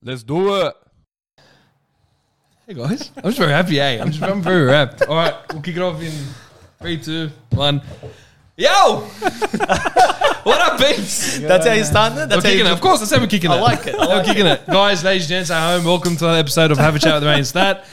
Let's 0.00 0.22
do 0.22 0.54
it. 0.64 0.74
Hey 2.68 2.74
guys, 2.74 3.10
I'm 3.16 3.24
just 3.24 3.38
very 3.38 3.50
happy. 3.50 3.80
Eh? 3.80 4.00
I'm 4.00 4.12
just 4.12 4.22
I'm 4.22 4.40
very 4.40 4.64
wrapped. 4.64 5.02
All 5.02 5.16
right, 5.16 5.34
we'll 5.52 5.60
kick 5.60 5.74
it 5.74 5.82
off 5.82 6.00
in 6.00 6.12
three, 6.80 6.98
two, 6.98 7.30
one. 7.50 7.82
Yo, 8.56 9.00
what 9.00 10.60
up, 10.60 10.78
peeps? 10.78 11.40
That's 11.40 11.66
how 11.66 11.72
you 11.72 11.82
starting 11.82 12.18
it. 12.18 12.20
We're 12.22 12.26
That's 12.26 12.44
how 12.44 12.50
kicking 12.50 12.58
you 12.66 12.66
it. 12.66 12.74
Of 12.74 12.80
course, 12.80 13.00
that's 13.00 13.12
how 13.12 13.20
we're 13.20 13.26
kicking 13.26 13.50
it. 13.50 13.54
I 13.54 13.60
like 13.60 13.88
it. 13.88 13.96
I 13.96 14.06
We're 14.06 14.16
like 14.18 14.26
kicking 14.26 14.46
it, 14.46 14.66
guys, 14.68 15.02
ladies 15.02 15.24
and 15.24 15.30
gents 15.30 15.50
at 15.50 15.76
home. 15.76 15.84
Welcome 15.84 16.16
to 16.16 16.24
another 16.26 16.38
episode 16.38 16.70
of 16.70 16.78
Have 16.78 16.94
a 16.94 17.00
Chat 17.00 17.14
with 17.14 17.24
Ray 17.24 17.34
and 17.34 17.46
Stat. 17.46 17.84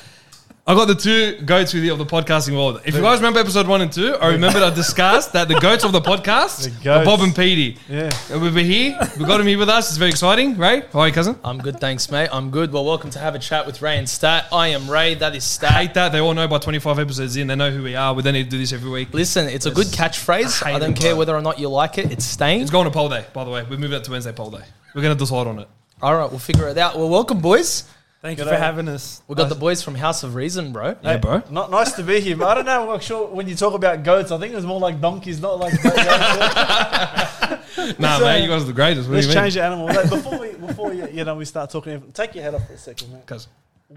I 0.68 0.73
got 0.73 0.86
the 0.86 0.95
two 0.95 1.39
goats 1.45 1.75
with 1.75 1.84
you 1.84 1.91
of 1.93 2.00
the 2.00 2.07
podcasting 2.07 2.54
world. 2.54 2.81
If 2.86 2.95
you 2.95 3.02
guys 3.02 3.20
remember 3.20 3.39
episode 3.39 3.68
one 3.68 3.81
and 3.81 3.91
two, 3.93 4.16
I 4.16 4.29
remember 4.29 4.57
I 4.57 4.71
discussed 4.71 5.34
that 5.34 5.48
the 5.48 5.59
goats 5.59 5.84
of 5.84 5.91
the 5.91 6.02
podcast 6.11 6.63
The 6.63 6.89
are 6.89 7.04
goats. 7.04 7.05
Bob 7.05 7.20
and 7.20 7.36
Petey. 7.36 7.77
Yeah. 7.88 8.09
And 8.31 8.41
we're 8.41 8.49
here. 8.63 8.98
We 9.20 9.25
got 9.25 9.39
him 9.39 9.45
here 9.45 9.59
with 9.59 9.70
us. 9.70 9.89
It's 9.89 9.98
very 9.98 10.09
exciting, 10.09 10.57
Ray. 10.57 10.81
How 10.91 11.02
are 11.02 11.07
you, 11.07 11.13
cousin? 11.13 11.38
I'm 11.43 11.59
good, 11.59 11.80
thanks, 11.80 12.09
mate. 12.09 12.30
I'm 12.31 12.49
good. 12.49 12.73
Well, 12.73 12.84
welcome 12.84 13.12
to 13.12 13.20
have 13.20 13.36
a 13.36 13.39
chat 13.39 13.67
with 13.67 13.80
Ray 13.84 13.99
and 13.99 14.09
Stat. 14.09 14.48
I 14.52 14.70
am 14.70 14.89
Ray. 14.89 15.13
That 15.13 15.36
is 15.36 15.44
I 15.44 15.45
Stat. 15.45 15.72
hate 15.73 15.94
that. 15.94 16.12
They 16.12 16.17
all 16.20 16.34
know 16.34 16.48
by 16.48 16.58
25 16.58 16.97
episodes 16.97 17.36
in. 17.36 17.45
They 17.45 17.55
know 17.55 17.70
who 17.70 17.84
we 17.84 17.95
are. 17.95 18.16
We 18.16 18.23
don't 18.23 18.34
need 18.34 18.45
to 18.45 18.50
do 18.50 18.58
this 18.58 18.73
every 18.73 18.89
week. 18.89 19.13
Listen, 19.13 19.47
it's 19.47 19.67
a 19.67 19.72
good 19.72 19.88
catchphrase. 19.88 20.63
I 20.63 20.70
hate 20.70 20.75
I 20.77 20.80
don't 20.80 20.97
it, 20.97 21.00
care 21.00 21.11
bro. 21.11 21.20
whether 21.20 21.36
or 21.36 21.41
not 21.44 21.59
you 21.59 21.70
like 21.70 22.00
it. 22.00 22.11
It's 22.11 22.25
staying. 22.25 22.61
It's 22.61 22.72
going 22.72 22.86
to 22.86 22.91
poll 22.91 23.09
day, 23.09 23.23
by 23.34 23.44
the 23.44 23.52
way. 23.52 23.61
We're 23.70 23.77
moving 23.77 23.97
it 24.00 24.03
to 24.05 24.09
Wednesday 24.11 24.31
poll 24.31 24.50
day. 24.50 24.63
We're 24.95 25.03
going 25.03 25.16
to 25.16 25.20
decide 25.20 25.45
on 25.45 25.59
it. 25.59 25.67
All 26.02 26.16
right, 26.16 26.27
we'll 26.30 26.39
figure 26.39 26.67
it 26.70 26.77
out. 26.80 26.97
Well, 26.97 27.08
welcome, 27.09 27.39
boys. 27.39 27.84
Thank 28.25 28.39
you 28.39 28.45
for 28.45 28.55
having 28.55 28.88
us. 28.88 29.21
We 29.27 29.35
got 29.35 29.45
uh, 29.45 29.49
the 29.49 29.55
boys 29.55 29.84
from 29.84 29.93
House 29.93 30.23
of 30.23 30.33
Reason, 30.33 30.73
bro. 30.73 30.95
Yeah, 31.03 31.17
bro. 31.17 31.43
Not 31.52 31.70
nice 31.70 31.91
to 31.93 32.02
be 32.02 32.20
here. 32.20 32.35
But 32.35 32.47
I 32.47 32.55
don't 32.55 32.66
know. 32.66 32.91
I'm 32.91 32.99
sure 32.99 33.27
when 33.27 33.47
you 33.47 33.53
talk 33.53 33.75
about 33.75 34.03
goats, 34.03 34.31
I 34.31 34.39
think 34.39 34.52
it 34.52 34.55
was 34.55 34.66
more 34.66 34.79
like 34.79 34.99
donkeys, 34.99 35.39
not 35.39 35.59
like 35.59 35.73
goats. 35.81 35.95
Nah, 37.99 38.17
So, 38.17 38.25
man, 38.25 38.41
you 38.41 38.49
guys 38.49 38.63
are 38.63 38.66
the 38.66 38.73
greatest. 38.73 39.07
What 39.07 39.16
Let's 39.16 39.27
do 39.27 39.33
you 39.33 39.35
mean? 39.35 39.43
change 39.43 39.53
the 39.53 39.63
animal. 39.63 39.85
Like, 39.85 40.09
before 40.09 40.39
we, 40.39 40.53
before 40.53 40.93
you, 40.93 41.07
you 41.09 41.23
know, 41.23 41.35
we 41.35 41.45
start 41.45 41.69
talking. 41.69 42.02
Take 42.13 42.33
your 42.33 42.43
head 42.43 42.55
off 42.55 42.66
for 42.66 42.73
a 42.73 42.77
second, 42.80 43.11
man. 43.11 43.21
Cuz. 43.27 43.47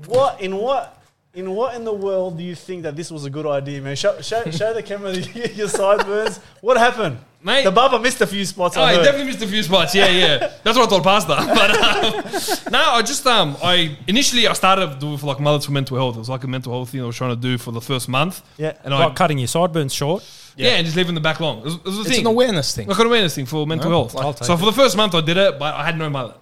What 0.07 0.43
in 0.43 0.57
what 0.59 1.01
in 1.39 1.51
what 1.55 1.75
in 1.77 1.85
the 1.85 1.93
world 1.93 2.37
do 2.37 2.43
you 2.45 2.55
think 2.55 2.83
that 2.83 2.97
this 2.97 3.11
was 3.11 3.25
a 3.25 3.31
good 3.31 3.47
idea, 3.47 3.81
man? 3.81 3.97
Show, 3.97 4.21
show, 4.21 4.43
show 4.51 4.75
the 4.75 4.83
camera 4.83 5.13
your 5.61 5.69
sideburns. 5.69 6.39
What 6.61 6.77
happened? 6.77 7.19
Mate. 7.41 7.63
The 7.63 7.71
barber 7.71 8.01
missed 8.01 8.21
a 8.21 8.27
few 8.27 8.45
spots. 8.45 8.77
Oh, 8.77 8.83
I 8.83 8.95
he 8.97 8.99
definitely 9.03 9.27
missed 9.29 9.43
a 9.43 9.47
few 9.47 9.63
spots. 9.63 9.95
Yeah, 9.95 10.09
yeah. 10.09 10.39
That's 10.65 10.77
what 10.77 10.87
I 10.89 10.91
told 10.91 11.05
Pasta. 11.05 11.37
But 11.61 11.71
um, 11.71 12.73
no, 12.73 12.83
I 12.99 13.03
just 13.03 13.25
um, 13.29 13.57
I 13.63 13.97
initially 14.09 14.49
I 14.49 14.53
started 14.55 14.99
doing 14.99 15.17
for 15.19 15.27
like 15.27 15.39
mothers 15.39 15.65
for 15.67 15.71
mental 15.73 15.97
health. 15.97 16.17
It 16.17 16.19
was 16.19 16.29
like 16.29 16.43
a 16.43 16.49
mental 16.49 16.73
health 16.73 16.91
thing 16.91 17.01
I 17.01 17.07
was 17.07 17.17
trying 17.17 17.35
to 17.37 17.41
do 17.41 17.57
for 17.57 17.71
the 17.71 17.81
first 17.81 18.09
month. 18.09 18.43
Yeah. 18.57 18.73
and 18.85 18.93
I 18.93 19.05
Like 19.07 19.15
cutting 19.15 19.39
your 19.39 19.47
sideburns 19.47 19.95
short. 19.95 20.25
yeah, 20.57 20.71
and 20.71 20.85
just 20.85 20.97
leaving 20.97 21.15
the 21.15 21.21
back 21.21 21.39
long. 21.39 21.59
It 21.59 21.65
was, 21.65 21.75
it 21.75 21.85
was 21.85 21.97
a 21.99 22.01
It's 22.01 22.11
thing. 22.11 22.21
an 22.21 22.27
awareness 22.27 22.75
thing. 22.75 22.89
like 22.89 22.99
an 22.99 23.07
awareness 23.07 23.35
thing 23.37 23.47
for 23.47 23.65
mental 23.69 23.89
No, 23.91 23.99
health. 24.01 24.17
I'll 24.17 24.35
take 24.35 24.45
so 24.47 24.55
it. 24.55 24.59
for 24.59 24.67
the 24.67 24.73
first 24.73 24.97
month 24.97 25.15
I 25.15 25.21
did 25.21 25.37
it, 25.37 25.61
but 25.61 25.75
I 25.75 25.85
had 25.87 25.97
no 25.97 26.11
mullet. 26.11 26.37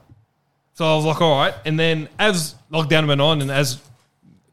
So 0.73 0.87
I 0.91 0.97
was 0.97 1.05
like, 1.05 1.21
all 1.21 1.39
right. 1.39 1.55
And 1.67 1.79
then 1.79 2.09
as 2.19 2.55
lockdown 2.73 3.07
went 3.07 3.21
on, 3.21 3.43
and 3.43 3.51
as 3.51 3.81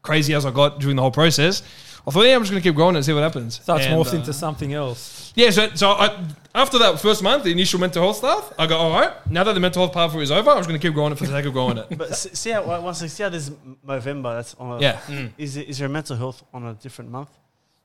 crazy 0.04 0.32
as 0.34 0.46
I 0.46 0.52
got 0.52 0.78
during 0.78 0.94
the 0.94 1.02
whole 1.02 1.10
process, 1.10 1.62
I 2.06 2.10
thought, 2.10 2.22
yeah, 2.26 2.36
I'm 2.36 2.42
just 2.42 2.52
gonna 2.52 2.60
keep 2.60 2.74
growing 2.76 2.94
and 2.94 3.04
see 3.04 3.12
what 3.12 3.22
happens. 3.22 3.60
So 3.64 3.74
it's 3.74 3.86
And, 3.86 3.94
morphed 3.96 4.12
uh, 4.12 4.18
into 4.18 4.32
something 4.32 4.72
else. 4.72 5.32
Yeah, 5.34 5.50
so, 5.50 5.68
so 5.74 5.90
I, 5.90 6.24
after 6.54 6.78
that 6.78 7.00
first 7.00 7.22
month, 7.22 7.42
the 7.42 7.50
initial 7.50 7.80
mental 7.80 8.02
health 8.02 8.18
stuff, 8.18 8.52
I 8.56 8.68
go, 8.68 8.76
all 8.76 8.92
right, 8.92 9.12
now 9.28 9.42
that 9.42 9.54
the 9.54 9.58
mental 9.60 9.82
health 9.82 9.92
part 9.94 10.12
for 10.12 10.20
it 10.20 10.22
is 10.22 10.30
over, 10.30 10.48
I'm 10.50 10.58
just 10.58 10.68
going 10.68 10.78
to 10.80 10.86
keep 10.86 10.94
growing 10.94 11.10
it 11.12 11.18
for 11.18 11.24
the 11.26 11.32
sake 11.32 11.46
of 11.46 11.52
growing 11.52 11.78
it. 11.78 11.86
But 11.98 12.14
see 12.14 12.50
how 12.50 12.62
once 12.80 13.02
I 13.02 13.08
see 13.08 13.24
how 13.24 13.30
this 13.30 13.50
November. 13.82 14.34
That's 14.36 14.54
on. 14.54 14.78
A, 14.78 14.80
Yeah. 14.80 15.00
Is 15.36 15.56
it, 15.56 15.68
is 15.68 15.78
there 15.78 15.86
a 15.86 15.90
mental 15.90 16.16
health 16.16 16.44
on 16.52 16.66
a 16.66 16.74
different 16.74 17.10
month? 17.10 17.30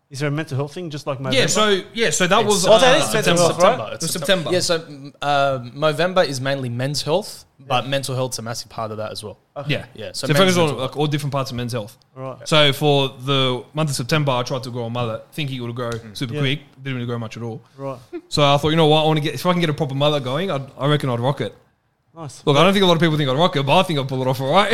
Is 0.10 0.22
there 0.22 0.30
a 0.30 0.32
mental 0.32 0.58
health 0.58 0.74
thing 0.74 0.90
just 0.90 1.06
like 1.06 1.20
November? 1.20 1.38
Yeah, 1.40 1.46
so 1.46 1.84
yeah, 1.94 2.10
so 2.10 2.26
that 2.26 2.44
was 2.44 2.66
It's- 2.66 2.76
Oh, 2.76 2.80
that 2.84 2.96
uh, 2.96 3.06
is 3.06 3.14
mental 3.14 3.38
September. 3.38 3.42
health, 3.42 3.62
right? 3.62 3.72
September. 3.72 3.94
It 3.94 4.02
was 4.02 4.12
September. 4.12 4.52
Yeah, 4.52 4.60
so 4.60 4.80
mm, 4.80 5.14
uh, 5.22 5.60
Movember 5.76 6.26
is 6.28 6.42
mainly 6.42 6.68
men's 6.70 7.04
health, 7.04 7.46
but 7.60 7.86
mental 7.88 8.16
health's 8.16 8.40
a 8.40 8.42
massive 8.42 8.70
part 8.70 8.90
of 8.90 8.98
that 8.98 9.12
as 9.12 9.24
well. 9.24 9.38
Yeah. 9.68 9.86
Yeah, 9.94 10.14
so 10.14 10.26
So, 10.26 10.34
men's 10.34 10.40
focus 10.40 10.58
on 10.58 10.66
mental 10.66 10.82
like 10.82 10.98
all 10.98 11.06
different 11.06 11.32
parts 11.32 11.52
of 11.52 11.58
men's 11.58 11.74
health. 11.74 11.96
right. 12.16 12.38
So 12.48 12.74
for 12.74 13.10
the 13.10 13.64
month 13.76 13.92
of 13.92 13.96
September, 13.96 14.32
I 14.32 14.42
tried 14.42 14.64
to 14.64 14.72
grow 14.72 14.86
a 14.86 14.90
mullet, 14.90 15.28
thinking 15.32 15.58
it 15.58 15.62
would 15.62 15.76
grow 15.76 15.92
super 16.14 16.34
Yeah. 16.34 16.40
quick. 16.40 16.60
Didn't 16.82 16.96
really 16.96 17.06
grow 17.06 17.20
much 17.20 17.38
at 17.38 17.44
all. 17.44 17.62
Right. 17.78 18.00
So 18.30 18.42
I 18.44 18.58
thought, 18.58 18.70
you 18.70 18.78
know 18.78 18.88
what, 18.88 19.04
I 19.04 19.06
want 19.06 19.18
to 19.18 19.24
get 19.24 19.36
if 19.36 19.46
I 19.46 19.52
can 19.52 19.62
get 19.62 19.70
a 19.70 19.74
proper 19.76 19.94
mullet 19.94 20.24
going, 20.24 20.50
I'd, 20.50 20.72
I 20.76 20.88
reckon 20.88 21.12
I'd 21.12 21.20
rock 21.20 21.40
it. 21.42 21.56
Nice. 22.20 22.46
Look, 22.46 22.58
I 22.58 22.64
don't 22.64 22.74
think 22.74 22.84
a 22.84 22.86
lot 22.86 22.96
of 22.96 23.00
people 23.00 23.16
think 23.16 23.30
I'd 23.30 23.38
rock 23.38 23.56
it, 23.56 23.66
but 23.66 23.80
I 23.80 23.84
think 23.84 23.98
I'll 23.98 24.06
pull 24.06 24.22
it 24.22 24.28
off 24.28 24.42
all 24.42 24.52
right. 24.52 24.74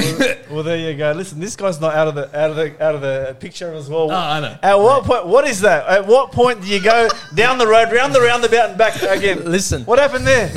Well, 0.49 0.63
there 0.63 0.77
you 0.77 0.97
go. 0.97 1.11
Listen, 1.11 1.39
this 1.39 1.55
guy's 1.55 1.79
not 1.79 1.93
out 1.93 2.07
of 2.07 2.15
the 2.15 2.25
out 2.39 2.49
of 2.49 2.55
the 2.55 2.83
out 2.83 2.95
of 2.95 3.01
the 3.01 3.35
picture 3.39 3.71
as 3.73 3.87
well. 3.87 4.09
Ah, 4.11 4.37
I 4.37 4.39
know. 4.39 4.57
At 4.63 4.79
what 4.79 5.03
point? 5.03 5.27
What 5.27 5.47
is 5.47 5.61
that? 5.61 5.85
At 5.87 6.07
what 6.07 6.31
point 6.31 6.61
do 6.61 6.67
you 6.67 6.81
go 6.81 7.07
down 7.35 7.57
the 7.59 7.67
road, 7.67 7.91
round 7.91 8.15
the 8.15 8.21
roundabout, 8.21 8.69
and 8.69 8.77
back 8.79 8.99
again? 9.03 9.43
Listen, 9.51 9.83
What 9.85 9.99
happened 9.99 10.25
there? 10.25 10.51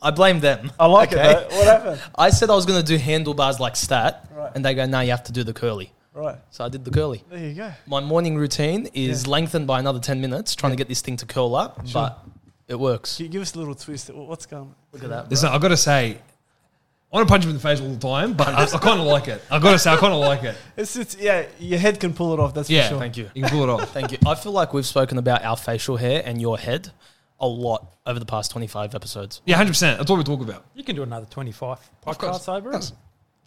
I 0.00 0.12
blame 0.12 0.38
them. 0.38 0.70
I 0.78 0.86
like 0.86 1.12
Okay. 1.12 1.28
it. 1.32 1.50
Though. 1.50 1.56
What 1.56 1.66
happened? 1.66 2.00
I 2.16 2.30
said 2.30 2.50
I 2.50 2.54
was 2.54 2.66
going 2.66 2.80
to 2.80 2.86
do 2.86 2.98
handlebars 2.98 3.58
like 3.58 3.74
stat, 3.74 4.28
Right. 4.32 4.52
and 4.54 4.64
they 4.64 4.74
go, 4.74 4.86
no, 4.86 5.00
you 5.00 5.10
have 5.10 5.24
to 5.24 5.32
do 5.32 5.42
the 5.42 5.52
curly. 5.52 5.92
Right. 6.14 6.36
So 6.50 6.64
I 6.64 6.68
did 6.68 6.84
the 6.84 6.90
curly. 6.92 7.24
There 7.30 7.38
you 7.38 7.54
go. 7.54 7.72
My 7.86 8.00
morning 8.00 8.36
routine 8.36 8.88
is 8.94 9.26
lengthened 9.26 9.66
by 9.66 9.80
another 9.80 9.98
10 9.98 10.20
minutes, 10.20 10.54
trying 10.54 10.70
to 10.72 10.76
get 10.76 10.88
this 10.88 11.00
thing 11.00 11.16
to 11.18 11.26
curl 11.26 11.54
up, 11.56 11.80
but 11.92 12.24
it 12.68 12.78
works. 12.78 13.18
Gi- 13.18 13.28
Give 13.28 13.42
us 13.42 13.54
a 13.54 13.58
little 13.58 13.74
twist. 13.74 14.10
What's 14.12 14.46
going? 14.46 14.62
on? 14.62 14.74
Look 14.92 15.02
at 15.04 15.10
that. 15.10 15.30
Listen, 15.30 15.48
I 15.50 15.58
got 15.58 15.68
to 15.68 15.76
say, 15.76 16.18
I 17.10 17.16
want 17.16 17.26
to 17.26 17.32
punch 17.32 17.44
him 17.44 17.50
in 17.50 17.56
the 17.56 17.62
face 17.62 17.80
all 17.80 17.88
the 17.88 17.98
time, 17.98 18.34
but 18.34 18.48
I, 18.48 18.64
I 18.64 18.78
kind 18.78 19.00
of 19.00 19.06
like 19.06 19.28
it. 19.28 19.42
I've 19.50 19.62
got 19.62 19.72
to 19.72 19.78
say, 19.78 19.90
I 19.90 19.96
kind 19.96 20.12
of 20.12 20.20
like 20.20 20.42
it. 20.42 20.56
It's, 20.76 20.94
it's 20.94 21.16
yeah. 21.16 21.46
Your 21.58 21.78
head 21.78 21.98
can 22.00 22.12
pull 22.12 22.34
it 22.34 22.40
off. 22.40 22.52
That's 22.52 22.68
Yeah, 22.68 22.82
for 22.82 22.88
sure. 22.90 22.98
Thank 22.98 23.16
you. 23.16 23.30
You 23.34 23.44
can 23.44 23.50
pull 23.50 23.62
it 23.62 23.70
off. 23.70 23.90
Thank 23.94 24.12
you. 24.12 24.18
I 24.26 24.34
feel 24.34 24.52
like 24.52 24.74
we've 24.74 24.84
spoken 24.84 25.16
about 25.16 25.42
our 25.42 25.56
facial 25.56 25.96
hair 25.96 26.22
and 26.24 26.38
your 26.38 26.58
head 26.58 26.90
a 27.40 27.46
lot 27.46 27.94
over 28.04 28.18
the 28.18 28.26
past 28.26 28.50
25 28.50 28.94
episodes. 28.94 29.40
Yeah, 29.46 29.56
hundred 29.56 29.70
percent. 29.70 29.98
That's 29.98 30.10
what 30.10 30.18
we 30.18 30.24
talk 30.24 30.42
about. 30.42 30.66
You 30.74 30.84
can 30.84 30.96
do 30.96 31.02
another 31.02 31.26
25 31.26 31.78
podcasts 32.06 32.48
over 32.52 32.72
it. 32.72 32.92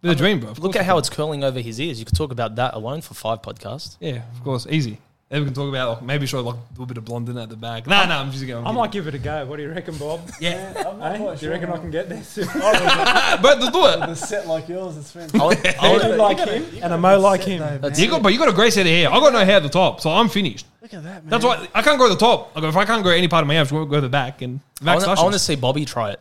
The 0.01 0.15
dream, 0.15 0.39
bro. 0.39 0.49
Of 0.49 0.57
Look 0.59 0.73
course 0.73 0.77
at 0.77 0.85
how 0.85 0.97
it's 0.97 1.09
curling 1.09 1.43
over 1.43 1.59
his 1.59 1.79
ears. 1.79 1.99
You 1.99 2.05
could 2.05 2.17
talk 2.17 2.31
about 2.31 2.55
that 2.55 2.73
alone 2.73 3.01
for 3.01 3.13
five 3.13 3.43
podcasts. 3.43 3.97
Yeah, 3.99 4.23
of 4.33 4.43
course, 4.43 4.65
easy. 4.67 4.99
Then 5.31 5.39
we 5.39 5.45
can 5.45 5.53
talk 5.53 5.69
about 5.69 5.89
like, 5.89 6.01
maybe 6.03 6.25
show 6.27 6.41
like 6.41 6.55
a 6.55 6.71
little 6.71 6.85
bit 6.85 6.97
of 6.97 7.05
blonding 7.05 7.37
at 7.37 7.47
the 7.47 7.55
back. 7.55 7.87
Nah, 7.87 8.05
nah, 8.05 8.19
I'm 8.19 8.31
just 8.33 8.45
going. 8.45 8.67
I 8.67 8.71
might 8.73 8.91
give 8.91 9.07
it 9.07 9.15
a 9.15 9.17
go. 9.17 9.45
What 9.45 9.55
do 9.55 9.63
you 9.63 9.71
reckon, 9.71 9.95
Bob? 9.95 10.29
Yeah, 10.41 10.73
I'm 10.85 10.99
not 10.99 11.15
Hey, 11.15 11.23
quite 11.23 11.39
do 11.39 11.45
you 11.45 11.51
reckon 11.53 11.67
sure. 11.69 11.77
I 11.77 11.79
can 11.79 11.89
get 11.89 12.09
there 12.09 12.21
soon? 12.21 12.47
but 12.53 13.41
let's 13.61 13.69
do 13.71 13.85
it. 13.85 14.09
A 14.09 14.13
set 14.13 14.45
like 14.45 14.67
yours, 14.67 14.97
it's 14.97 15.15
I 15.15 15.25
fantastic. 15.27 15.79
I 15.81 15.91
would- 15.93 16.03
You 16.03 16.15
like 16.17 16.37
him 16.37 16.65
and 16.83 16.93
a 16.93 16.97
mo 16.97 17.17
like 17.17 17.43
him. 17.43 17.79
That's 17.81 17.97
You 17.97 18.09
got, 18.09 18.21
but 18.21 18.33
you 18.33 18.39
got 18.39 18.49
a 18.49 18.53
great 18.53 18.73
set 18.73 18.81
of 18.85 18.91
hair. 18.91 19.09
I 19.09 19.19
got 19.21 19.31
no 19.31 19.39
hair 19.45 19.55
at 19.55 19.63
the 19.63 19.69
top, 19.69 20.01
so 20.01 20.09
I'm 20.09 20.27
finished. 20.27 20.65
Look 20.81 20.93
at 20.93 21.01
that, 21.03 21.23
man. 21.23 21.29
That's 21.29 21.45
why 21.45 21.65
I 21.73 21.81
can't 21.81 21.97
grow 21.97 22.09
the 22.09 22.17
top. 22.17 22.51
I 22.53 22.59
go 22.59 22.67
if 22.67 22.75
I 22.75 22.83
can't 22.83 23.01
grow 23.01 23.13
any 23.13 23.29
part 23.29 23.43
of 23.43 23.47
my 23.47 23.53
hair, 23.53 23.61
I'm 23.61 23.65
just 23.67 23.71
going 23.71 23.85
to 23.85 23.89
go 23.89 23.95
to 23.95 24.01
the 24.01 24.09
back 24.09 24.41
and 24.41 24.59
I 24.81 24.83
back 24.83 24.99
wanna- 25.07 25.21
I 25.21 25.23
want 25.23 25.33
to 25.33 25.39
see 25.39 25.55
Bobby 25.55 25.85
try 25.85 26.11
it. 26.11 26.19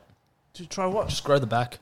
To 0.54 0.66
try 0.66 0.86
what? 0.86 1.08
Just 1.08 1.24
grow 1.24 1.40
the 1.40 1.46
back, 1.48 1.80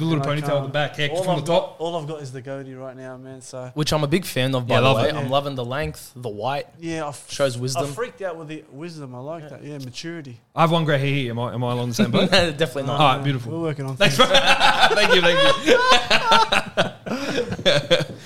The 0.00 0.06
little 0.06 0.24
ponytail 0.24 0.56
at 0.56 0.62
the 0.62 0.68
back, 0.70 0.96
hair 0.96 1.10
All 1.10 1.22
from 1.22 1.36
I've 1.40 1.44
top. 1.44 1.78
got, 1.78 1.84
all 1.84 1.94
I've 1.96 2.08
got 2.08 2.22
is 2.22 2.32
the 2.32 2.40
goatee 2.40 2.74
right 2.74 2.96
now, 2.96 3.16
man. 3.18 3.42
So 3.42 3.70
which 3.74 3.92
I'm 3.92 4.02
a 4.02 4.06
big 4.08 4.24
fan 4.24 4.54
of, 4.54 4.66
by 4.66 4.74
Yeah, 4.76 4.80
the 4.80 4.86
love 4.86 4.96
way. 5.02 5.08
it. 5.10 5.14
I'm 5.14 5.24
Yeah. 5.26 5.30
loving 5.30 5.54
the 5.56 5.64
length, 5.64 6.12
the 6.16 6.28
white. 6.30 6.66
yeah, 6.78 7.04
I 7.04 7.08
f- 7.08 7.30
Shows 7.30 7.58
wisdom. 7.58 7.80
I 7.80 7.82
wisdom. 7.82 7.94
freaked 7.96 8.22
out 8.22 8.36
with 8.38 8.48
the 8.48 8.64
wisdom. 8.72 9.14
I 9.14 9.18
like 9.18 9.48
that. 9.50 9.62
Yeah, 9.62 9.76
maturity. 9.78 10.40
I 10.56 10.62
have 10.62 10.70
one 10.70 10.84
grey 10.86 10.98
hair 10.98 11.06
here. 11.08 11.30
Am 11.32 11.38
I, 11.38 11.52
am 11.54 11.62
I 11.62 11.72
along 11.72 11.88
the 11.90 11.94
same 11.94 12.10
boat? 12.10 12.30
Definitely 12.30 12.84
not. 12.84 13.00
All 13.00 13.14
right, 13.16 13.22
beautiful. 13.24 13.52
We're 13.52 13.72
beautiful. 13.74 13.86
working 13.86 13.86
on 13.86 13.96
Thanks, 13.96 14.16
things. 14.16 14.28
bro. 14.28 14.38
thank 14.96 15.14
you, 15.14 15.20
thank 15.20 15.66
you. 15.66 16.90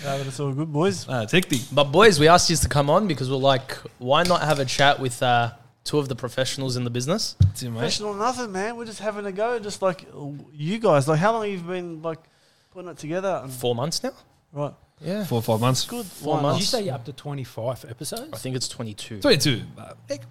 Yeah, 0.05 0.19
but 0.19 0.27
it's 0.27 0.39
all 0.39 0.53
good, 0.53 0.73
boys. 0.73 1.07
Ah, 1.09 1.23
it's 1.23 1.33
hectic. 1.33 1.61
But 1.73 1.85
boys, 1.85 2.21
we 2.21 2.29
asked 2.29 2.51
you 2.51 2.57
to 2.57 2.69
come 2.69 2.91
on 2.91 3.07
because 3.09 3.31
we're 3.31 3.37
like, 3.37 3.73
why 3.99 4.23
not 4.23 4.43
have 4.43 4.59
a 4.59 4.65
chat 4.65 5.01
with 5.01 5.23
uh, 5.23 5.51
two 5.85 5.99
of 5.99 6.09
the 6.09 6.17
professionals 6.17 6.77
in 6.77 6.85
the 6.85 6.91
business? 6.91 7.37
That's 7.41 7.63
it, 7.63 7.67
mate. 7.71 7.79
Professional 7.79 8.15
nothing, 8.15 8.53
man. 8.53 8.77
We're 8.77 8.87
just 8.87 9.01
having 9.01 9.27
a 9.27 9.33
go, 9.33 9.59
just 9.59 9.83
like 9.83 10.07
you 10.53 10.79
guys. 10.79 11.07
Like, 11.07 11.21
how 11.21 11.33
long 11.33 11.43
have 11.43 11.53
you 11.53 11.59
been 11.59 12.03
like 12.03 12.19
putting 12.73 12.91
it 12.91 12.99
together? 12.99 13.47
Four 13.49 13.75
months 13.75 14.03
now. 14.03 14.13
right, 14.53 14.73
Yeah, 15.01 15.25
Four 15.25 15.39
or 15.39 15.43
five 15.43 15.61
months. 15.61 15.85
good. 15.85 16.07
Four 16.07 16.37
Why 16.37 16.43
months. 16.43 16.59
Did 16.59 16.63
you 16.63 16.67
say 16.79 16.85
you're 16.87 16.95
up 16.95 17.05
to 17.05 17.13
25 17.13 17.85
episodes? 17.89 18.31
I 18.33 18.37
think 18.37 18.57
it's 18.57 18.69
22. 18.69 19.21
22. 19.21 19.63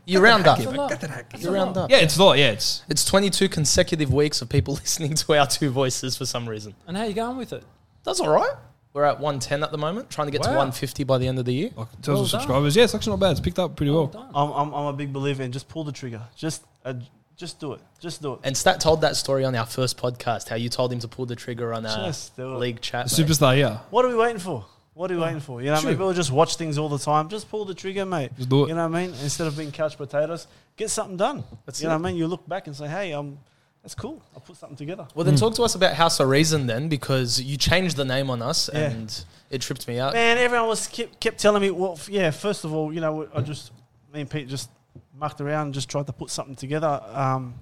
You 0.05 0.19
round 0.19 0.47
up. 0.47 0.57
That's 0.57 0.69
a 0.69 0.75
lot. 0.75 1.41
You 1.41 1.53
round 1.53 1.77
up. 1.77 1.89
Yeah, 1.91 1.97
it's 1.97 2.17
a 2.17 2.23
lot. 2.23 2.37
Yeah, 2.37 2.51
it's 2.51 2.83
It's 2.89 3.05
22 3.05 3.47
consecutive 3.49 4.11
weeks 4.13 4.41
of 4.41 4.49
people 4.49 4.73
listening 4.83 5.13
to 5.15 5.33
our 5.37 5.47
two 5.47 5.69
voices 5.69 6.17
for 6.17 6.25
some 6.25 6.47
reason. 6.49 6.73
And 6.88 6.97
how 6.97 7.03
you 7.03 7.13
going 7.13 7.38
with 7.38 7.53
it? 7.53 7.63
That's 8.03 8.19
all 8.19 8.29
right. 8.29 8.51
We're 8.94 9.04
at 9.06 9.19
110 9.19 9.63
at 9.63 9.72
the 9.72 9.78
moment, 9.78 10.10
trying 10.12 10.28
to 10.28 10.31
get 10.31 10.44
to 10.44 10.50
Wow. 10.50 10.57
150 10.57 11.04
by 11.04 11.18
the 11.18 11.28
end 11.28 11.40
of 11.40 11.45
the 11.45 11.54
year. 11.54 11.69
like 11.75 11.88
in 11.95 12.01
terms 12.01 12.07
Well 12.07 12.16
of 12.22 12.30
done. 12.31 12.42
subscribers. 12.42 12.75
Yeah, 12.75 12.84
it's 12.84 12.94
actually 12.95 13.12
not 13.13 13.19
bad. 13.22 13.31
It's 13.31 13.40
picked 13.40 13.57
up 13.60 13.75
pretty 13.75 13.92
well. 13.92 14.06
done. 14.07 14.30
I'm, 14.36 14.51
I'm, 14.51 14.74
I'm 14.74 14.86
a 14.86 14.94
big 14.94 15.12
believer 15.12 15.42
in 15.44 15.51
just 15.51 15.68
pull 15.68 15.84
the 15.84 15.92
trigger. 15.92 16.22
Just, 16.36 16.63
uh, 16.86 16.94
just 17.36 17.60
do 17.60 17.74
it. 17.74 17.81
Just 18.00 18.22
do 18.22 18.34
it. 18.34 18.40
And 18.44 18.56
Stat 18.56 18.80
told 18.80 19.01
that 19.01 19.16
story 19.16 19.44
on 19.45 19.56
our 19.56 19.66
first 19.66 19.98
podcast, 19.98 20.48
how 20.48 20.56
you 20.56 20.69
told 20.69 20.94
him 20.94 21.00
to 21.00 21.07
pull 21.07 21.25
the 21.25 21.36
trigger 21.36 21.74
on 21.74 21.86
our 21.88 22.06
Just 22.07 22.36
do 22.38 22.54
it. 22.54 22.60
league 22.60 22.81
chat. 22.81 23.06
mate. 23.07 23.25
Superstar, 23.28 23.57
yeah. 23.57 23.80
What 23.90 24.06
are 24.06 24.10
we 24.10 24.16
waiting 24.16 24.38
for? 24.40 24.63
What 24.94 25.10
are 25.10 25.16
we 25.16 25.22
waiting 25.22 25.40
for? 25.40 25.60
You 25.60 25.72
know, 25.72 25.81
True. 25.81 25.90
people 25.90 26.13
just 26.13 26.30
watch 26.31 26.56
things 26.57 26.78
all 26.78 26.88
the 26.88 27.00
time. 27.00 27.28
Just 27.30 27.50
pull 27.50 27.66
the 27.66 27.74
trigger, 27.74 28.06
mate. 28.06 28.30
Just 28.38 28.48
do 28.50 28.66
it. 28.66 28.68
You 28.69 28.75
know 28.75 28.88
what 28.88 28.95
I 28.95 29.07
mean? 29.07 29.16
Instead 29.24 29.48
of 29.48 29.57
being 29.57 29.72
couch 29.72 29.98
potatoes, 29.98 30.45
get 30.78 30.92
something 30.92 31.18
done. 31.18 31.44
That's 31.66 31.81
you 31.81 31.88
know 31.88 31.95
it. 31.95 31.98
what 32.00 32.07
I 32.10 32.12
mean? 32.12 32.19
You 32.19 32.28
look 32.28 32.48
back 32.48 32.68
and 32.68 32.75
say, 32.75 32.88
hey, 32.88 33.12
um, 33.13 33.40
that's 33.83 33.94
cool. 33.95 34.21
I'll 34.33 34.41
put 34.41 34.56
something 34.57 34.77
together. 34.77 35.06
Well, 35.13 35.25
then 35.25 35.35
talk 35.35 35.53
to 35.56 35.63
us 35.63 35.75
about 35.75 35.94
House 35.94 36.19
of 36.19 36.27
Reason 36.30 36.65
then, 36.68 36.88
because 36.89 37.39
you 37.41 37.57
changed 37.57 37.97
the 37.97 38.06
name 38.06 38.30
on 38.30 38.41
us 38.41 38.69
Yeah. 38.74 38.89
and 38.89 39.25
it 39.50 39.62
tripped 39.62 39.88
me 39.88 40.00
out. 40.00 40.13
Man, 40.13 40.38
everyone 40.38 40.68
was 40.68 40.88
kept, 40.88 41.19
kept 41.19 41.38
telling 41.38 41.62
me, 41.62 41.69
well, 41.69 41.94
f- 41.94 42.09
yeah, 42.09 42.31
first 42.31 42.63
of 42.63 42.74
all, 42.74 42.91
you 42.94 43.01
know, 43.01 43.27
I 43.35 43.41
just, 43.41 43.71
me 44.13 44.21
and 44.21 44.30
Pete 44.30 44.47
just 44.47 44.69
mucked 45.15 45.41
around 45.41 45.65
and 45.68 45.74
just 45.74 45.89
tried 45.89 46.07
to 46.07 46.13
put 46.13 46.30
something 46.30 46.56
together, 46.56 47.01
um, 47.12 47.56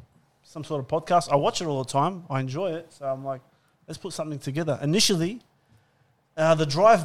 some 0.44 0.63
sort 0.63 0.79
of 0.79 0.88
podcast. 0.88 1.31
I 1.31 1.35
watch 1.35 1.59
it 1.62 1.65
all 1.65 1.83
the 1.83 1.89
time. 1.91 2.23
I 2.29 2.39
enjoy 2.39 2.71
it. 2.73 2.94
So 2.94 3.06
I'm 3.06 3.25
like, 3.25 3.41
let's 3.88 3.97
put 3.97 4.13
something 4.13 4.38
together. 4.39 4.77
Initially, 4.81 5.41
uh, 6.38 6.56
the 6.56 6.65
drive 6.65 7.03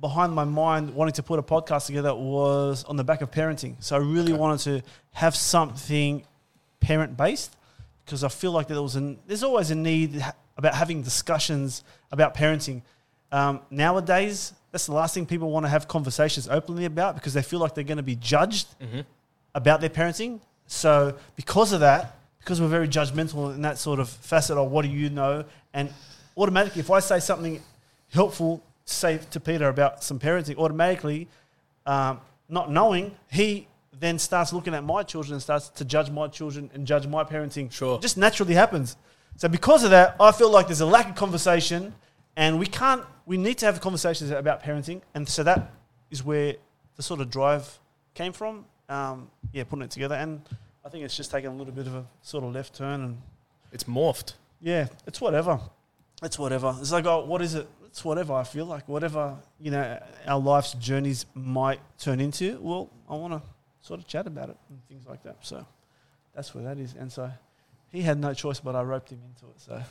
behind 0.00 0.32
my 0.32 0.44
mind 0.44 0.94
wanting 0.94 1.12
to 1.14 1.22
put 1.22 1.38
a 1.38 1.42
podcast 1.42 1.86
together 1.86 2.14
was 2.14 2.84
on 2.84 2.96
the 2.96 3.04
back 3.04 3.20
of 3.20 3.30
parenting. 3.30 3.76
So 3.82 3.96
I 3.96 3.98
really 3.98 4.32
wanted 4.32 4.60
to 4.64 4.82
have 5.12 5.34
something 5.34 6.24
parent 6.80 7.16
based 7.16 7.56
because 8.04 8.24
I 8.24 8.28
feel 8.28 8.52
like 8.52 8.68
there 8.68 8.80
was 8.82 8.96
an 8.96 9.18
there's 9.26 9.42
always 9.42 9.70
a 9.70 9.74
need 9.74 10.20
ha- 10.20 10.34
about 10.56 10.74
having 10.74 11.02
discussions 11.02 11.82
about 12.12 12.34
parenting. 12.34 12.82
Um, 13.32 13.60
nowadays, 13.70 14.52
that's 14.70 14.86
the 14.86 14.92
last 14.92 15.14
thing 15.14 15.26
people 15.26 15.50
want 15.50 15.64
to 15.66 15.70
have 15.70 15.88
conversations 15.88 16.48
openly 16.48 16.84
about 16.84 17.14
because 17.14 17.34
they 17.34 17.42
feel 17.42 17.58
like 17.58 17.74
they're 17.74 17.84
going 17.84 17.96
to 17.96 18.02
be 18.02 18.16
judged 18.16 18.68
about 19.54 19.80
their 19.80 19.90
parenting. 19.90 20.40
So 20.66 21.16
because 21.36 21.72
of 21.72 21.80
that, 21.80 22.16
because 22.38 22.60
we're 22.60 22.68
very 22.68 22.88
judgmental 22.88 23.54
in 23.54 23.62
that 23.62 23.78
sort 23.78 24.00
of 24.00 24.08
facet 24.08 24.56
of 24.56 24.70
what 24.70 24.82
do 24.82 24.90
you 24.90 25.10
know, 25.10 25.44
and 25.72 25.90
automatically, 26.36 26.80
if 26.80 26.90
I 26.90 27.00
say 27.00 27.20
something 27.20 27.60
helpful, 28.12 28.62
say 28.84 29.18
to 29.30 29.40
Peter 29.40 29.68
about 29.68 30.04
some 30.04 30.18
parenting, 30.18 30.56
automatically, 30.56 31.26
um, 31.86 32.20
not 32.48 32.70
knowing, 32.70 33.16
he 33.30 33.66
then 34.00 34.18
starts 34.18 34.52
looking 34.52 34.74
at 34.74 34.84
my 34.84 35.02
children 35.02 35.34
and 35.34 35.42
starts 35.42 35.68
to 35.70 35.84
judge 35.84 36.10
my 36.10 36.28
children 36.28 36.70
and 36.74 36.86
judge 36.86 37.06
my 37.06 37.24
parenting. 37.24 37.70
Sure. 37.72 37.96
It 37.96 38.02
just 38.02 38.16
naturally 38.16 38.54
happens. 38.54 38.96
So 39.36 39.48
because 39.48 39.84
of 39.84 39.90
that, 39.90 40.16
I 40.20 40.32
feel 40.32 40.50
like 40.50 40.66
there's 40.66 40.80
a 40.80 40.86
lack 40.86 41.08
of 41.10 41.14
conversation, 41.16 41.94
and 42.36 42.58
we 42.58 42.66
can't. 42.66 43.02
We 43.26 43.36
need 43.36 43.58
to 43.58 43.66
have 43.66 43.80
conversations 43.80 44.30
about 44.30 44.62
parenting, 44.62 45.00
and 45.14 45.28
so 45.28 45.42
that 45.44 45.72
is 46.10 46.22
where 46.24 46.54
the 46.96 47.02
sort 47.02 47.20
of 47.20 47.30
drive 47.30 47.78
came 48.14 48.32
from. 48.32 48.64
Um, 48.88 49.30
yeah, 49.52 49.64
putting 49.64 49.82
it 49.84 49.90
together, 49.90 50.14
and 50.14 50.40
I 50.84 50.88
think 50.88 51.04
it's 51.04 51.16
just 51.16 51.30
taken 51.30 51.50
a 51.50 51.54
little 51.56 51.72
bit 51.72 51.86
of 51.86 51.94
a 51.94 52.04
sort 52.22 52.44
of 52.44 52.52
left 52.52 52.74
turn, 52.74 53.00
and 53.02 53.22
It's 53.72 53.84
morphed. 53.84 54.34
yeah, 54.60 54.86
it's 55.06 55.20
whatever. 55.20 55.58
It's 56.22 56.38
whatever. 56.38 56.76
It's 56.80 56.92
like, 56.92 57.06
oh, 57.06 57.24
what 57.24 57.42
is 57.42 57.54
it? 57.54 57.66
It's 57.86 58.04
whatever. 58.04 58.34
I 58.34 58.44
feel 58.44 58.66
like 58.66 58.88
whatever 58.88 59.36
you 59.58 59.70
know 59.70 59.98
our 60.26 60.38
life's 60.38 60.74
journeys 60.74 61.26
might 61.34 61.80
turn 61.98 62.20
into. 62.20 62.58
Well, 62.60 62.90
I 63.08 63.14
want 63.16 63.32
to 63.34 63.42
sort 63.84 64.00
of 64.00 64.06
chat 64.06 64.26
about 64.26 64.48
it 64.48 64.56
and 64.70 64.78
things 64.88 65.06
like 65.06 65.22
that. 65.24 65.36
So 65.42 65.64
that's 66.34 66.54
where 66.54 66.64
that 66.64 66.78
is. 66.78 66.94
And 66.98 67.12
so 67.12 67.30
he 67.92 68.00
had 68.00 68.18
no 68.18 68.32
choice, 68.32 68.58
but 68.58 68.74
I 68.74 68.82
roped 68.82 69.12
him 69.12 69.20
into 69.28 69.52
it. 69.52 69.60
So 69.60 69.82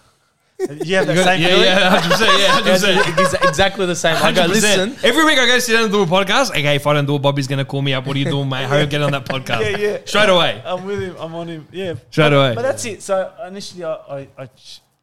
you 0.84 0.96
have 0.96 1.08
that 1.08 1.16
You 1.16 1.24
same 1.24 1.42
yeah, 1.42 1.48
feeling? 1.48 1.64
yeah, 1.64 1.90
hundred 1.90 2.12
percent, 2.12 2.40
yeah, 2.40 2.48
hundred 2.48 2.72
percent. 2.72 3.20
It's 3.20 3.34
ex- 3.36 3.46
exactly 3.46 3.86
the 3.86 3.96
same. 3.96 4.16
I 4.18 4.32
go, 4.32 4.46
listen. 4.46 4.96
Every 5.04 5.24
week 5.26 5.38
I 5.38 5.46
go 5.46 5.60
sit 5.60 5.74
down 5.74 5.84
and 5.84 5.94
do 5.94 6.02
a 6.02 6.06
podcast. 6.08 6.50
Okay, 6.50 6.76
if 6.76 6.88
I 6.88 6.94
don't 6.94 7.06
do 7.06 7.16
it, 7.16 7.22
Bobby's 7.22 7.48
going 7.48 7.60
to 7.60 7.66
call 7.66 7.84
me 7.84 7.94
up. 7.94 8.08
What 8.08 8.16
are 8.16 8.20
you 8.20 8.26
doing, 8.26 8.50
mate? 8.50 8.66
Hurry 8.66 8.88
get 8.88 9.02
on 9.02 9.12
that 9.12 9.26
podcast. 9.26 9.62
Yeah, 9.62 9.78
yeah. 9.78 9.98
Straight 10.06 10.30
away. 10.30 10.62
I'm 10.66 10.86
with 10.86 11.02
him. 11.02 11.16
I'm 11.20 11.36
on 11.36 11.48
him. 11.48 11.68
Yeah. 11.72 11.94
Straight 12.10 12.30
but, 12.30 12.34
away. 12.34 12.56
But 12.56 12.64
that's 12.64 12.84
it. 12.86 13.04
So 13.04 13.32
initially, 13.48 13.84
I, 13.84 13.94
I, 13.94 14.28
I, 14.38 14.50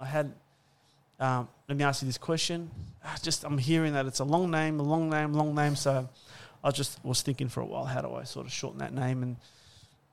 I 0.00 0.04
had. 0.04 0.32
Um, 1.20 1.48
let 1.68 1.76
me 1.76 1.84
ask 1.84 2.02
you 2.02 2.06
this 2.06 2.18
question. 2.18 2.70
I 3.04 3.16
just 3.22 3.44
I'm 3.44 3.58
hearing 3.58 3.92
that 3.92 4.06
it's 4.06 4.18
a 4.18 4.24
long 4.24 4.50
name, 4.50 4.80
a 4.80 4.82
long 4.82 5.10
name, 5.10 5.32
long 5.32 5.54
name. 5.54 5.76
So 5.76 6.08
I 6.62 6.70
just 6.70 7.02
was 7.04 7.22
thinking 7.22 7.48
for 7.48 7.60
a 7.60 7.66
while, 7.66 7.84
how 7.84 8.00
do 8.02 8.12
I 8.14 8.24
sort 8.24 8.46
of 8.46 8.52
shorten 8.52 8.78
that 8.80 8.92
name 8.92 9.22
and 9.22 9.36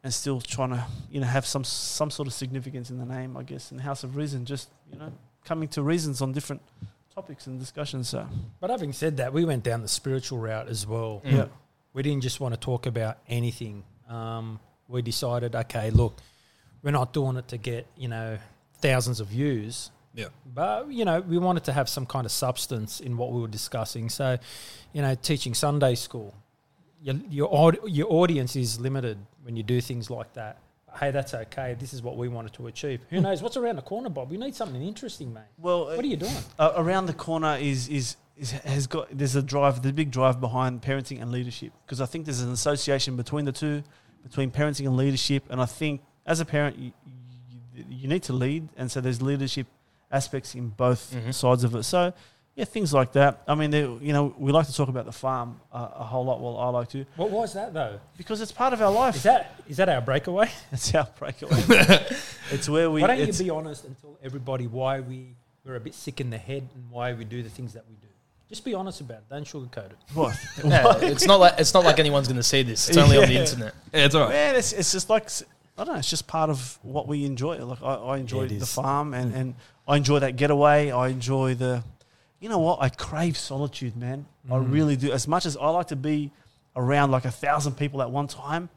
and 0.03 0.13
still 0.13 0.39
trying 0.39 0.69
to 0.69 0.85
you 1.11 1.19
know 1.19 1.27
have 1.27 1.45
some 1.45 1.63
some 1.63 2.09
sort 2.11 2.27
of 2.27 2.33
significance 2.33 2.89
in 2.89 2.97
the 2.97 3.05
name, 3.05 3.35
I 3.35 3.43
guess. 3.43 3.71
And 3.71 3.81
House 3.81 4.03
of 4.03 4.15
Reason, 4.15 4.45
just 4.45 4.69
you 4.91 4.99
know 4.99 5.11
coming 5.43 5.67
to 5.69 5.81
reasons 5.81 6.21
on 6.21 6.31
different 6.31 6.61
topics 7.13 7.47
and 7.47 7.59
discussions. 7.59 8.09
So 8.09 8.27
But 8.59 8.69
having 8.69 8.93
said 8.93 9.17
that, 9.17 9.33
we 9.33 9.43
went 9.45 9.63
down 9.63 9.81
the 9.81 9.87
spiritual 9.87 10.39
route 10.39 10.67
as 10.69 10.85
well. 10.85 11.21
Mm. 11.25 11.31
yeah, 11.31 11.45
We 11.93 12.03
didn't 12.03 12.21
just 12.21 12.39
want 12.39 12.53
to 12.53 12.59
talk 12.59 12.85
about 12.85 13.17
anything. 13.27 13.83
Um, 14.07 14.59
we 14.87 15.01
decided, 15.01 15.55
okay, 15.55 15.89
look, 15.89 16.17
we're 16.83 16.91
not 16.91 17.11
doing 17.11 17.35
it 17.37 17.47
to 17.49 17.57
get 17.57 17.87
you 17.97 18.07
know 18.07 18.37
thousands 18.79 19.19
of 19.19 19.27
views. 19.27 19.91
Yeah. 20.17 20.27
But 20.53 20.91
you 20.91 21.05
know, 21.05 21.21
we 21.21 21.37
wanted 21.37 21.63
to 21.65 21.71
have 21.73 21.87
some 21.87 22.05
kind 22.05 22.25
of 22.25 22.31
substance 22.31 22.99
in 22.99 23.15
what 23.15 23.31
we 23.31 23.39
were 23.39 23.47
discussing. 23.47 24.09
So, 24.09 24.37
you 24.91 25.01
know, 25.01 25.15
teaching 25.15 25.53
Sunday 25.53 25.95
school, 25.95 26.33
your 27.01 27.15
your, 27.29 27.73
your 27.85 28.07
audience 28.11 28.55
is 28.55 28.79
limited 28.79 29.17
when 29.43 29.55
you 29.55 29.63
do 29.63 29.79
things 29.79 30.09
like 30.09 30.33
that. 30.33 30.57
Hey, 30.99 31.11
that's 31.11 31.33
okay. 31.35 31.75
This 31.79 31.93
is 31.93 32.01
what 32.01 32.17
we 32.17 32.27
wanted 32.27 32.53
to 32.53 32.65
achieve. 32.67 33.01
Who 33.11 33.21
knows 33.21 33.43
what's 33.43 33.55
around 33.57 33.75
the 33.75 33.83
corner, 33.83 34.09
Bob? 34.09 34.31
We 34.31 34.37
need 34.37 34.55
something 34.55 34.81
interesting, 34.81 35.31
mate. 35.31 35.43
well, 35.59 35.85
What 35.85 35.99
are 36.03 36.07
you 36.07 36.17
doing? 36.17 36.33
uh, 36.57 36.73
around 36.75 37.05
the 37.05 37.13
corner 37.13 37.55
is 37.57 37.87
is 37.87 38.17
is 38.35 38.51
has 38.51 38.87
got 38.87 39.07
there's 39.15 39.35
a 39.35 39.43
drive 39.43 39.83
the 39.83 39.93
big 39.93 40.09
drive 40.09 40.41
behind 40.41 40.81
parenting 40.81 41.21
and 41.21 41.31
leadership 41.31 41.71
because 41.85 42.01
I 42.01 42.07
think 42.07 42.25
there's 42.25 42.41
an 42.41 42.51
association 42.51 43.15
between 43.15 43.45
the 43.45 43.51
two 43.51 43.83
between 44.23 44.49
parenting 44.49 44.87
and 44.87 44.97
leadership 44.97 45.43
and 45.51 45.61
I 45.61 45.65
think 45.67 46.01
as 46.25 46.39
a 46.39 46.45
parent 46.45 46.77
you, 46.77 46.91
you, 47.75 47.85
you 47.89 48.07
need 48.07 48.23
to 48.23 48.33
lead 48.33 48.69
and 48.77 48.91
so 48.91 48.99
there's 49.01 49.21
leadership 49.21 49.67
aspects 50.11 50.55
in 50.55 50.69
both 50.69 51.13
Mhm. 51.13 51.33
sides 51.33 51.63
of 51.63 51.75
it 51.75 51.83
so 51.83 52.13
yeah 52.55 52.65
things 52.65 52.93
like 52.93 53.11
that 53.13 53.41
I 53.47 53.55
mean 53.55 53.71
there- 53.71 53.89
you 54.01 54.13
know 54.13 54.33
we 54.37 54.51
like 54.51 54.67
to 54.67 54.73
talk 54.73 54.89
about 54.89 55.05
the 55.05 55.11
farm 55.11 55.59
uh, 55.73 55.89
a 55.95 56.03
whole 56.03 56.23
lot 56.25 56.39
well 56.41 56.57
I 56.57 56.69
like 56.69 56.89
to 56.89 57.05
What 57.17 57.29
was 57.29 57.53
that 57.53 57.73
though? 57.73 57.99
because 58.17 58.39
it's 58.41 58.51
part 58.51 58.73
of 58.73 58.81
our 58.81 58.91
life 58.91 59.15
Is 59.17 59.23
that 59.23 59.55
is 59.67 59.77
that 59.77 59.89
our 59.89 60.01
breakaway? 60.01 60.49
it's 60.71 60.93
our 60.95 61.07
breakaway 61.19 61.61
it's 62.51 62.69
where 62.69 62.89
we 62.89 63.01
why 63.01 63.07
don't 63.07 63.17
you 63.17 63.23
it's- 63.23 63.41
be 63.41 63.49
honest 63.49 63.83
and 63.85 63.99
tell 64.01 64.17
everybody 64.23 64.65
why 64.67 64.99
we 65.01 65.35
we're 65.65 65.75
a 65.75 65.79
bit 65.81 65.93
sick 65.93 66.21
in 66.21 66.29
the 66.29 66.37
head 66.37 66.63
and 66.75 66.89
why 66.89 67.11
we 67.13 67.25
do 67.25 67.43
the 67.43 67.49
things 67.49 67.73
that 67.73 67.83
we 67.89 67.95
do? 67.95 68.07
Just 68.47 68.63
be 68.63 68.73
honest 68.73 69.01
about 69.01 69.17
it. 69.17 69.23
Don't 69.29 69.43
sugarcoat 69.45 69.87
it. 69.91 69.97
what 70.13 70.33
Yeah, 70.63 70.95
it's 71.01 71.25
not 71.27 71.41
like 71.41 71.55
it's 71.59 71.73
not 71.73 71.83
like 71.83 71.99
anyone's 71.99 72.29
going 72.29 72.37
to 72.37 72.43
see 72.43 72.63
this. 72.63 72.87
It's 72.87 72.97
only 72.97 73.17
on 73.17 73.27
the 73.27 73.35
internet. 73.35 73.73
Yeah, 73.93 74.05
it's 74.05 74.15
all 74.15 74.21
right. 74.21 74.29
Man, 74.29 74.55
it's, 74.55 74.71
it's 74.71 74.93
just 74.93 75.09
like 75.09 75.29
I 75.77 75.83
don't 75.83 75.95
know. 75.95 75.99
It's 75.99 76.09
just 76.09 76.25
part 76.25 76.49
of 76.49 76.79
what 76.83 77.05
we 77.09 77.25
enjoy. 77.25 77.57
Like 77.65 77.83
I, 77.83 77.95
I 77.95 78.17
enjoy 78.19 78.43
it 78.45 78.47
the 78.49 78.55
is. 78.55 78.73
farm, 78.73 79.13
and, 79.13 79.33
and 79.35 79.55
I 79.87 79.97
enjoy 79.97 80.19
that 80.19 80.35
getaway. 80.35 80.91
I 80.91 81.07
enjoy 81.09 81.55
the, 81.55 81.83
you 82.39 82.49
know 82.49 82.59
what? 82.59 82.81
I 82.81 82.89
crave 82.89 83.37
solitude, 83.37 83.95
man. 83.95 84.25
I 84.49 84.53
Mm. 84.55 84.71
really 84.71 84.95
do. 84.95 85.11
As 85.11 85.27
much 85.27 85.45
as 85.45 85.55
I 85.57 85.69
like 85.69 85.87
to 85.87 85.95
be 85.95 86.31
around 86.75 87.11
like 87.11 87.25
a 87.25 87.31
thousand 87.31 87.73
people 87.77 88.01
at 88.01 88.11
one 88.11 88.27
time, 88.27 88.69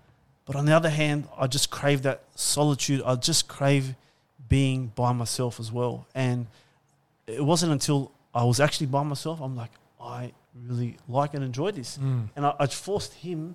but 0.47 0.57
on 0.57 0.65
the 0.67 0.75
other 0.75 0.91
hand, 0.91 1.29
I 1.39 1.47
just 1.47 1.71
crave 1.71 2.03
that 2.03 2.23
solitude. 2.35 3.03
I 3.05 3.15
just 3.17 3.49
crave 3.49 3.95
being 4.49 4.89
by 4.95 5.13
myself 5.13 5.61
as 5.61 5.71
well. 5.71 6.07
And 6.15 6.47
it 7.27 7.45
wasn't 7.45 7.73
until 7.73 8.11
I 8.35 8.45
was 8.45 8.59
actually 8.61 8.87
by 8.87 9.03
myself, 9.03 9.41
I'm 9.41 9.57
like, 9.57 9.71
I 10.01 10.33
really 10.67 10.97
like 11.09 11.35
and 11.35 11.45
enjoy 11.45 11.71
this 11.71 11.97
and 11.99 12.31
I, 12.47 12.55
I 12.59 12.67
forced 12.67 13.15
him. 13.15 13.55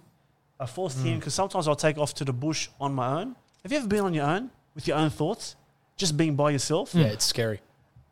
I 0.60 0.66
forced 0.66 1.00
him 1.00 1.20
because 1.20 1.34
sometimes 1.34 1.68
I'll 1.68 1.76
take 1.76 1.98
off 1.98 2.14
to 2.16 2.24
the 2.26 2.32
bush 2.32 2.70
on 2.80 2.94
my 2.94 3.22
own. 3.22 3.36
Have 3.64 3.72
you 3.74 3.78
ever 3.80 3.88
been 3.88 4.06
on 4.06 4.14
your 4.14 4.26
own 4.26 4.52
with 4.76 4.88
your 4.88 4.96
own 4.98 5.10
thoughts, 5.10 5.56
just 5.98 6.18
being 6.18 6.36
by 6.36 6.52
yourself? 6.52 6.94
Yeah, 6.94 7.06
it's 7.08 7.26
scary. 7.26 7.60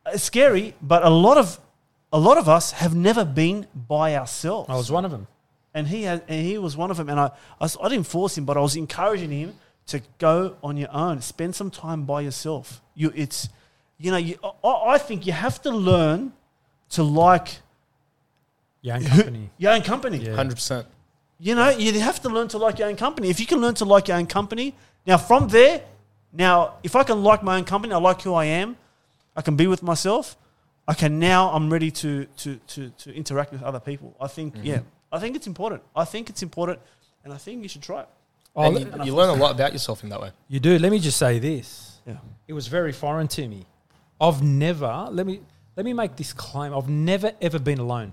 Uh, 0.06 0.12
it's 0.14 0.24
scary, 0.24 0.76
but 0.82 1.04
a 1.04 1.10
lot 1.10 1.38
of 1.38 1.60
a 2.12 2.20
lot 2.20 2.38
of 2.38 2.48
us 2.48 2.72
have 2.74 2.94
never 2.96 3.26
been 3.26 3.66
by 3.74 4.16
ourselves. 4.16 4.70
I 4.70 4.76
was 4.76 4.92
one 4.92 5.04
of 5.06 5.12
them. 5.12 5.28
and 5.74 5.88
he 5.88 6.04
had, 6.04 6.24
and 6.28 6.46
he 6.46 6.58
was 6.60 6.78
one 6.78 6.92
of 6.92 6.98
them. 6.98 7.10
And 7.10 7.20
I, 7.20 7.32
I 7.60 7.90
didn't 7.90 8.06
force 8.06 8.38
him, 8.38 8.46
but 8.46 8.56
I 8.56 8.60
was 8.60 8.76
encouraging 8.76 9.32
him 9.32 9.56
to 9.88 10.00
go 10.20 10.56
on 10.64 10.78
your 10.78 10.90
own, 10.94 11.22
spend 11.22 11.56
some 11.56 11.72
time 11.72 12.06
by 12.06 12.22
yourself. 12.22 12.82
You, 12.94 13.12
it's, 13.16 13.50
you 13.98 14.12
know, 14.12 14.18
you, 14.18 14.38
I, 14.64 14.94
I 14.94 14.98
think 15.00 15.26
you 15.26 15.34
have 15.34 15.60
to 15.64 15.72
learn 15.72 16.34
to 16.90 17.02
like 17.02 17.48
Your 18.84 18.96
own 18.98 19.04
company. 19.06 19.50
your 19.58 19.72
own 19.74 19.82
company. 19.82 20.18
Yeah. 20.18 20.36
Hundred 20.36 20.56
percent. 20.56 20.86
You 21.40 21.56
know, 21.56 21.70
you 21.70 22.00
have 22.00 22.22
to 22.22 22.30
learn 22.30 22.48
to 22.50 22.58
like 22.60 22.78
your 22.78 22.88
own 22.90 22.96
company. 22.96 23.30
If 23.30 23.40
you 23.40 23.48
can 23.48 23.60
learn 23.60 23.74
to 23.76 23.86
like 23.86 24.08
your 24.08 24.18
own 24.18 24.28
company, 24.28 24.76
now 25.08 25.18
from 25.18 25.48
there, 25.48 25.82
now 26.34 26.74
if 26.84 26.96
I 26.96 27.04
can 27.04 27.24
like 27.24 27.44
my 27.44 27.58
own 27.58 27.64
company, 27.66 27.94
I 27.94 27.98
like 27.98 28.22
who 28.22 28.34
I 28.34 28.46
am, 28.46 28.76
I 29.36 29.42
can 29.42 29.56
be 29.56 29.68
with 29.68 29.84
myself. 29.84 30.36
I 30.88 30.94
can 30.94 31.18
now. 31.20 31.50
I'm 31.52 31.72
ready 31.72 31.92
to 31.92 32.26
to 32.38 32.56
to 32.68 32.90
to 32.90 33.14
interact 33.16 33.52
with 33.54 33.64
other 33.64 33.80
people. 33.80 34.16
I 34.20 34.28
think 34.28 34.56
yeah, 34.62 34.80
I 35.12 35.20
think 35.20 35.36
it's 35.38 35.48
important. 35.48 35.82
I 35.96 36.04
think 36.04 36.30
it's 36.30 36.44
important, 36.44 36.80
and 37.24 37.32
I 37.34 37.38
think 37.38 37.64
you 37.64 37.70
should 37.70 37.82
try 37.84 38.02
it. 38.02 38.10
Oh, 38.56 38.64
and 38.64 38.76
le- 38.76 38.98
you, 39.00 39.06
you 39.06 39.16
learn 39.16 39.30
a 39.30 39.34
lot 39.42 39.52
about 39.56 39.72
yourself 39.72 40.04
in 40.04 40.10
that 40.10 40.22
way. 40.22 40.32
you 40.50 40.60
do. 40.60 40.78
Let 40.78 40.92
me 40.92 41.00
just 41.00 41.18
say 41.18 41.40
this. 41.40 42.00
Yeah. 42.06 42.18
It 42.48 42.54
was 42.54 42.68
very 42.68 42.92
foreign 42.92 43.28
to 43.30 43.48
me. 43.48 43.66
I've 44.20 44.44
never. 44.44 45.08
Let 45.10 45.26
me 45.26 45.40
let 45.78 45.86
me 45.86 45.94
make 45.94 46.18
this 46.18 46.34
claim. 46.34 46.74
I've 46.74 46.90
never 46.90 47.32
ever 47.42 47.60
been 47.60 47.80
alone. 47.80 48.12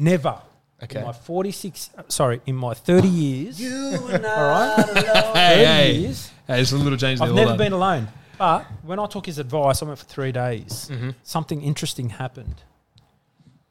Never. 0.00 0.40
Okay. 0.82 1.00
In 1.00 1.06
my 1.06 1.12
46, 1.12 1.90
uh, 1.98 2.02
sorry, 2.08 2.40
in 2.46 2.54
my 2.54 2.72
30 2.72 3.08
years, 3.08 3.60
You 3.60 3.98
all 4.00 4.08
right, 4.08 4.74
30 4.76 5.06
Hey, 5.38 5.64
hey. 5.64 5.92
years, 5.96 6.30
Hey, 6.48 6.54
there's 6.56 6.72
a 6.72 6.78
little 6.78 6.98
change. 6.98 7.20
I've 7.20 7.34
never 7.34 7.56
been 7.56 7.72
alone. 7.74 8.08
But 8.38 8.64
when 8.82 8.98
I 8.98 9.06
took 9.06 9.26
his 9.26 9.38
advice, 9.38 9.82
I 9.82 9.84
went 9.86 9.98
for 9.98 10.06
three 10.06 10.32
days. 10.32 10.88
Mhm. 10.90 11.14
Something 11.22 11.60
interesting 11.62 12.08
happened. 12.08 12.62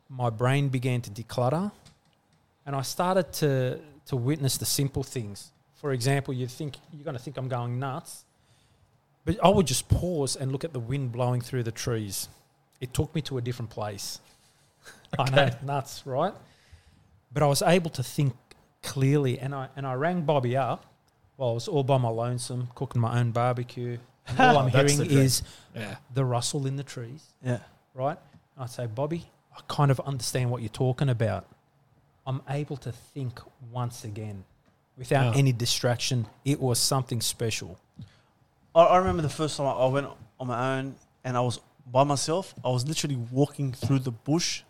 My 0.10 0.30
brain 0.30 0.70
began 0.70 1.02
to 1.02 1.10
declutter, 1.10 1.72
and 2.66 2.76
I 2.76 2.84
started 2.84 3.34
to 3.34 3.80
to 4.06 4.16
witness 4.16 4.58
the 4.58 4.66
simple 4.66 5.04
things. 5.04 5.52
For 5.74 5.92
example, 5.92 6.34
you 6.34 6.48
think 6.48 6.78
you're 6.94 7.04
going 7.04 7.18
to 7.18 7.22
think 7.22 7.36
I'm 7.36 7.50
going 7.50 7.78
nuts, 7.78 8.24
but 9.26 9.38
I 9.44 9.50
would 9.50 9.68
just 9.68 9.90
pause 9.90 10.36
and 10.38 10.52
look 10.52 10.64
at 10.64 10.72
the 10.72 10.80
wind 10.80 11.12
blowing 11.12 11.42
through 11.42 11.64
the 11.64 11.74
trees. 11.74 12.30
It 12.80 12.94
took 12.94 13.14
me 13.14 13.22
to 13.24 13.38
a 13.38 13.42
different 13.42 13.70
place. 13.70 14.22
I 15.20 15.30
know, 15.30 15.50
nuts, 15.64 16.04
right? 16.06 16.34
But 17.34 17.44
I 17.44 17.48
was 17.48 17.62
able 17.62 17.90
to 17.92 18.04
think 18.04 18.34
clearly, 18.82 19.40
and 19.40 19.54
I 19.56 19.70
and 19.76 19.86
I 19.88 19.94
rang 19.96 20.22
Bobby 20.22 20.56
up 20.56 20.86
while 21.38 21.52
I 21.52 21.54
was 21.54 21.68
all 21.68 21.84
by 21.84 21.98
my 21.98 22.10
lonesome, 22.10 22.68
cooking 22.76 23.02
my 23.02 23.20
own 23.20 23.32
barbecue. 23.32 23.98
And 24.30 24.38
all 24.42 24.58
I'm 24.58 24.68
hearing 24.70 24.98
the 24.98 25.06
is 25.10 25.42
Yeah. 25.74 25.96
the 26.14 26.26
rustle 26.26 26.68
in 26.68 26.76
the 26.76 26.84
trees, 26.84 27.24
Yeah, 27.42 27.60
right? 27.94 28.18
I'd 28.58 28.70
say, 28.70 28.86
Bobby, 28.86 29.30
I 29.56 29.62
kind 29.70 29.90
of 29.90 30.02
understand 30.02 30.52
what 30.52 30.62
you're 30.62 30.68
talking 30.70 31.08
about. 31.08 31.46
I'm 32.26 32.42
able 32.50 32.76
to 32.78 32.92
think 32.92 33.40
once 33.72 34.04
again 34.04 34.44
without 34.98 35.34
Yeah. 35.34 35.40
any 35.40 35.54
distraction. 35.54 36.28
It 36.44 36.60
was 36.60 36.78
something 36.78 37.22
special. 37.22 37.80
I, 38.76 38.82
I 38.82 38.98
remember 38.98 39.22
the 39.22 39.30
first 39.30 39.56
time 39.56 39.66
I 39.68 39.86
went 39.86 40.08
on 40.42 40.48
my 40.48 40.78
own 40.78 40.96
and 41.24 41.38
I 41.38 41.40
was 41.40 41.62
by 41.90 42.04
myself. 42.04 42.54
I 42.66 42.70
was 42.70 42.86
literally 42.86 43.16
walking 43.32 43.72
through 43.72 44.00
the 44.00 44.12
bush, 44.12 44.64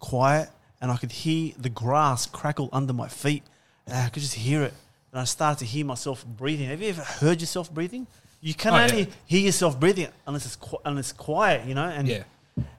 quiet, 0.00 0.50
and 0.82 0.90
I 0.90 0.98
could 0.98 1.12
hear 1.12 1.54
the 1.56 1.70
grass 1.70 2.26
crackle 2.26 2.68
under 2.74 2.92
my 2.92 3.08
feet, 3.08 3.42
and 3.86 3.96
I 3.96 4.10
could 4.10 4.22
just 4.22 4.34
hear 4.34 4.62
it. 4.64 4.74
And 5.18 5.22
I 5.22 5.24
started 5.24 5.58
to 5.58 5.64
hear 5.64 5.84
myself 5.84 6.24
breathing. 6.24 6.68
Have 6.68 6.80
you 6.80 6.90
ever 6.90 7.02
heard 7.02 7.40
yourself 7.40 7.74
breathing? 7.74 8.06
You 8.40 8.54
can 8.54 8.72
Oh, 8.72 8.76
yeah. 8.76 8.84
only 8.84 9.08
hear 9.26 9.40
yourself 9.40 9.80
breathing 9.80 10.06
unless 10.28 10.46
it's 10.46 10.54
qu- 10.54 10.78
unless 10.84 11.10
quiet, 11.10 11.66
you 11.66 11.74
know. 11.74 11.86
And 11.88 12.06
Yeah. 12.06 12.22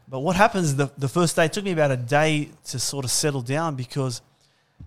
but 0.08 0.22
what 0.22 0.38
happens 0.38 0.74
the, 0.78 0.90
the 0.98 1.10
first 1.10 1.36
day, 1.36 1.46
it 1.48 1.52
took 1.52 1.66
me 1.66 1.72
about 1.72 1.92
a 1.92 1.98
day 1.98 2.48
to 2.68 2.80
sort 2.80 3.04
of 3.04 3.12
settle 3.12 3.42
down 3.42 3.76
because 3.76 4.22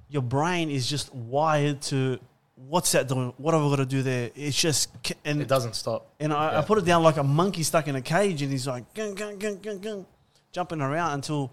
your 0.09 0.23
brain 0.23 0.71
is 0.71 0.87
just 0.87 1.14
wired 1.14 1.82
to 1.82 2.18
what's 2.56 2.92
that 2.92 3.06
doing? 3.06 3.35
What 3.37 3.52
have 3.52 3.62
I 3.62 3.68
got 3.68 3.76
to 3.76 3.85
do 3.85 4.02
there? 4.02 4.30
It's 4.35 4.59
just, 4.59 4.88
and, 5.26 5.42
It 5.42 5.49
doesn't 5.49 5.75
stop. 5.75 6.06
and 6.18 6.32
I, 6.32 6.61
I 6.61 6.62
put 6.62 6.78
it 6.78 6.87
down 6.87 7.02
like 7.02 7.18
a 7.18 7.23
monkey 7.23 7.64
stuck 7.64 7.87
in 7.87 7.97
a 7.97 8.00
cage 8.00 8.40
and 8.40 8.50
he's 8.50 8.66
like, 8.66 8.94
gung, 8.94 9.14
gung, 9.14 9.37
gung, 9.37 9.59
gung, 9.59 9.78
gung, 9.80 10.06
jumping 10.52 10.80
around 10.80 11.12
until 11.12 11.50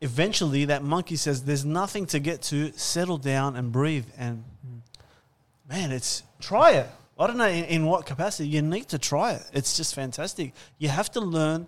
eventually 0.00 0.66
that 0.66 0.84
monkey 0.84 1.16
says, 1.16 1.42
There's 1.42 1.64
nothing 1.64 2.06
to 2.06 2.20
get 2.20 2.42
to, 2.42 2.70
settle 2.76 3.18
down 3.18 3.56
and 3.56 3.72
breathe. 3.72 4.06
And 4.16 4.44
mm. 4.64 4.78
Man, 5.72 5.90
it's 5.90 6.22
try 6.40 6.72
it. 6.72 6.88
I 7.18 7.26
don't 7.26 7.38
know 7.38 7.48
in, 7.48 7.64
in 7.64 7.86
what 7.86 8.06
capacity. 8.06 8.48
You 8.48 8.62
need 8.62 8.88
to 8.88 8.98
try 8.98 9.32
it. 9.32 9.42
It's 9.52 9.76
just 9.76 9.94
fantastic. 9.94 10.52
You 10.78 10.88
have 10.88 11.10
to 11.12 11.20
learn 11.20 11.66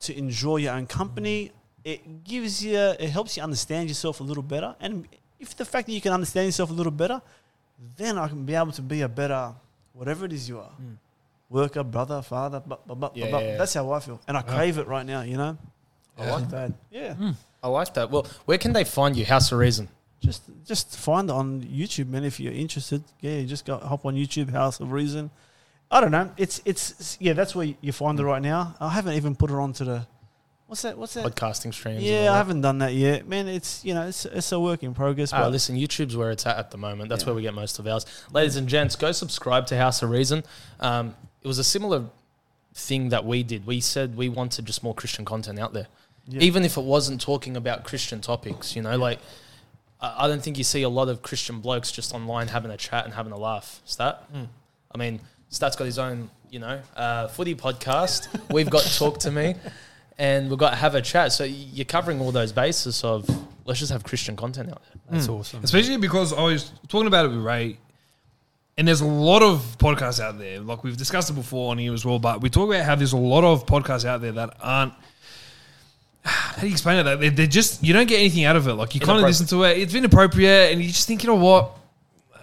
to 0.00 0.16
enjoy 0.16 0.56
your 0.56 0.74
own 0.74 0.86
company. 0.86 1.52
It 1.84 2.24
gives 2.24 2.64
you, 2.64 2.78
it 2.78 3.10
helps 3.10 3.36
you 3.36 3.42
understand 3.42 3.88
yourself 3.88 4.20
a 4.20 4.22
little 4.22 4.42
better. 4.42 4.76
And 4.80 5.08
if 5.38 5.56
the 5.56 5.64
fact 5.64 5.86
that 5.86 5.92
you 5.92 6.00
can 6.00 6.12
understand 6.12 6.46
yourself 6.46 6.70
a 6.70 6.72
little 6.72 6.92
better, 6.92 7.20
then 7.96 8.18
I 8.18 8.28
can 8.28 8.44
be 8.44 8.54
able 8.54 8.72
to 8.72 8.82
be 8.82 9.00
a 9.00 9.08
better, 9.08 9.54
whatever 9.94 10.26
it 10.26 10.32
is 10.32 10.48
you 10.48 10.58
are, 10.58 10.74
hmm. 10.76 10.94
worker, 11.48 11.82
brother, 11.82 12.20
father. 12.22 12.60
Blah, 12.60 12.78
blah, 12.86 12.94
blah, 12.94 13.10
Yeah, 13.14 13.26
yeah. 13.26 13.56
That's 13.56 13.74
how 13.74 13.90
I 13.90 14.00
feel, 14.00 14.20
and 14.28 14.36
I 14.36 14.42
crave 14.42 14.76
it 14.76 14.86
right 14.86 15.06
now. 15.06 15.22
You 15.22 15.38
know, 15.38 15.58
I 16.18 16.30
like 16.30 16.50
that. 16.50 16.70
Hmm. 16.70 16.74
Yeah, 16.90 17.32
I 17.62 17.68
like 17.68 17.94
that. 17.94 18.10
Well, 18.10 18.26
where 18.44 18.58
can 18.58 18.74
they 18.74 18.84
find 18.84 19.16
you? 19.16 19.24
House 19.24 19.50
of 19.50 19.58
Reason. 19.58 19.88
Just 20.20 20.42
just 20.66 20.96
find 20.96 21.28
it 21.30 21.32
on 21.32 21.62
YouTube, 21.62 22.08
man. 22.08 22.24
If 22.24 22.38
you're 22.40 22.52
interested, 22.52 23.02
yeah, 23.20 23.36
you 23.38 23.46
just 23.46 23.64
go 23.64 23.78
hop 23.78 24.04
on 24.06 24.14
YouTube, 24.14 24.50
House 24.50 24.78
of 24.80 24.92
Reason. 24.92 25.30
I 25.90 26.00
don't 26.00 26.10
know. 26.12 26.30
It's 26.36 26.60
it's 26.64 27.16
yeah, 27.20 27.32
that's 27.32 27.54
where 27.54 27.68
you 27.80 27.92
find 27.92 28.18
it 28.20 28.24
right 28.24 28.42
now. 28.42 28.74
I 28.80 28.90
haven't 28.90 29.14
even 29.14 29.34
put 29.34 29.50
it 29.50 29.54
onto 29.54 29.84
the 29.84 30.06
what's 30.66 30.82
that? 30.82 30.96
What's 30.96 31.14
that? 31.14 31.24
Podcasting 31.24 31.74
streams. 31.74 32.02
Yeah, 32.04 32.32
I 32.32 32.36
haven't 32.36 32.60
done 32.60 32.78
that 32.78 32.94
yet, 32.94 33.26
man. 33.26 33.48
It's 33.48 33.84
you 33.84 33.94
know 33.94 34.06
it's 34.06 34.24
it's 34.26 34.52
a 34.52 34.60
work 34.60 34.82
in 34.82 34.94
progress. 34.94 35.32
Ah, 35.32 35.40
But 35.42 35.52
listen, 35.52 35.76
YouTube's 35.76 36.16
where 36.16 36.30
it's 36.30 36.46
at 36.46 36.56
at 36.58 36.70
the 36.70 36.78
moment. 36.78 37.08
That's 37.08 37.22
Yeah. 37.22 37.26
where 37.30 37.34
we 37.34 37.42
get 37.42 37.54
most 37.54 37.78
of 37.78 37.86
ours. 37.88 38.06
Ladies 38.32 38.56
and 38.56 38.68
gents, 38.68 38.94
go 38.96 39.10
subscribe 39.12 39.66
to 39.68 39.76
House 39.76 40.02
of 40.02 40.10
Reason. 40.10 40.44
Um, 40.80 41.16
it 41.42 41.48
was 41.48 41.58
a 41.58 41.64
similar 41.64 42.04
thing 42.74 43.08
that 43.08 43.24
we 43.24 43.42
did. 43.42 43.66
We 43.66 43.80
said 43.80 44.16
we 44.16 44.28
wanted 44.28 44.66
just 44.66 44.84
more 44.84 44.94
Christian 44.94 45.24
content 45.24 45.58
out 45.58 45.72
there, 45.72 45.88
Yeah. 46.28 46.40
even 46.40 46.64
if 46.64 46.76
it 46.76 46.84
wasn't 46.84 47.20
talking 47.20 47.56
about 47.56 47.82
Christian 47.82 48.20
topics. 48.20 48.76
You 48.76 48.82
know, 48.82 48.96
like 48.96 49.18
I, 50.00 50.24
I 50.24 50.28
don't 50.28 50.42
think 50.42 50.58
you 50.58 50.64
see 50.64 50.82
a 50.82 50.88
lot 50.88 51.08
of 51.08 51.22
Christian 51.22 51.60
blokes 51.60 51.90
just 51.92 52.14
online 52.14 52.48
having 52.48 52.70
a 52.70 52.76
chat 52.76 53.04
and 53.04 53.14
having 53.14 53.32
a 53.32 53.38
laugh. 53.38 53.80
Stat, 53.84 54.24
I 54.92 54.98
mean, 54.98 55.20
Stat's 55.48 55.76
got 55.76 55.84
his 55.84 55.98
own, 55.98 56.30
you 56.50 56.58
know, 56.58 56.80
uh, 56.96 57.28
footy 57.28 57.54
podcast. 57.54 58.28
We've 58.52 58.70
got 58.70 58.82
Talk 58.98 59.18
to 59.20 59.30
Me, 59.30 59.54
and 60.18 60.48
we've 60.50 60.58
got 60.58 60.76
Have 60.78 60.94
a 60.94 61.02
Chat. 61.02 61.32
So 61.32 61.44
you're 61.44 61.84
covering 61.84 62.20
all 62.20 62.32
those 62.32 62.52
bases 62.52 63.02
of 63.04 63.28
let's 63.64 63.80
just 63.80 63.92
have 63.92 64.04
Christian 64.04 64.36
content 64.36 64.70
out 64.70 64.82
there. 64.82 65.02
That's 65.10 65.28
awesome. 65.28 65.62
Especially 65.64 65.96
because 65.96 66.32
I 66.32 66.42
was 66.42 66.72
talking 66.88 67.06
about 67.06 67.26
it 67.26 67.28
with 67.28 67.38
Ray, 67.44 67.78
and 68.78 68.86
there's 68.88 69.00
a 69.00 69.06
lot 69.06 69.42
of 69.42 69.76
podcasts 69.78 70.20
out 70.20 70.38
there. 70.38 70.60
Like 70.60 70.84
we've 70.84 70.96
discussed 70.96 71.30
it 71.30 71.34
before 71.34 71.70
on 71.72 71.78
here 71.78 71.92
as 71.92 72.04
well, 72.04 72.18
but 72.18 72.40
we 72.40 72.48
talk 72.48 72.68
about 72.68 72.84
how 72.84 72.94
there's 72.94 73.12
a 73.12 73.16
lot 73.16 73.44
of 73.44 73.66
podcasts 73.66 74.04
out 74.04 74.20
there 74.20 74.32
that 74.32 74.56
aren't. 74.60 74.94
How 76.60 76.64
do 76.64 76.68
you 76.68 76.74
explain 76.74 76.98
it? 76.98 77.04
That 77.04 77.36
they're, 77.36 77.46
just 77.46 77.82
you 77.82 77.94
don't 77.94 78.06
get 78.06 78.18
anything 78.18 78.44
out 78.44 78.54
of 78.54 78.68
it. 78.68 78.74
Like 78.74 78.94
you 78.94 79.00
kind 79.00 79.18
of 79.18 79.24
listen 79.24 79.46
to 79.46 79.62
it, 79.64 79.78
it's 79.78 79.94
inappropriate, 79.94 80.72
and 80.72 80.82
you 80.82 80.88
just 80.88 81.08
think, 81.08 81.22
you 81.22 81.28
know 81.30 81.36
what? 81.36 81.74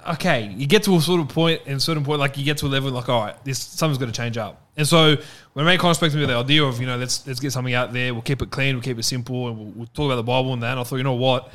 Okay, 0.09 0.51
you 0.57 0.65
get 0.65 0.81
to 0.83 0.95
a 0.95 1.01
sort 1.01 1.21
of 1.21 1.29
point, 1.29 1.61
and 1.67 1.75
a 1.75 1.79
certain 1.79 2.03
point, 2.03 2.19
like 2.19 2.35
you 2.35 2.43
get 2.43 2.57
to 2.57 2.65
a 2.65 2.67
level, 2.67 2.89
like 2.89 3.07
all 3.09 3.21
right, 3.21 3.45
this 3.45 3.59
something's 3.59 3.99
going 3.99 4.11
to 4.11 4.17
change 4.17 4.35
up. 4.35 4.59
And 4.75 4.87
so 4.87 5.17
when 5.53 5.67
Ray 5.67 5.77
kind 5.77 5.91
of 5.91 5.97
spoke 5.97 6.09
to 6.09 6.15
me 6.15 6.21
with 6.21 6.29
the 6.29 6.35
idea 6.35 6.63
of 6.63 6.81
you 6.81 6.87
know 6.87 6.97
let's 6.97 7.27
let's 7.27 7.39
get 7.39 7.51
something 7.51 7.75
out 7.75 7.93
there, 7.93 8.11
we'll 8.11 8.23
keep 8.23 8.41
it 8.41 8.49
clean, 8.49 8.73
we'll 8.73 8.81
keep 8.81 8.97
it 8.97 9.03
simple, 9.03 9.49
and 9.49 9.57
we'll, 9.59 9.67
we'll 9.67 9.87
talk 9.87 10.05
about 10.07 10.15
the 10.15 10.23
Bible 10.23 10.51
and 10.53 10.63
that. 10.63 10.71
And 10.71 10.79
I 10.79 10.83
thought, 10.83 10.95
you 10.95 11.03
know 11.03 11.13
what? 11.13 11.51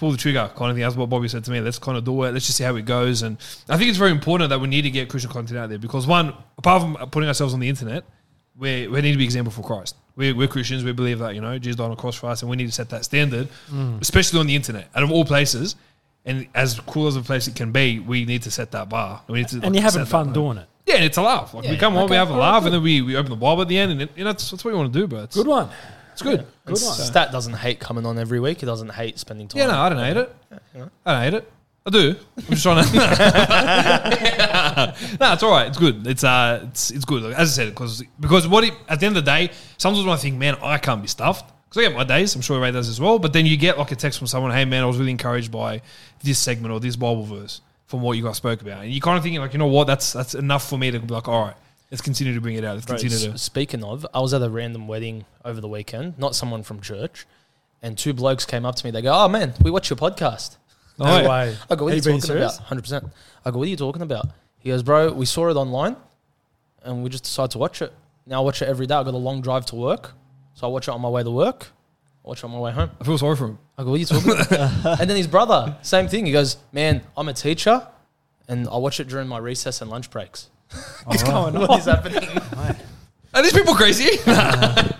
pull 0.00 0.10
the 0.10 0.16
trigger 0.16 0.50
kind 0.56 0.70
of 0.70 0.76
thing. 0.76 0.82
That's 0.82 0.96
what 0.96 1.10
Bobby 1.10 1.28
said 1.28 1.44
to 1.44 1.50
me. 1.50 1.60
Let's 1.60 1.78
kind 1.78 1.98
of 1.98 2.04
do 2.04 2.22
it. 2.24 2.32
Let's 2.32 2.46
just 2.46 2.56
see 2.56 2.64
how 2.64 2.74
it 2.74 2.86
goes. 2.86 3.20
And 3.20 3.36
I 3.68 3.76
think 3.76 3.90
it's 3.90 3.98
very 3.98 4.10
important 4.10 4.48
that 4.48 4.58
we 4.58 4.66
need 4.66 4.82
to 4.82 4.90
get 4.90 5.10
Christian 5.10 5.30
content 5.30 5.58
out 5.58 5.68
there 5.68 5.78
because 5.78 6.06
one, 6.06 6.32
apart 6.56 6.80
from 6.80 6.96
putting 7.10 7.28
ourselves 7.28 7.52
on 7.52 7.60
the 7.60 7.68
internet, 7.68 8.04
we 8.56 8.88
we 8.88 9.02
need 9.02 9.12
to 9.12 9.18
be 9.18 9.24
example 9.24 9.52
for 9.52 9.62
Christ. 9.62 9.96
We're, 10.16 10.34
we're 10.34 10.48
Christians. 10.48 10.84
We 10.84 10.92
believe 10.92 11.18
that 11.20 11.34
you 11.34 11.40
know 11.40 11.58
Jesus 11.58 11.76
died 11.76 11.84
on 11.86 11.92
a 11.92 11.96
cross 11.96 12.16
for 12.16 12.26
us, 12.28 12.42
and 12.42 12.50
we 12.50 12.56
need 12.56 12.66
to 12.66 12.72
set 12.72 12.88
that 12.90 13.04
standard, 13.04 13.48
mm. 13.70 14.00
especially 14.00 14.40
on 14.40 14.46
the 14.46 14.54
internet, 14.56 14.88
out 14.94 15.02
of 15.02 15.10
all 15.10 15.24
places. 15.24 15.76
And 16.26 16.48
as 16.54 16.78
cool 16.80 17.06
as 17.06 17.16
a 17.16 17.22
place 17.22 17.48
it 17.48 17.56
can 17.56 17.72
be, 17.72 17.98
we 17.98 18.26
need 18.26 18.42
to 18.42 18.50
set 18.50 18.72
that 18.72 18.90
bar. 18.90 19.22
We 19.26 19.38
need 19.38 19.48
to, 19.48 19.56
and 19.56 19.64
like, 19.64 19.74
you're 19.74 19.82
having 19.82 20.04
fun 20.04 20.26
bar. 20.26 20.34
doing 20.34 20.58
it. 20.58 20.68
Yeah, 20.86 20.96
and 20.96 21.04
it's 21.04 21.16
a 21.16 21.22
laugh. 21.22 21.54
Like 21.54 21.64
we 21.64 21.70
Yeah. 21.70 21.78
come 21.78 21.96
on, 21.96 22.10
we 22.10 22.16
have 22.16 22.28
a 22.28 22.32
alright, 22.32 22.52
laugh, 22.52 22.62
good. 22.62 22.66
and 22.66 22.74
then 22.74 22.82
we, 22.82 23.00
we 23.00 23.16
open 23.16 23.30
the 23.30 23.36
Bible 23.36 23.62
at 23.62 23.68
the 23.68 23.78
end, 23.78 23.92
and 23.92 24.02
it, 24.02 24.10
you 24.16 24.24
know 24.24 24.32
that's, 24.32 24.50
that's 24.50 24.64
what 24.64 24.70
you 24.72 24.76
want 24.76 24.92
to 24.92 24.98
do. 24.98 25.06
But 25.06 25.24
it's 25.24 25.36
Good 25.36 25.46
one. 25.46 25.70
It's 26.12 26.20
good. 26.20 26.40
And 26.40 26.48
Good 26.66 26.82
one. 26.82 26.90
Uh, 26.92 27.04
Stat 27.04 27.32
doesn't 27.32 27.54
hate 27.54 27.80
coming 27.80 28.04
on 28.04 28.18
every 28.18 28.40
week. 28.40 28.60
He 28.60 28.66
doesn't 28.66 28.90
hate 28.90 29.18
spending 29.18 29.48
time. 29.48 29.60
Yeah, 29.60 29.68
no, 29.68 29.80
I 29.80 29.88
don't 29.88 29.98
hate 29.98 30.16
it. 30.16 30.36
you 30.74 30.80
know. 30.80 30.90
I 31.06 31.12
don't 31.12 31.22
hate 31.22 31.34
it. 31.34 31.52
I 31.86 31.90
do. 31.90 32.14
I'm 32.36 32.44
just 32.44 32.62
trying 32.62 32.84
to. 32.84 32.92
no, 35.20 35.32
it's 35.32 35.42
all 35.42 35.50
right. 35.50 35.68
It's 35.68 35.78
good. 35.78 36.06
It's 36.06 36.22
uh, 36.22 36.66
it's 36.68 36.90
it's 36.90 37.06
good. 37.06 37.32
As 37.32 37.58
I 37.58 37.64
said, 37.64 37.70
because 37.70 38.02
because 38.20 38.46
what 38.46 38.64
it, 38.64 38.74
at 38.88 39.00
the 39.00 39.06
end 39.06 39.16
of 39.16 39.24
the 39.24 39.30
day, 39.30 39.50
sometimes 39.78 40.04
when 40.04 40.12
I 40.12 40.18
think, 40.18 40.36
man, 40.36 40.56
I 40.62 40.76
can't 40.76 41.00
be 41.00 41.08
stuffed 41.08 41.50
because 41.68 41.80
I 41.80 41.88
get 41.88 41.96
my 41.96 42.04
days. 42.04 42.34
I'm 42.34 42.42
sure 42.42 42.60
Ray 42.60 42.70
does 42.70 42.88
as 42.88 43.00
well. 43.00 43.18
But 43.18 43.32
then 43.32 43.46
you 43.46 43.56
get 43.56 43.78
like 43.78 43.92
a 43.92 43.96
text 43.96 44.18
from 44.18 44.26
someone, 44.26 44.52
hey 44.52 44.66
man, 44.66 44.82
I 44.82 44.86
was 44.86 44.98
really 44.98 45.10
encouraged 45.10 45.50
by 45.50 45.80
this 46.22 46.38
segment 46.38 46.72
or 46.72 46.80
this 46.80 46.96
Bible 46.96 47.24
verse 47.24 47.62
from 47.86 48.02
what 48.02 48.16
you 48.16 48.24
guys 48.24 48.36
spoke 48.36 48.60
about, 48.60 48.84
and 48.84 48.92
you 48.92 49.00
kind 49.00 49.16
of 49.16 49.22
thinking 49.22 49.40
like, 49.40 49.54
you 49.54 49.58
know 49.58 49.66
what, 49.66 49.86
that's 49.86 50.12
that's 50.12 50.34
enough 50.34 50.68
for 50.68 50.78
me 50.78 50.90
to 50.90 51.00
be 51.00 51.14
like, 51.14 51.28
all 51.28 51.46
right, 51.46 51.56
let's 51.90 52.02
continue 52.02 52.34
to 52.34 52.42
bring 52.42 52.56
it 52.56 52.64
out. 52.64 52.74
Let's 52.74 52.86
Bro, 52.86 52.98
continue 52.98 53.32
to. 53.32 53.38
speaking 53.38 53.82
of, 53.82 54.06
I 54.12 54.20
was 54.20 54.34
at 54.34 54.42
a 54.42 54.50
random 54.50 54.86
wedding 54.86 55.24
over 55.46 55.62
the 55.62 55.68
weekend, 55.68 56.18
not 56.18 56.36
someone 56.36 56.62
from 56.62 56.80
church, 56.80 57.26
and 57.80 57.96
two 57.96 58.12
blokes 58.12 58.44
came 58.44 58.66
up 58.66 58.76
to 58.76 58.84
me. 58.84 58.90
They 58.90 59.00
go, 59.00 59.12
"Oh 59.12 59.28
man, 59.28 59.54
we 59.62 59.70
watch 59.70 59.88
your 59.88 59.96
podcast." 59.96 60.58
No 61.00 61.06
yeah. 61.06 61.28
way. 61.28 61.56
I 61.68 61.74
go, 61.74 61.84
"What 61.84 61.90
are, 61.90 61.92
Are 61.92 61.96
you 61.96 61.96
you 61.96 62.02
talking 62.02 62.20
serious? 62.20 62.56
about?" 62.56 62.68
Hundred 62.68 62.82
percent. 62.82 63.04
I 63.44 63.50
go, 63.50 63.58
"What 63.58 63.66
are 63.66 63.70
you 63.70 63.76
talking 63.76 64.02
about?" 64.02 64.26
He 64.58 64.68
goes, 64.68 64.82
"Bro, 64.82 65.12
we 65.14 65.26
saw 65.26 65.48
it 65.48 65.56
online, 65.56 65.96
and 66.82 67.02
we 67.02 67.10
just 67.10 67.24
decided 67.24 67.50
to 67.52 67.58
watch 67.58 67.82
it. 67.82 67.92
Now 68.26 68.42
I 68.42 68.44
watch 68.44 68.62
it 68.62 68.68
every 68.68 68.86
day. 68.86 68.94
I 68.94 69.02
got 69.02 69.14
a 69.14 69.16
long 69.16 69.40
drive 69.40 69.66
to 69.66 69.76
work, 69.76 70.12
so 70.54 70.66
I 70.66 70.70
watch 70.70 70.86
it 70.86 70.92
on 70.92 71.00
my 71.00 71.08
way 71.08 71.22
to 71.22 71.30
work. 71.30 71.68
I 72.24 72.28
watch 72.28 72.38
it 72.38 72.44
on 72.44 72.52
my 72.52 72.58
way 72.58 72.72
home." 72.72 72.90
I 73.00 73.04
feel 73.04 73.18
sorry 73.18 73.36
for 73.36 73.46
him. 73.46 73.58
I 73.80 73.82
go, 73.82 73.90
what 73.90 73.96
are 73.96 73.98
you 73.98 74.06
talking 74.06 74.32
about? 74.32 75.00
and 75.00 75.08
then 75.08 75.16
his 75.16 75.26
brother, 75.26 75.74
same 75.80 76.06
thing. 76.06 76.26
He 76.26 76.32
goes, 76.32 76.58
man, 76.70 77.00
I'm 77.16 77.28
a 77.30 77.32
teacher 77.32 77.86
and 78.46 78.68
I 78.68 78.76
watch 78.76 79.00
it 79.00 79.08
during 79.08 79.26
my 79.26 79.38
recess 79.38 79.80
and 79.80 79.90
lunch 79.90 80.10
breaks. 80.10 80.50
What's 81.04 81.22
uh-huh. 81.22 81.50
going 81.50 81.56
on? 81.56 81.66
What 81.66 81.78
is 81.80 81.86
happening? 81.86 82.28
Are 83.32 83.42
these 83.42 83.54
people 83.54 83.74
crazy? 83.74 84.18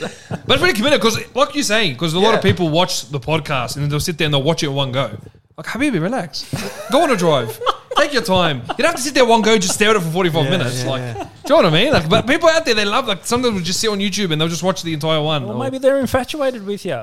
but 0.30 0.50
it's 0.54 0.62
really 0.62 0.72
committed 0.72 1.00
because, 1.00 1.18
like 1.34 1.54
you're 1.54 1.64
saying, 1.64 1.92
because 1.94 2.14
a 2.14 2.18
lot 2.18 2.34
of 2.34 2.42
people 2.42 2.68
watch 2.70 3.08
the 3.10 3.20
podcast 3.20 3.76
and 3.76 3.90
they'll 3.90 4.00
sit 4.00 4.18
there 4.18 4.26
and 4.26 4.34
they'll 4.34 4.42
watch 4.42 4.62
it 4.62 4.66
in 4.68 4.74
one 4.74 4.92
go. 4.92 5.16
Like, 5.56 5.66
Habibi, 5.66 6.00
relax. 6.00 6.44
Go 6.90 7.02
on 7.02 7.10
a 7.10 7.16
drive. 7.16 7.60
Take 7.96 8.14
your 8.14 8.22
time. 8.22 8.62
You 8.62 8.76
don't 8.78 8.86
have 8.86 8.96
to 8.96 9.02
sit 9.02 9.14
there 9.14 9.26
one 9.26 9.42
go, 9.42 9.58
just 9.58 9.74
stare 9.74 9.90
at 9.90 9.96
it 9.96 10.00
for 10.00 10.10
45 10.10 10.44
Yeah, 10.44 10.50
minutes. 10.50 10.82
yeah, 10.84 10.90
like, 10.90 11.00
yeah. 11.02 11.12
do 11.14 11.20
you 11.20 11.48
know 11.50 11.56
what 11.56 11.66
I 11.66 11.70
mean? 11.70 11.92
Like, 11.92 12.08
but 12.08 12.26
people 12.26 12.48
out 12.48 12.64
there, 12.64 12.74
they 12.74 12.84
love, 12.86 13.06
like, 13.06 13.26
sometimes 13.26 13.54
will 13.54 13.60
just 13.60 13.78
sit 13.80 13.90
on 13.90 13.98
YouTube 13.98 14.32
and 14.32 14.40
they'll 14.40 14.48
just 14.48 14.62
watch 14.62 14.82
the 14.82 14.94
entire 14.94 15.20
one. 15.20 15.46
Well, 15.46 15.56
Or- 15.56 15.62
maybe 15.64 15.76
they're 15.78 15.98
infatuated 15.98 16.64
with 16.64 16.84
you. 16.86 16.98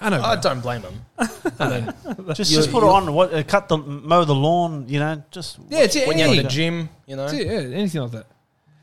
I 0.00 0.10
know. 0.10 0.20
I 0.22 0.36
don't 0.36 0.60
blame 0.60 0.82
them. 1.18 1.94
Just 2.34 2.52
just 2.52 2.70
put 2.70 2.82
it 2.82 2.86
on. 2.88 3.12
What 3.14 3.32
uh, 3.32 3.42
cut 3.42 3.68
the 3.68 3.78
mow 3.78 4.22
the 4.24 4.34
lawn. 4.34 4.84
You 4.86 4.98
know, 4.98 5.22
just 5.30 5.58
yeah, 5.70 5.80
it's 5.80 5.96
it. 5.96 6.06
when 6.06 6.18
you're 6.18 6.28
at 6.28 6.42
the 6.42 6.48
gym, 6.48 6.90
you 7.06 7.16
know. 7.16 7.22
That's 7.26 7.38
it, 7.38 7.46
yeah, 7.46 7.76
anything 7.76 8.02
like 8.02 8.10
that. 8.10 8.26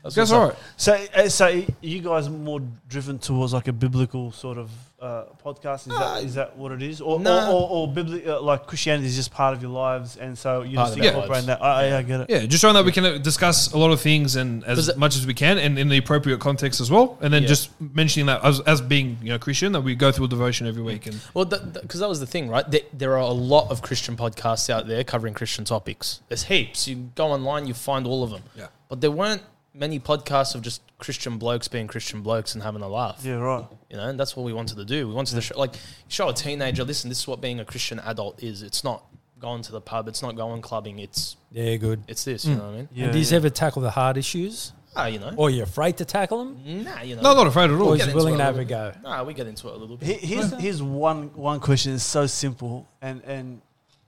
That's 0.02 0.14
That's 0.14 0.30
what's 0.30 0.54
right. 0.54 0.62
So, 0.76 1.06
uh, 1.14 1.28
so 1.28 1.62
you 1.80 2.00
guys 2.00 2.26
are 2.26 2.30
more 2.30 2.60
driven 2.88 3.18
towards 3.18 3.52
like 3.52 3.68
a 3.68 3.72
biblical 3.72 4.32
sort 4.32 4.56
of 4.58 4.70
uh, 5.00 5.24
podcast? 5.44 5.80
Is, 5.90 5.98
that, 5.98 6.24
is 6.24 6.34
that 6.34 6.56
what 6.58 6.72
it 6.72 6.82
is, 6.82 7.00
or 7.00 7.18
no. 7.20 7.50
or, 7.50 7.62
or, 7.62 7.70
or 7.70 7.88
bibli- 7.88 8.26
uh, 8.26 8.40
like 8.40 8.66
Christianity 8.66 9.06
is 9.08 9.16
just 9.16 9.30
part 9.30 9.54
of 9.54 9.62
your 9.62 9.70
lives, 9.70 10.16
and 10.16 10.36
so 10.36 10.62
you 10.62 10.76
Part 10.76 10.88
just 10.88 10.98
of 10.98 11.04
our 11.04 11.08
incorporate 11.22 11.46
that? 11.46 11.62
I, 11.62 11.88
I, 11.88 11.98
I 11.98 12.02
get 12.02 12.20
it. 12.22 12.30
Yeah, 12.30 12.46
just 12.46 12.60
showing 12.60 12.74
that 12.74 12.84
we 12.84 12.92
can 12.92 13.04
uh, 13.06 13.18
discuss 13.18 13.72
a 13.72 13.78
lot 13.78 13.90
of 13.92 14.00
things 14.00 14.36
and 14.36 14.62
as 14.64 14.76
Does 14.76 14.88
it- 14.90 14.98
much 14.98 15.16
as 15.16 15.26
we 15.26 15.34
can, 15.34 15.56
and 15.58 15.78
in 15.78 15.88
the 15.88 15.96
appropriate 15.98 16.38
context 16.40 16.80
as 16.80 16.90
well. 16.90 17.16
And 17.20 17.32
then 17.32 17.42
Yeah. 17.42 17.48
just 17.48 17.80
mentioning 17.80 18.26
that 18.26 18.44
as, 18.44 18.60
as 18.60 18.80
being 18.80 19.16
you 19.22 19.30
know 19.30 19.38
Christian, 19.38 19.72
that 19.72 19.80
we 19.82 19.94
go 19.94 20.12
through 20.12 20.26
a 20.26 20.28
devotion 20.28 20.66
every 20.66 20.82
week. 20.82 21.06
And 21.06 21.18
Well, 21.34 21.44
because 21.46 22.00
that 22.00 22.08
was 22.08 22.20
the 22.20 22.26
thing, 22.26 22.48
right? 22.48 22.70
There, 22.70 22.80
there 22.92 23.12
are 23.12 23.18
a 23.18 23.26
lot 23.32 23.70
of 23.70 23.80
Christian 23.82 24.16
podcasts 24.16 24.68
out 24.70 24.86
there 24.86 25.02
covering 25.04 25.32
Christian 25.34 25.64
topics. 25.64 26.20
There's 26.28 26.44
heaps. 26.44 26.86
You 26.88 27.10
go 27.14 27.28
online, 27.28 27.66
you 27.66 27.74
find 27.74 28.06
all 28.06 28.22
of 28.22 28.30
them. 28.30 28.42
Yeah. 28.56 28.66
But 28.88 29.00
there 29.00 29.10
weren't 29.10 29.42
many 29.74 30.00
podcasts 30.00 30.54
of 30.54 30.62
just 30.62 30.82
Christian 30.98 31.38
blokes 31.38 31.68
being 31.68 31.86
Christian 31.86 32.22
blokes 32.22 32.54
and 32.54 32.62
having 32.62 32.82
a 32.82 32.88
laugh. 32.88 33.20
Yeah, 33.24 33.34
right. 33.34 33.64
You 33.88 33.96
know, 33.96 34.08
and 34.08 34.18
that's 34.18 34.36
what 34.36 34.44
we 34.44 34.52
wanted 34.52 34.76
to 34.76 34.84
do. 34.84 35.08
We 35.08 35.14
wanted 35.14 35.34
to 35.36 35.40
show, 35.40 35.58
like 35.58 35.74
show 36.08 36.28
a 36.28 36.34
teenager, 36.34 36.84
listen, 36.84 37.08
this 37.08 37.20
is 37.20 37.28
what 37.28 37.40
being 37.40 37.60
a 37.60 37.64
Christian 37.64 37.98
adult 38.00 38.42
is. 38.42 38.62
It's 38.62 38.84
not 38.84 39.04
going 39.38 39.62
to 39.62 39.72
the 39.72 39.80
pub. 39.80 40.08
It's 40.08 40.22
not 40.22 40.36
going 40.36 40.60
clubbing. 40.60 40.98
It's 40.98 41.36
Yeah, 41.50 41.76
good. 41.76 42.02
it's 42.08 42.24
this. 42.24 42.44
You 42.44 42.56
know 42.56 42.64
what 42.64 42.68
I 42.72 42.76
mean? 42.76 42.88
Yeah, 42.92 43.04
and 43.04 43.12
do 43.12 43.18
you 43.18 43.24
yeah. 43.24 43.36
ever 43.36 43.48
tackle 43.50 43.82
the 43.82 43.90
hard 43.90 44.16
issues? 44.16 44.72
Ah, 44.96 45.06
you 45.06 45.20
know. 45.20 45.32
Or 45.36 45.46
are 45.46 45.50
you 45.50 45.62
afraid 45.62 45.96
to 45.98 46.04
tackle 46.04 46.38
them? 46.44 46.84
Nah, 46.84 47.02
you 47.02 47.14
know. 47.14 47.22
No, 47.22 47.34
not 47.34 47.46
afraid 47.46 47.70
at 47.70 47.80
all. 47.80 47.90
Or 47.90 47.96
get 47.96 48.08
is 48.08 48.14
willing 48.14 48.36
to 48.36 48.42
a 48.42 48.44
have 48.44 48.58
a 48.58 48.64
go? 48.64 48.92
Nah, 49.04 49.22
we 49.22 49.34
get 49.34 49.46
into 49.46 49.68
it 49.68 49.74
a 49.74 49.76
little 49.76 49.96
bit. 49.96 50.08
Here- 50.08 50.18
Here's, 50.40 50.52
here's 50.60 50.82
one 50.82 51.30
one 51.34 51.60
question. 51.60 51.94
It's 51.94 52.02
so 52.02 52.26
simple, 52.26 52.88
and 53.00 53.22
and 53.24 53.62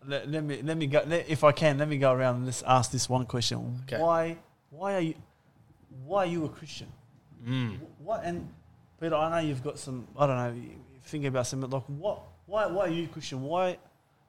let, 0.07 0.29
let 0.29 0.43
me 0.43 0.61
let 0.63 0.77
me 0.77 0.89
go. 0.89 1.03
Let, 1.07 1.29
if 1.29 1.45
I 1.45 1.53
can, 1.53 1.79
let 1.79 1.89
me 1.89 1.99
go 1.99 2.13
around 2.13 2.37
and 2.37 2.47
let's 2.47 2.63
ask 2.63 2.91
this 2.91 3.09
one 3.09 3.27
question. 3.27 3.81
Okay. 3.85 4.03
Why 4.03 4.37
why 4.71 4.95
are 4.95 5.01
you 5.01 5.15
why 6.05 6.25
are 6.25 6.27
you 6.27 6.45
a 6.45 6.49
Christian? 6.49 6.89
Mm. 7.47 7.79
What 7.99 8.23
and 8.25 8.49
Peter, 9.01 9.15
I 9.17 9.31
know 9.31 9.47
you've 9.47 9.63
got 9.65 9.79
some. 9.79 10.07
I 10.19 10.27
don't 10.27 10.37
know. 10.37 10.53
you- 10.61 10.79
Thinking 11.05 11.27
about 11.27 11.49
something 11.49 11.69
like 11.69 11.83
what? 11.89 12.21
Why 12.47 12.67
why 12.67 12.85
are 12.87 12.89
you 12.89 13.05
a 13.05 13.09
Christian? 13.09 13.43
Why 13.43 13.77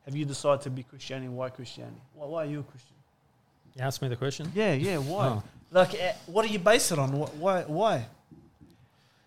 have 0.06 0.16
you 0.16 0.26
decided 0.26 0.62
to 0.62 0.72
be 0.72 0.82
Christianity? 0.82 1.30
Why 1.30 1.50
Christianity? 1.50 2.02
Why, 2.16 2.26
why 2.26 2.44
are 2.44 2.46
you 2.48 2.62
a 2.62 2.64
Christian? 2.64 2.96
You 3.76 3.84
ask 3.84 4.02
me 4.02 4.08
the 4.08 4.16
question. 4.16 4.52
Yeah, 4.56 4.74
yeah. 4.74 4.98
Why? 4.98 5.28
Oh. 5.28 5.44
Like, 5.70 5.94
eh, 5.94 6.14
what 6.26 6.46
do 6.48 6.52
you 6.52 6.58
base 6.58 6.92
it 6.92 6.98
on? 6.98 7.12
Why? 7.12 7.62
Why? 7.68 8.08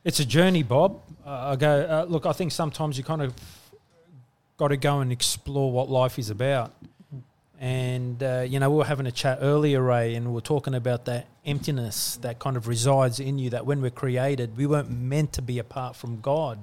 It's 0.05 0.19
a 0.21 0.25
journey, 0.25 0.65
Bob. 0.65 1.01
Uh, 1.25 1.51
I 1.53 1.57
go. 1.57 1.71
Uh, 1.83 2.05
look, 2.09 2.27
I 2.27 2.33
think 2.33 2.51
sometimes 2.53 2.99
you 2.99 3.05
kind 3.05 3.23
of 3.23 3.33
got 4.57 4.69
to 4.69 4.77
go 4.77 5.01
and 5.01 5.13
explore 5.13 5.71
what 5.71 5.89
life 5.89 6.19
is 6.19 6.31
about. 6.31 6.73
And 7.59 8.23
uh, 8.23 8.45
you 8.47 8.61
know, 8.61 8.71
we 8.71 8.77
were 8.77 8.85
having 8.85 9.07
a 9.07 9.13
chat 9.13 9.39
earlier, 9.41 9.83
Ray, 9.83 10.15
and 10.15 10.27
we 10.27 10.33
were 10.33 10.41
talking 10.41 10.75
about 10.75 11.07
that 11.07 11.27
emptiness 11.45 12.17
that 12.23 12.39
kind 12.39 12.57
of 12.57 12.69
resides 12.69 13.19
in 13.19 13.39
you. 13.39 13.51
That 13.51 13.65
when 13.65 13.81
we're 13.81 13.91
created, 13.91 14.57
we 14.57 14.67
weren't 14.67 14.91
meant 14.91 15.33
to 15.35 15.43
be 15.43 15.59
apart 15.59 15.97
from 15.97 16.21
God. 16.21 16.59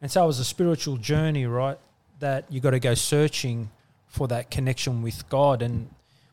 And 0.00 0.10
so 0.10 0.24
it 0.24 0.26
was 0.26 0.40
a 0.40 0.44
spiritual 0.44 0.96
journey, 0.96 1.46
right? 1.46 1.78
That 2.20 2.44
you 2.50 2.60
got 2.60 2.70
to 2.70 2.80
go 2.80 2.94
searching 2.94 3.70
for 4.08 4.28
that 4.28 4.50
connection 4.50 5.02
with 5.02 5.28
God. 5.28 5.60
And 5.62 5.90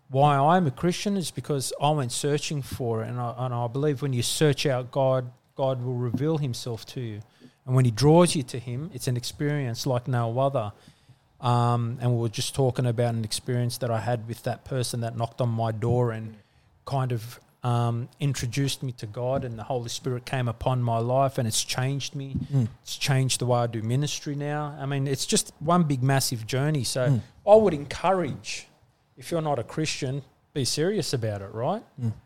why 0.09 0.37
I'm 0.37 0.67
a 0.67 0.71
Christian 0.71 1.17
is 1.17 1.31
because 1.31 1.73
I 1.81 1.89
went 1.91 2.11
searching 2.11 2.61
for 2.61 3.03
it, 3.03 3.09
and 3.09 3.19
I, 3.19 3.33
and 3.37 3.53
I 3.53 3.67
believe 3.67 4.01
when 4.01 4.13
you 4.13 4.21
search 4.21 4.65
out 4.65 4.91
God, 4.91 5.31
God 5.55 5.83
will 5.83 5.95
reveal 5.95 6.37
Himself 6.37 6.85
to 6.87 7.01
you, 7.01 7.21
and 7.65 7.75
when 7.75 7.83
He 7.83 7.91
draws 7.91 8.35
you 8.35 8.43
to 8.43 8.59
Him, 8.59 8.91
it's 8.93 9.07
an 9.07 9.17
experience 9.17 9.85
like 9.85 10.07
no 10.07 10.39
other. 10.39 10.71
Um, 11.43 11.97
and 12.01 12.11
we 12.13 12.17
were 12.21 12.29
just 12.29 12.55
talking 12.55 12.85
about 12.85 13.13
an 13.13 13.23
experience 13.23 13.77
that 13.79 13.91
I 13.91 13.99
had 13.99 14.27
with 14.27 14.43
that 14.43 14.63
person 14.63 15.01
that 15.01 15.17
knocked 15.17 15.41
on 15.41 15.49
my 15.49 15.71
door 15.73 16.11
and 16.11 16.35
kind 16.85 17.11
of 17.11 17.39
um, 17.63 18.09
introduced 18.19 18.81
me 18.81 18.91
to 18.93 19.05
God, 19.05 19.43
and 19.45 19.57
the 19.59 19.63
Holy 19.63 19.89
Spirit 19.89 20.25
came 20.25 20.47
upon 20.47 20.81
my 20.81 20.97
life, 20.99 21.37
and 21.37 21.47
it's 21.47 21.63
changed 21.63 22.15
me. 22.15 22.35
It's 22.81 22.97
changed 22.97 23.39
the 23.39 23.45
way 23.45 23.59
I 23.59 23.67
do 23.67 23.81
ministry 23.81 24.35
now. 24.35 24.75
I 24.79 24.85
mean, 24.85 25.07
it's 25.07 25.25
just 25.25 25.53
one 25.59 25.83
big, 25.83 26.01
massive 26.03 26.47
journey. 26.47 26.83
So 26.83 27.19
I 27.47 27.55
would 27.55 27.73
encourage, 27.73 28.67
if 29.17 29.29
you're 29.31 29.41
not 29.41 29.59
a 29.59 29.63
Christian, 29.63 30.23
be 30.53 30.65
serious 30.65 31.13
about 31.13 31.41
it, 31.41 31.53
right? 31.53 31.83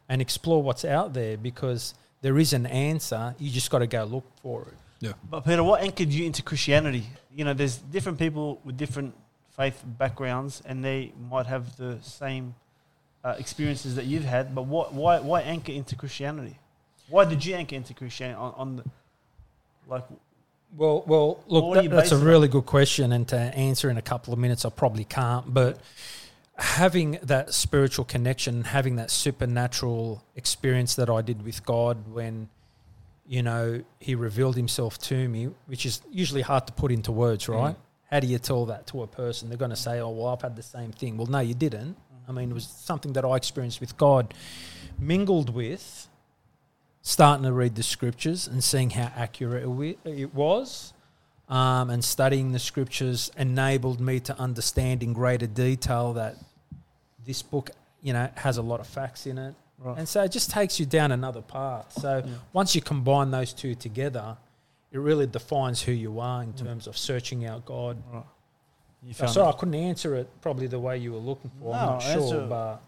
And 0.09 0.21
explore 0.21 0.61
what's 0.61 0.85
out 0.85 1.13
there 1.13 1.37
because 1.37 1.93
there 2.21 2.37
is 2.39 2.53
an 2.53 2.65
answer. 2.65 3.35
You 3.39 3.49
just 3.51 3.69
got 3.71 3.79
to 3.79 3.87
go 3.87 4.03
look 4.05 4.25
for 4.41 4.61
it. 4.63 4.73
But 5.29 5.45
Peter, 5.45 5.63
what 5.63 5.81
anchored 5.81 6.09
you 6.09 6.25
into 6.25 6.41
Christianity? 6.41 7.03
You 7.33 7.45
know, 7.45 7.53
there's 7.53 7.77
different 7.77 8.17
people 8.17 8.59
with 8.63 8.77
different 8.77 9.15
faith 9.55 9.83
backgrounds, 9.85 10.61
and 10.65 10.83
they 10.83 11.13
might 11.29 11.45
have 11.45 11.75
the 11.77 11.99
same 12.01 12.55
uh, 13.23 13.35
experiences 13.37 13.95
that 13.95 14.05
you've 14.05 14.25
had. 14.25 14.53
But 14.55 14.63
what, 14.63 14.93
why, 14.93 15.19
why 15.19 15.41
anchor 15.41 15.71
into 15.71 15.95
Christianity? 15.95 16.57
Why 17.09 17.25
did 17.25 17.45
you 17.45 17.55
anchor 17.55 17.75
into 17.75 17.93
Christianity 17.93 18.37
on, 18.37 18.53
on 18.57 18.75
the, 18.77 18.83
like, 19.87 20.03
Well, 20.75 21.03
well, 21.07 21.43
look, 21.47 21.63
What 21.65 21.77
do 21.77 21.83
you 21.83 21.89
that, 21.89 21.95
that's 21.95 22.11
a 22.11 22.15
base 22.15 22.21
it 22.21 22.23
on? 22.23 22.27
really 22.27 22.47
good 22.47 22.65
question, 22.65 23.11
and 23.11 23.27
to 23.29 23.37
answer 23.37 23.89
in 23.89 23.97
a 23.97 24.01
couple 24.01 24.33
of 24.33 24.39
minutes, 24.39 24.65
I 24.65 24.69
probably 24.69 25.05
can't. 25.05 25.53
But 25.53 25.79
having 26.55 27.19
that 27.23 27.53
spiritual 27.53 28.03
connection, 28.05 28.63
having 28.63 28.95
that 28.97 29.11
supernatural 29.11 30.23
experience 30.35 30.95
that 30.95 31.09
I 31.09 31.21
did 31.21 31.43
with 31.45 31.65
God 31.65 32.07
when, 32.11 32.49
you 33.27 33.43
know, 33.43 33.83
He 33.99 34.15
revealed 34.15 34.55
Himself 34.55 34.97
to 34.99 35.27
me, 35.27 35.49
which 35.65 35.85
is 35.85 36.01
usually 36.11 36.41
hard 36.41 36.67
to 36.67 36.73
put 36.73 36.91
into 36.91 37.11
words, 37.11 37.47
right? 37.49 37.75
How 38.09 38.19
do 38.21 38.27
you 38.27 38.39
tell 38.39 38.65
that 38.67 38.87
to 38.87 39.03
a 39.03 39.07
person? 39.07 39.49
They're 39.49 39.57
going 39.57 39.71
to 39.71 39.75
say, 39.75 39.99
"Oh, 39.99 40.09
well, 40.09 40.27
I've 40.27 40.41
had 40.41 40.55
the 40.55 40.63
same 40.63 40.91
thing." 40.91 41.17
Well, 41.17 41.27
no, 41.27 41.39
you 41.39 41.53
didn't. 41.53 41.97
I 42.27 42.31
mean, 42.31 42.49
it 42.51 42.53
was 42.53 42.67
something 42.67 43.13
that 43.13 43.25
I 43.25 43.35
experienced 43.35 43.79
with 43.79 43.97
God, 43.97 44.33
mingled 44.97 45.53
with 45.53 46.07
starting 47.01 47.43
to 47.43 47.53
read 47.53 47.73
the 47.75 47.83
scriptures 47.83 48.47
and 48.47 48.61
seeing 48.61 48.89
how 48.89 49.09
accurate 49.15 49.63
it 49.63 49.97
it 50.03 50.33
was, 50.35 50.93
um, 51.47 51.89
and 51.89 52.03
studying 52.03 52.51
the 52.51 52.59
scriptures 52.59 53.31
enabled 53.37 54.01
me 54.01 54.19
to 54.19 54.37
understand 54.37 55.01
in 55.01 55.13
greater 55.13 55.47
detail 55.47 56.11
that 56.13 56.35
this 57.25 57.41
book, 57.41 57.71
you 58.01 58.11
know, 58.11 58.29
has 58.35 58.57
a 58.57 58.61
lot 58.61 58.81
of 58.81 58.87
facts 58.87 59.25
in 59.25 59.37
it, 59.37 59.55
Right. 59.79 59.97
and 59.99 60.09
so 60.09 60.23
it 60.23 60.31
just 60.31 60.49
takes 60.49 60.79
you 60.79 60.85
down 60.87 61.11
another 61.11 61.41
path. 61.41 61.93
So 62.01 62.23
Yeah. 62.25 62.31
once 62.53 62.73
you 62.75 62.81
combine 62.81 63.29
those 63.31 63.53
two 63.53 63.75
together, 63.75 64.37
it 64.91 64.97
really 64.97 65.27
defines 65.27 65.81
who 65.83 65.91
you 65.91 66.19
are 66.19 66.41
in 66.43 66.53
terms 66.53 66.87
of 66.87 66.97
searching 66.97 67.45
out 67.45 67.65
God. 67.65 68.01
right. 68.11 68.23
You 69.03 69.09
I'm 69.09 69.13
found 69.13 69.31
sorry, 69.31 69.47
I 69.47 69.51
couldn't 69.51 69.75
answer 69.75 70.15
it 70.15 70.27
probably 70.41 70.65
the 70.67 70.79
way 70.79 70.97
you 70.97 71.11
were 71.13 71.19
looking 71.19 71.51
for. 71.59 71.75
I'm 71.75 71.79
No, 71.85 71.91
not 71.93 72.03
answer 72.05 72.27
sure, 72.27 72.41
it. 72.43 72.49
but 72.49 72.81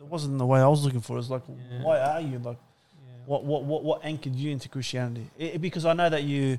it 0.00 0.06
wasn't 0.06 0.38
the 0.38 0.46
way 0.46 0.60
I 0.60 0.66
was 0.66 0.84
looking 0.84 1.00
for. 1.00 1.12
It 1.14 1.16
was 1.18 1.30
like, 1.30 1.42
Yeah. 1.48 1.82
why 1.84 2.00
are 2.00 2.20
you 2.20 2.38
like? 2.40 2.56
yeah. 2.58 3.12
What, 3.26 3.44
what, 3.44 3.62
what, 3.64 3.84
what 3.84 4.04
anchored 4.04 4.34
you 4.34 4.50
into 4.50 4.68
Christianity? 4.68 5.28
I- 5.40 5.56
because 5.58 5.84
I 5.84 5.92
know 5.92 6.08
that 6.10 6.24
you 6.24 6.58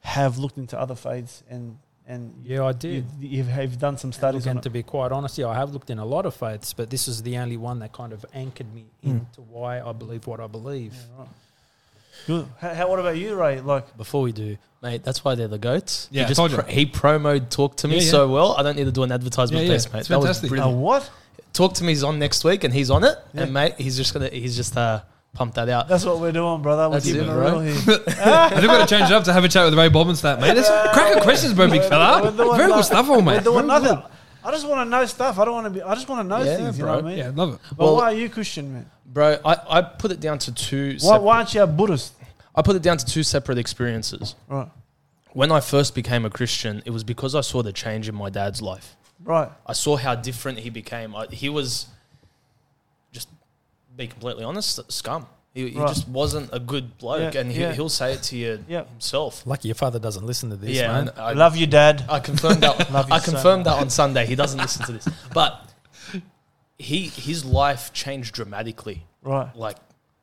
have 0.00 0.36
looked 0.38 0.58
into 0.58 0.78
other 0.78 0.94
faiths 0.94 1.42
and 1.48 1.78
and 2.08 2.32
yeah, 2.44 2.62
I 2.64 2.68
you, 2.70 2.74
did. 2.74 3.06
you've, 3.20 3.48
you've 3.50 3.78
done 3.78 3.96
some 3.98 4.10
Look, 4.10 4.16
studies 4.16 4.46
on 4.46 4.52
and 4.52 4.58
it. 4.60 4.62
to 4.64 4.70
be 4.70 4.82
quite 4.82 5.12
honest, 5.12 5.38
yeah, 5.38 5.46
I 5.48 5.54
have 5.54 5.72
looked 5.72 5.90
in 5.90 5.98
a 5.98 6.04
lot 6.04 6.26
of 6.26 6.34
faiths, 6.34 6.72
but 6.72 6.88
this 6.90 7.06
is 7.06 7.22
the 7.22 7.36
only 7.38 7.56
one 7.58 7.78
that 7.80 7.92
kind 7.92 8.12
of 8.12 8.24
anchored 8.34 8.72
me 8.74 8.86
Mm. 9.06 9.10
into 9.10 9.40
why 9.42 9.80
I 9.80 9.92
believe 9.92 10.26
what 10.26 10.40
I 10.40 10.46
believe. 10.48 10.94
Yeah, 10.94 11.18
right. 11.20 11.28
Good. 12.26 12.46
How, 12.60 12.74
how, 12.74 12.88
what 12.88 12.98
about 12.98 13.16
you, 13.16 13.34
Ray? 13.36 13.60
Like, 13.60 13.96
Before 13.96 14.22
we 14.22 14.32
do, 14.32 14.56
mate, 14.82 15.04
that's 15.04 15.24
why 15.24 15.34
they're 15.36 15.46
the 15.48 15.58
goats. 15.58 16.08
Yeah, 16.10 16.22
I 16.22 16.24
he, 16.24 16.28
just 16.30 16.38
told 16.38 16.50
you. 16.50 16.56
pro- 16.58 16.66
he 16.66 16.86
promoed 16.86 17.48
Talk 17.50 17.76
to 17.76 17.88
Me 17.88 17.96
Yeah, 17.98 18.02
yeah. 18.02 18.10
so 18.10 18.28
well. 18.28 18.54
I 18.58 18.62
don't 18.64 18.76
need 18.76 18.86
to 18.86 18.92
do 18.92 19.02
an 19.04 19.12
advertisement 19.12 19.62
Yeah, 19.62 19.68
for 19.68 19.72
yeah. 19.72 19.76
this, 19.76 19.92
mate. 19.92 19.98
It's 20.00 20.08
that 20.08 20.18
was 20.20 20.40
fantastic. 20.40 20.58
uh, 20.60 20.68
what? 20.70 21.10
Talk 21.52 21.74
to 21.74 21.84
Me's 21.84 22.02
on 22.02 22.18
next 22.18 22.42
week, 22.44 22.64
and 22.64 22.74
he's 22.74 22.90
on 22.90 23.04
it. 23.04 23.16
Yeah. 23.34 23.42
And 23.42 23.52
mate, 23.54 23.74
he's 23.78 23.96
just 23.96 24.12
gonna 24.14 24.28
he's 24.28 24.56
just 24.56 24.76
uh 24.76 25.00
pump 25.32 25.54
that 25.54 25.68
out. 25.68 25.88
That's 25.88 26.04
what 26.04 26.20
we're 26.20 26.32
doing, 26.32 26.62
brother. 26.62 26.88
We're 26.88 26.94
That's 26.96 27.06
keeping 27.06 27.22
it, 27.22 27.24
it 27.24 27.32
bro. 27.32 27.60
real 27.60 27.60
here. 27.60 27.98
I 28.20 28.60
going 28.66 28.80
to 28.80 28.86
change 28.86 29.10
it 29.10 29.12
up 29.12 29.24
to 29.24 29.32
have 29.32 29.44
a 29.44 29.48
chat 29.48 29.64
with 29.64 29.74
Ray 29.78 29.88
Bob 29.88 30.08
and 30.08 30.16
that, 30.18 30.40
mate. 30.40 30.54
That's 30.54 30.68
cracking 30.94 31.22
questions, 31.22 31.54
bro, 31.54 31.68
big 31.68 31.82
fella. 31.82 32.22
We're 32.24 32.30
doing 32.44 32.56
Very 32.56 32.72
good 32.72 32.84
stuff, 32.84 33.08
all, 33.08 33.16
We're 33.16 33.22
mate. 33.22 33.44
doing 33.44 33.66
nothing. 33.66 34.02
I 34.44 34.50
just 34.50 34.66
want 34.66 34.86
to 34.86 34.90
know 34.90 35.04
stuff. 35.06 35.38
I 35.38 35.44
don't 35.44 35.54
want 35.54 35.66
to 35.66 35.70
be. 35.70 35.82
I 35.82 35.94
just 35.94 36.08
want 36.08 36.20
to 36.24 36.28
know 36.28 36.42
Yeah, 36.42 36.56
things. 36.56 36.78
You 36.78 36.84
bro. 36.84 36.92
know 36.96 37.02
what 37.02 37.04
I 37.04 37.08
mean? 37.08 37.18
Yeah, 37.18 37.32
love 37.34 37.54
it. 37.54 37.60
But 37.70 37.84
Well- 37.84 37.96
why 37.96 38.04
are 38.04 38.14
you 38.14 38.28
Christian, 38.28 38.72
man? 38.72 38.90
Bro, 39.06 39.38
I, 39.44 39.56
I 39.78 39.82
put 39.82 40.10
it 40.10 40.20
down 40.20 40.38
to 40.40 40.52
two 40.54 40.92
Why, 40.92 40.96
sep- 40.98 41.22
why 41.22 41.36
aren't 41.38 41.54
you 41.54 41.62
a 41.62 41.66
Buddhist? 41.66 42.12
I 42.54 42.62
put 42.62 42.76
it 42.76 42.82
down 42.82 42.98
to 42.98 43.06
two 43.06 43.22
separate 43.22 43.56
experiences. 43.58 44.34
Right. 44.48 44.68
When 45.32 45.50
I 45.52 45.60
first 45.60 45.94
became 45.94 46.24
a 46.24 46.30
Christian, 46.30 46.82
it 46.84 46.90
was 46.90 47.04
because 47.04 47.34
I 47.34 47.40
saw 47.42 47.62
the 47.62 47.72
change 47.72 48.08
in 48.08 48.14
my 48.14 48.28
dad's 48.30 48.60
life. 48.60 48.96
Right. 49.22 49.50
I 49.66 49.72
saw 49.72 49.96
how 49.96 50.14
different 50.14 50.58
he 50.58 50.70
became. 50.70 51.14
I, 51.14 51.26
he 51.26 51.48
was 51.48 51.86
be 53.98 54.06
completely 54.06 54.44
honest, 54.44 54.80
scum. 54.90 55.26
He, 55.52 55.70
he 55.70 55.78
Right. 55.78 55.88
just 55.88 56.08
wasn't 56.08 56.50
a 56.52 56.60
good 56.60 56.96
bloke, 56.98 57.34
Yeah, 57.34 57.40
and 57.40 57.50
he, 57.52 57.60
yeah. 57.60 57.72
he'll 57.72 57.88
say 57.88 58.12
it 58.14 58.22
to 58.24 58.36
you 58.36 58.64
Yeah. 58.68 58.84
himself. 58.84 59.42
Lucky 59.44 59.68
your 59.68 59.74
father 59.74 59.98
doesn't 59.98 60.24
listen 60.24 60.48
to 60.50 60.56
this, 60.56 60.70
yeah, 60.76 60.86
man. 60.92 61.10
I, 61.16 61.32
Love 61.32 61.56
you, 61.56 61.66
Dad. 61.66 62.04
I 62.08 62.20
confirmed 62.20 62.62
that. 62.62 62.90
Love 62.98 63.10
I 63.10 63.18
confirmed 63.18 63.66
much. 63.66 63.74
that 63.76 63.80
on 63.82 63.90
Sunday. 63.90 64.24
He 64.26 64.36
doesn't 64.36 64.60
listen 64.60 64.86
to 64.86 64.92
this, 64.92 65.08
but 65.34 65.64
he 66.78 67.06
his 67.08 67.44
life 67.44 67.92
changed 67.92 68.34
dramatically. 68.34 69.04
Right. 69.22 69.54
Like, 69.56 69.76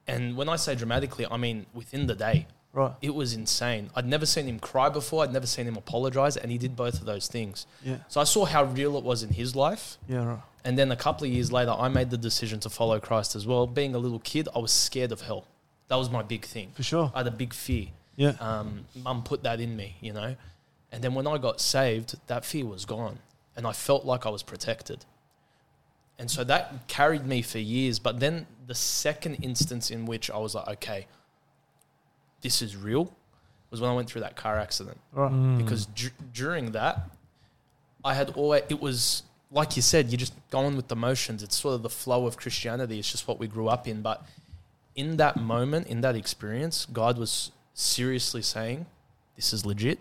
and 0.07 0.37
when 0.37 0.47
I 0.47 0.55
say 0.55 0.73
dramatically, 0.75 1.25
I 1.29 1.37
mean 1.37 1.65
within 1.73 2.07
the 2.07 2.15
day. 2.15 2.47
Right. 2.75 2.91
It 3.01 3.15
was 3.15 3.33
insane. 3.33 3.89
I'd 3.95 4.05
never 4.05 4.25
seen 4.25 4.47
him 4.47 4.59
cry 4.59 4.89
before. 4.89 5.23
I'd 5.23 5.31
never 5.31 5.47
seen 5.47 5.65
him 5.65 5.77
apologize, 5.77 6.35
and 6.35 6.51
he 6.51 6.57
did 6.57 6.75
both 6.75 6.95
of 6.95 7.05
those 7.05 7.27
things. 7.27 7.65
Yeah. 7.81 7.97
So 8.09 8.19
I 8.19 8.25
saw 8.25 8.43
how 8.43 8.65
real 8.65 8.97
it 8.97 9.03
was 9.03 9.23
in 9.23 9.29
his 9.29 9.55
life. 9.55 9.97
Yeah. 10.09 10.25
Right. 10.25 10.39
And 10.65 10.77
then 10.77 10.91
a 10.91 10.95
couple 10.97 11.25
of 11.25 11.31
years 11.31 11.53
later, 11.53 11.71
I 11.71 11.87
made 11.87 12.09
the 12.09 12.17
decision 12.17 12.59
to 12.59 12.69
follow 12.69 12.99
Christ 12.99 13.33
as 13.33 13.47
well. 13.47 13.65
Being 13.65 13.95
a 13.95 13.97
little 13.97 14.19
kid, 14.19 14.49
I 14.53 14.59
was 14.59 14.73
scared 14.73 15.13
of 15.13 15.21
hell. 15.21 15.45
That 15.87 15.95
was 15.95 16.09
my 16.09 16.21
big 16.21 16.43
thing. 16.43 16.71
For 16.73 16.83
sure. 16.83 17.11
I 17.15 17.19
had 17.19 17.27
a 17.27 17.31
big 17.31 17.53
fear. 17.53 17.87
Yeah. 18.17 18.33
Um, 18.41 18.85
Mum 18.95 19.23
put 19.23 19.43
that 19.43 19.61
in 19.61 19.77
me, 19.77 19.95
you 20.01 20.11
know. 20.11 20.35
And 20.91 21.01
then 21.01 21.13
when 21.13 21.27
I 21.27 21.37
got 21.37 21.61
saved, 21.61 22.15
that 22.27 22.43
fear 22.43 22.65
was 22.65 22.83
gone, 22.83 23.19
and 23.55 23.65
I 23.65 23.71
felt 23.71 24.05
like 24.05 24.25
I 24.25 24.29
was 24.29 24.43
protected. 24.43 25.05
And 26.19 26.29
so 26.29 26.43
that 26.43 26.87
carried 26.87 27.25
me 27.25 27.41
for 27.41 27.59
years. 27.59 27.99
But 27.99 28.19
then 28.19 28.47
the 28.67 28.75
second 28.75 29.35
instance 29.35 29.91
in 29.91 30.05
which 30.05 30.29
I 30.29 30.37
was 30.37 30.55
like, 30.55 30.67
okay, 30.67 31.07
this 32.45 32.61
is 32.61 32.71
real, 32.89 33.05
was 33.71 33.81
when 33.81 33.89
I 33.89 33.95
went 33.99 34.07
through 34.09 34.21
that 34.21 34.35
car 34.43 34.55
accident 34.65 34.97
Right. 35.11 35.31
Mm. 35.31 35.57
because 35.61 35.81
d- 35.87 36.09
during 36.41 36.65
that, 36.79 36.95
I 38.09 38.13
had 38.13 38.29
always 38.39 38.61
it 38.69 38.79
was 38.87 39.23
like 39.51 39.75
you 39.75 39.81
said, 39.81 40.09
you're 40.11 40.17
just 40.27 40.33
going 40.49 40.75
with 40.75 40.87
the 40.93 40.95
motions. 40.95 41.41
It's 41.45 41.57
sort 41.65 41.75
of 41.75 41.81
the 41.83 41.89
flow 41.89 42.25
of 42.29 42.33
Christianity. 42.43 42.99
It's 42.99 43.11
just 43.15 43.27
what 43.27 43.37
we 43.39 43.47
grew 43.47 43.67
up 43.75 43.87
in. 43.87 44.01
But 44.01 44.17
in 44.95 45.17
that 45.17 45.35
moment, 45.37 45.87
in 45.87 46.01
that 46.01 46.15
experience, 46.15 46.85
God 47.01 47.17
was 47.17 47.51
seriously 47.73 48.41
saying, 48.41 48.85
"This 49.35 49.53
is 49.53 49.65
legit. 49.65 49.99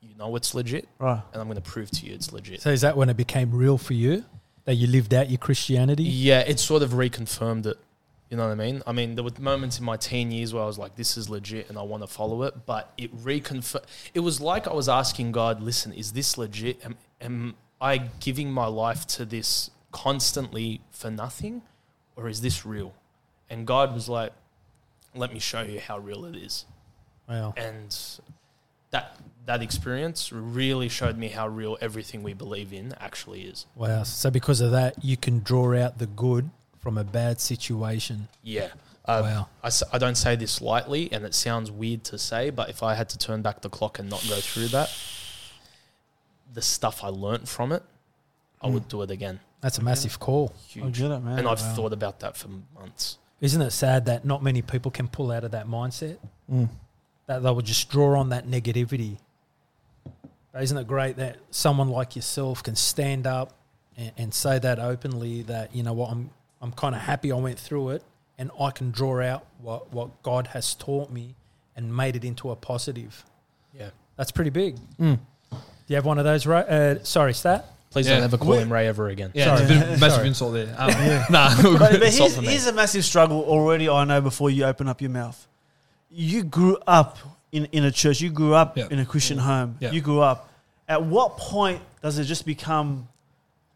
You 0.00 0.14
know 0.18 0.34
it's 0.36 0.54
legit, 0.54 0.88
Right. 0.98 1.20
and 1.32 1.40
I'm 1.40 1.46
going 1.48 1.62
to 1.64 1.70
prove 1.74 1.90
to 1.98 2.06
you 2.06 2.14
it's 2.14 2.32
legit." 2.32 2.60
So 2.62 2.70
is 2.70 2.80
that 2.82 2.96
when 2.96 3.08
it 3.08 3.16
became 3.16 3.50
real 3.64 3.76
for 3.78 3.94
you? 3.94 4.24
That 4.64 4.74
you 4.76 4.86
lived 4.86 5.12
out 5.12 5.28
your 5.28 5.38
Christianity? 5.38 6.04
Yeah, 6.04 6.40
it 6.40 6.58
sort 6.60 6.82
of 6.84 6.90
reconfirmed 6.92 7.66
it. 7.66 7.78
You 8.32 8.38
know 8.38 8.46
what 8.46 8.52
I 8.52 8.54
mean? 8.54 8.82
I 8.86 8.92
mean, 8.92 9.14
there 9.14 9.22
were 9.22 9.30
moments 9.38 9.78
in 9.78 9.84
my 9.84 9.98
teen 9.98 10.30
years 10.30 10.54
where 10.54 10.62
I 10.62 10.66
was 10.66 10.78
like, 10.78 10.96
"This 10.96 11.18
is 11.18 11.28
legit," 11.28 11.68
and 11.68 11.76
I 11.76 11.82
want 11.82 12.02
to 12.02 12.06
follow 12.06 12.44
it. 12.44 12.64
But 12.64 12.90
it 12.96 13.14
reconfirmed. 13.14 13.84
It 14.14 14.20
was 14.20 14.40
like 14.40 14.66
I 14.66 14.72
was 14.72 14.88
asking 14.88 15.32
God, 15.32 15.60
"Listen, 15.62 15.92
is 15.92 16.12
this 16.12 16.38
legit? 16.38 16.82
Am, 16.82 16.96
am 17.20 17.56
I 17.78 17.98
giving 18.20 18.50
my 18.50 18.64
life 18.64 19.06
to 19.08 19.26
this 19.26 19.70
constantly 19.90 20.80
for 20.90 21.10
nothing, 21.10 21.60
or 22.16 22.26
is 22.26 22.40
this 22.40 22.64
real?" 22.64 22.94
And 23.50 23.66
God 23.66 23.92
was 23.92 24.08
like, 24.08 24.32
"Let 25.14 25.30
me 25.30 25.38
show 25.38 25.60
you 25.60 25.80
how 25.80 25.98
real 25.98 26.24
it 26.24 26.34
is." 26.34 26.64
Wow. 27.28 27.52
And 27.54 27.94
that 28.92 29.18
that 29.44 29.60
experience 29.60 30.32
really 30.32 30.88
showed 30.88 31.18
me 31.18 31.28
how 31.28 31.48
real 31.48 31.76
everything 31.82 32.22
we 32.22 32.32
believe 32.32 32.72
in 32.72 32.94
actually 32.98 33.42
is. 33.42 33.66
Wow. 33.74 34.04
So 34.04 34.30
because 34.30 34.62
of 34.62 34.70
that, 34.70 35.04
you 35.04 35.18
can 35.18 35.40
draw 35.40 35.76
out 35.76 35.98
the 35.98 36.06
good 36.06 36.48
from 36.82 36.98
a 36.98 37.04
bad 37.04 37.40
situation. 37.40 38.28
Yeah. 38.42 38.68
Uh, 39.06 39.20
Wow. 39.22 39.48
I, 39.62 39.68
s- 39.68 39.82
I 39.92 39.98
don't 39.98 40.16
say 40.16 40.36
this 40.36 40.60
lightly, 40.60 41.10
and 41.12 41.24
it 41.24 41.34
sounds 41.34 41.70
weird 41.70 42.04
to 42.04 42.18
say, 42.18 42.50
but 42.50 42.68
if 42.68 42.82
I 42.82 42.94
had 42.94 43.08
to 43.10 43.18
turn 43.18 43.40
back 43.40 43.60
the 43.62 43.70
clock 43.70 43.98
and 43.98 44.10
not 44.10 44.24
go 44.28 44.36
through 44.36 44.68
that, 44.68 44.90
the 46.52 46.62
stuff 46.62 47.02
I 47.02 47.08
learnt 47.08 47.48
from 47.48 47.72
it, 47.72 47.82
I 48.60 48.66
would 48.68 48.88
do 48.88 49.02
it 49.02 49.10
again. 49.10 49.40
That's 49.60 49.78
a 49.78 49.82
massive 49.82 50.18
call. 50.20 50.52
I 50.56 50.68
Huge. 50.68 50.98
get 50.98 51.10
it, 51.10 51.20
man. 51.20 51.38
And 51.38 51.48
I've 51.48 51.60
Wow. 51.60 51.74
thought 51.74 51.92
about 51.92 52.20
that 52.20 52.36
for 52.36 52.48
months. 52.78 53.18
Isn't 53.40 53.62
it 53.62 53.70
sad 53.70 54.04
that 54.06 54.24
not 54.24 54.42
many 54.42 54.60
people 54.62 54.90
can 54.90 55.08
pull 55.08 55.32
out 55.32 55.44
of 55.44 55.52
that 55.52 55.66
mindset? 55.66 56.18
Mm. 56.50 56.68
That 57.26 57.42
they 57.42 57.50
will 57.50 57.62
just 57.62 57.88
draw 57.88 58.18
on 58.18 58.28
that 58.30 58.46
negativity. 58.46 59.18
But 60.52 60.62
isn't 60.64 60.76
it 60.76 60.86
great 60.86 61.16
that 61.16 61.38
someone 61.50 61.88
like 61.88 62.14
yourself 62.14 62.62
can 62.62 62.76
stand 62.76 63.26
up 63.26 63.52
and, 63.96 64.12
and 64.16 64.34
say 64.34 64.58
that 64.58 64.78
openly 64.78 65.42
that, 65.42 65.74
you 65.74 65.82
know 65.82 65.92
what, 65.92 66.10
I'm 66.10 66.30
I'm 66.62 66.72
kind 66.72 66.94
of 66.94 67.00
happy 67.02 67.32
I 67.32 67.36
went 67.36 67.58
through 67.58 67.90
it 67.90 68.02
and 68.38 68.50
I 68.58 68.70
can 68.70 68.90
draw 68.92 69.20
out 69.20 69.44
what, 69.60 69.92
what 69.92 70.22
God 70.22 70.46
has 70.48 70.74
taught 70.74 71.10
me 71.10 71.34
and 71.76 71.94
made 71.94 72.16
it 72.16 72.24
into 72.24 72.50
a 72.50 72.56
positive. 72.56 73.24
Yeah. 73.78 73.90
That's 74.16 74.30
pretty 74.30 74.50
big. 74.50 74.76
Mm. 75.00 75.18
Do 75.50 75.58
you 75.88 75.96
have 75.96 76.04
one 76.06 76.18
of 76.18 76.24
those, 76.24 76.46
right? 76.46 76.64
Uh, 76.66 77.02
sorry, 77.04 77.34
Stat? 77.34 77.66
Please 77.90 78.06
Yeah. 78.06 78.14
don't 78.14 78.24
ever 78.24 78.38
call 78.38 78.52
Wait. 78.52 78.62
him 78.62 78.72
Ray 78.72 78.86
ever 78.86 79.08
again. 79.08 79.32
Yeah, 79.34 79.52
it's 79.54 79.62
a 79.62 79.66
Sorry. 79.66 79.78
bit 79.80 79.88
of 79.88 79.94
a 79.96 80.00
massive 80.00 80.12
Sorry. 80.16 80.28
insult 80.28 80.52
there. 80.54 80.74
Um, 80.78 81.24
Nah, 81.30 81.62
But, 81.62 81.78
but 81.78 82.02
It's 82.02 82.16
here's, 82.16 82.20
not 82.20 82.30
for 82.36 82.40
me. 82.42 82.46
here's 82.48 82.66
a 82.66 82.72
massive 82.72 83.04
struggle 83.04 83.42
already. 83.42 83.88
I 83.88 84.04
know 84.04 84.20
before 84.20 84.48
you 84.50 84.64
open 84.64 84.88
up 84.88 85.00
your 85.02 85.10
mouth, 85.10 85.46
you 86.10 86.44
grew 86.44 86.78
up 86.86 87.18
in, 87.50 87.66
in 87.72 87.84
a 87.84 87.90
church. 87.90 88.20
You 88.20 88.30
grew 88.30 88.54
up 88.54 88.76
Yeah. 88.78 88.86
in 88.90 88.98
a 88.98 89.04
Christian 89.04 89.38
home. 89.38 89.76
Yeah. 89.80 89.90
You 89.90 90.00
grew 90.00 90.20
up. 90.20 90.48
At 90.88 91.02
what 91.04 91.36
point 91.36 91.82
does 92.02 92.18
it 92.18 92.24
just 92.24 92.46
become 92.46 93.08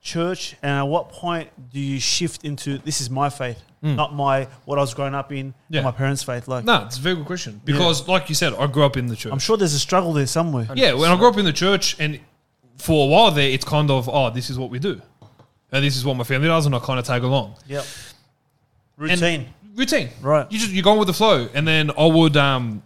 church, 0.06 0.56
and 0.62 0.70
at 0.72 0.82
what 0.88 1.10
point 1.10 1.48
do 1.72 1.80
you 1.80 1.98
shift 2.00 2.44
into 2.44 2.78
this 2.78 3.00
is 3.00 3.10
my 3.10 3.28
faith, 3.28 3.60
Mm. 3.84 3.94
not 3.94 4.14
my 4.14 4.48
what 4.64 4.78
I 4.78 4.80
was 4.80 4.94
growing 4.94 5.14
up 5.14 5.30
in, 5.32 5.52
Yeah. 5.68 5.82
my 5.82 5.90
parents' 5.90 6.22
faith? 6.22 6.48
Like, 6.48 6.64
no, 6.64 6.84
it's 6.86 6.96
a 6.96 7.00
very 7.00 7.14
good 7.16 7.26
question 7.26 7.60
because, 7.64 8.08
like 8.08 8.28
you 8.30 8.34
said, 8.34 8.54
I 8.54 8.66
grew 8.68 8.84
up 8.84 8.96
in 8.96 9.06
the 9.08 9.16
church. 9.16 9.32
I'm 9.32 9.38
sure 9.38 9.56
there's 9.58 9.74
a 9.74 9.78
struggle 9.78 10.12
there 10.14 10.26
somewhere. 10.26 10.66
Yeah, 10.74 10.94
when 10.94 11.10
I 11.10 11.16
grew 11.16 11.28
up 11.28 11.36
in 11.36 11.44
the 11.44 11.52
church, 11.52 11.96
and 11.98 12.18
for 12.78 13.04
a 13.06 13.08
while 13.08 13.30
there, 13.30 13.48
it's 13.50 13.64
kind 13.64 13.90
of, 13.90 14.08
oh, 14.08 14.30
this 14.30 14.48
is 14.50 14.58
what 14.58 14.70
we 14.70 14.78
do, 14.78 15.00
and 15.72 15.84
this 15.84 15.96
is 15.96 16.04
what 16.04 16.16
my 16.16 16.24
family 16.24 16.48
does, 16.48 16.64
and 16.66 16.74
I 16.74 16.78
kind 16.78 16.98
of 16.98 17.04
tag 17.04 17.22
along. 17.22 17.56
Yep. 17.68 17.84
Routine, 18.96 19.46
Routine, 19.74 20.08
right? 20.22 20.50
you 20.50 20.58
just 20.58 20.72
you 20.72 20.82
go 20.82 20.96
with 20.98 21.06
the 21.08 21.12
flow, 21.14 21.48
and 21.52 21.68
then 21.68 21.90
I 21.98 22.06
would 22.06 22.36
um, 22.36 22.82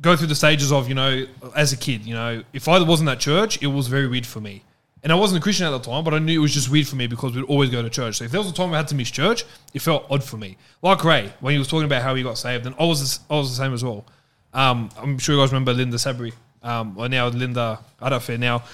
go 0.00 0.16
through 0.16 0.28
the 0.28 0.34
stages 0.34 0.72
of 0.72 0.88
you 0.88 0.94
know, 0.94 1.26
as 1.54 1.72
a 1.72 1.76
kid, 1.76 2.06
you 2.06 2.14
know, 2.14 2.42
if 2.54 2.66
I 2.66 2.80
wasn't 2.82 3.10
at 3.10 3.20
church, 3.20 3.62
it 3.62 3.66
was 3.66 3.88
very 3.88 4.08
weird 4.08 4.24
for 4.26 4.40
me. 4.40 4.62
And 5.04 5.12
I 5.12 5.16
wasn't 5.16 5.38
a 5.38 5.42
Christian 5.42 5.66
at 5.66 5.70
the 5.70 5.78
time, 5.78 6.02
but 6.02 6.14
I 6.14 6.18
knew 6.18 6.40
it 6.40 6.42
was 6.42 6.54
just 6.54 6.70
weird 6.70 6.88
for 6.88 6.96
me 6.96 7.06
because 7.06 7.36
we'd 7.36 7.44
always 7.44 7.68
go 7.68 7.82
to 7.82 7.90
church. 7.90 8.16
So 8.16 8.24
if 8.24 8.30
there 8.30 8.40
was 8.40 8.50
a 8.50 8.54
time 8.54 8.72
I 8.72 8.78
had 8.78 8.88
to 8.88 8.94
miss 8.94 9.10
church, 9.10 9.44
it 9.74 9.82
felt 9.82 10.06
odd 10.10 10.24
for 10.24 10.38
me. 10.38 10.56
Like 10.80 11.04
Ray, 11.04 11.30
when 11.40 11.52
he 11.52 11.58
was 11.58 11.68
talking 11.68 11.84
about 11.84 12.02
how 12.02 12.14
he 12.14 12.22
got 12.22 12.38
saved, 12.38 12.64
and 12.66 12.74
I 12.78 12.84
was 12.84 13.20
I 13.28 13.34
was 13.36 13.50
the 13.50 13.56
same 13.62 13.74
as 13.74 13.84
well. 13.84 14.06
Um, 14.54 14.88
I'm 14.96 15.18
sure 15.18 15.34
you 15.34 15.40
guys 15.42 15.52
remember 15.52 15.74
Linda 15.74 15.98
Sabri, 15.98 16.32
um, 16.62 16.96
or 16.96 17.08
now 17.08 17.28
Linda 17.28 17.80
Adafair. 18.00 18.38
Now, 18.38 18.64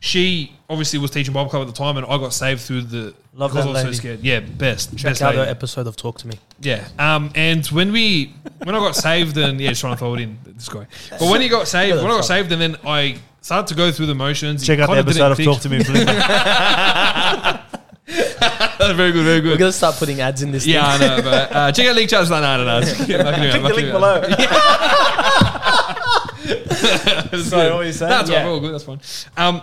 she 0.00 0.52
obviously 0.68 0.98
was 0.98 1.10
teaching 1.10 1.32
Bible 1.32 1.50
club 1.50 1.66
at 1.66 1.74
the 1.74 1.78
time, 1.78 1.96
and 1.96 2.04
I 2.06 2.18
got 2.18 2.32
saved 2.32 2.60
through 2.62 2.82
the 2.82 3.14
Love 3.32 3.54
that 3.54 3.62
I 3.62 3.66
was 3.66 3.74
lady. 3.76 3.92
so 3.94 3.98
scared. 3.98 4.20
Yeah, 4.20 4.40
best. 4.40 4.96
Check 4.96 5.10
best 5.10 5.22
out 5.22 5.34
lady. 5.34 5.44
the 5.44 5.50
episode 5.50 5.86
of 5.86 5.96
Talk 5.96 6.18
to 6.18 6.26
Me. 6.26 6.34
Yeah. 6.60 6.86
Um, 6.98 7.30
and 7.34 7.64
when 7.68 7.92
we 7.92 8.34
when 8.64 8.74
I 8.74 8.78
got 8.78 8.96
saved 8.96 9.36
and 9.38 9.60
yeah, 9.60 9.68
just 9.68 9.80
trying 9.80 9.94
to 9.94 9.98
throw 9.98 10.14
it 10.14 10.20
in 10.20 10.38
this 10.44 10.68
guy. 10.68 10.86
But 11.10 11.22
when 11.22 11.40
he 11.40 11.48
got 11.48 11.68
saved, 11.68 11.96
when 11.96 12.06
I 12.06 12.16
got 12.16 12.24
saved 12.24 12.50
and 12.52 12.60
then 12.60 12.76
I 12.84 13.16
started 13.40 13.66
to 13.68 13.74
go 13.74 13.90
through 13.92 14.06
the 14.06 14.14
motions. 14.14 14.66
Check 14.66 14.78
it 14.78 14.82
out 14.82 14.86
the 14.88 14.94
kinda 14.96 15.10
episode 15.10 15.30
of 15.32 15.36
didn't 15.36 15.52
Talk 15.52 15.62
to 15.62 15.68
Me, 15.68 15.84
please. 15.84 16.04
click. 16.04 17.60
very 18.96 19.12
good, 19.12 19.24
very 19.24 19.40
good. 19.40 19.52
We're 19.52 19.56
going 19.56 19.70
to 19.70 19.72
start 19.72 19.94
putting 19.96 20.20
ads 20.20 20.42
in 20.42 20.50
this 20.50 20.66
Yeah, 20.66 20.84
I 20.86 20.98
know, 20.98 21.22
but 21.22 21.52
uh, 21.54 21.72
check 21.72 21.86
out 21.86 21.94
link 21.94 22.10
chat. 22.10 22.28
No, 22.28 22.40
no, 22.40 22.64
no. 22.64 22.80
no. 22.80 22.86
Click 22.86 23.06
Click 23.06 23.62
the 23.62 23.74
link 23.74 23.92
below. 23.92 24.22
Sorry, 27.42 27.70
what 27.70 27.78
were 27.78 27.84
you 27.84 27.92
saying? 27.92 28.10
That's 28.10 28.30
Yeah. 28.30 28.46
all 28.46 28.60
good. 28.60 28.74
That's 28.74 28.84
fine. 28.84 29.00
Um, 29.36 29.62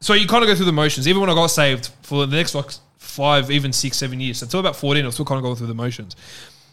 so 0.00 0.14
you 0.14 0.26
kind 0.26 0.42
of 0.42 0.48
go 0.48 0.54
through 0.54 0.66
the 0.66 0.72
motions. 0.72 1.06
Even 1.06 1.20
when 1.20 1.30
I 1.30 1.34
got 1.34 1.48
saved 1.48 1.90
for 2.02 2.26
the 2.26 2.34
next 2.36 2.54
like 2.54 2.70
five, 2.98 3.50
even 3.50 3.72
six, 3.72 3.98
seven 3.98 4.20
years, 4.20 4.38
so 4.38 4.44
until 4.44 4.60
about 4.60 4.76
fourteen, 4.76 5.04
I 5.04 5.08
was 5.08 5.14
still 5.14 5.26
kind 5.26 5.38
of 5.38 5.42
going 5.42 5.56
through 5.56 5.66
the 5.66 5.74
motions. 5.74 6.16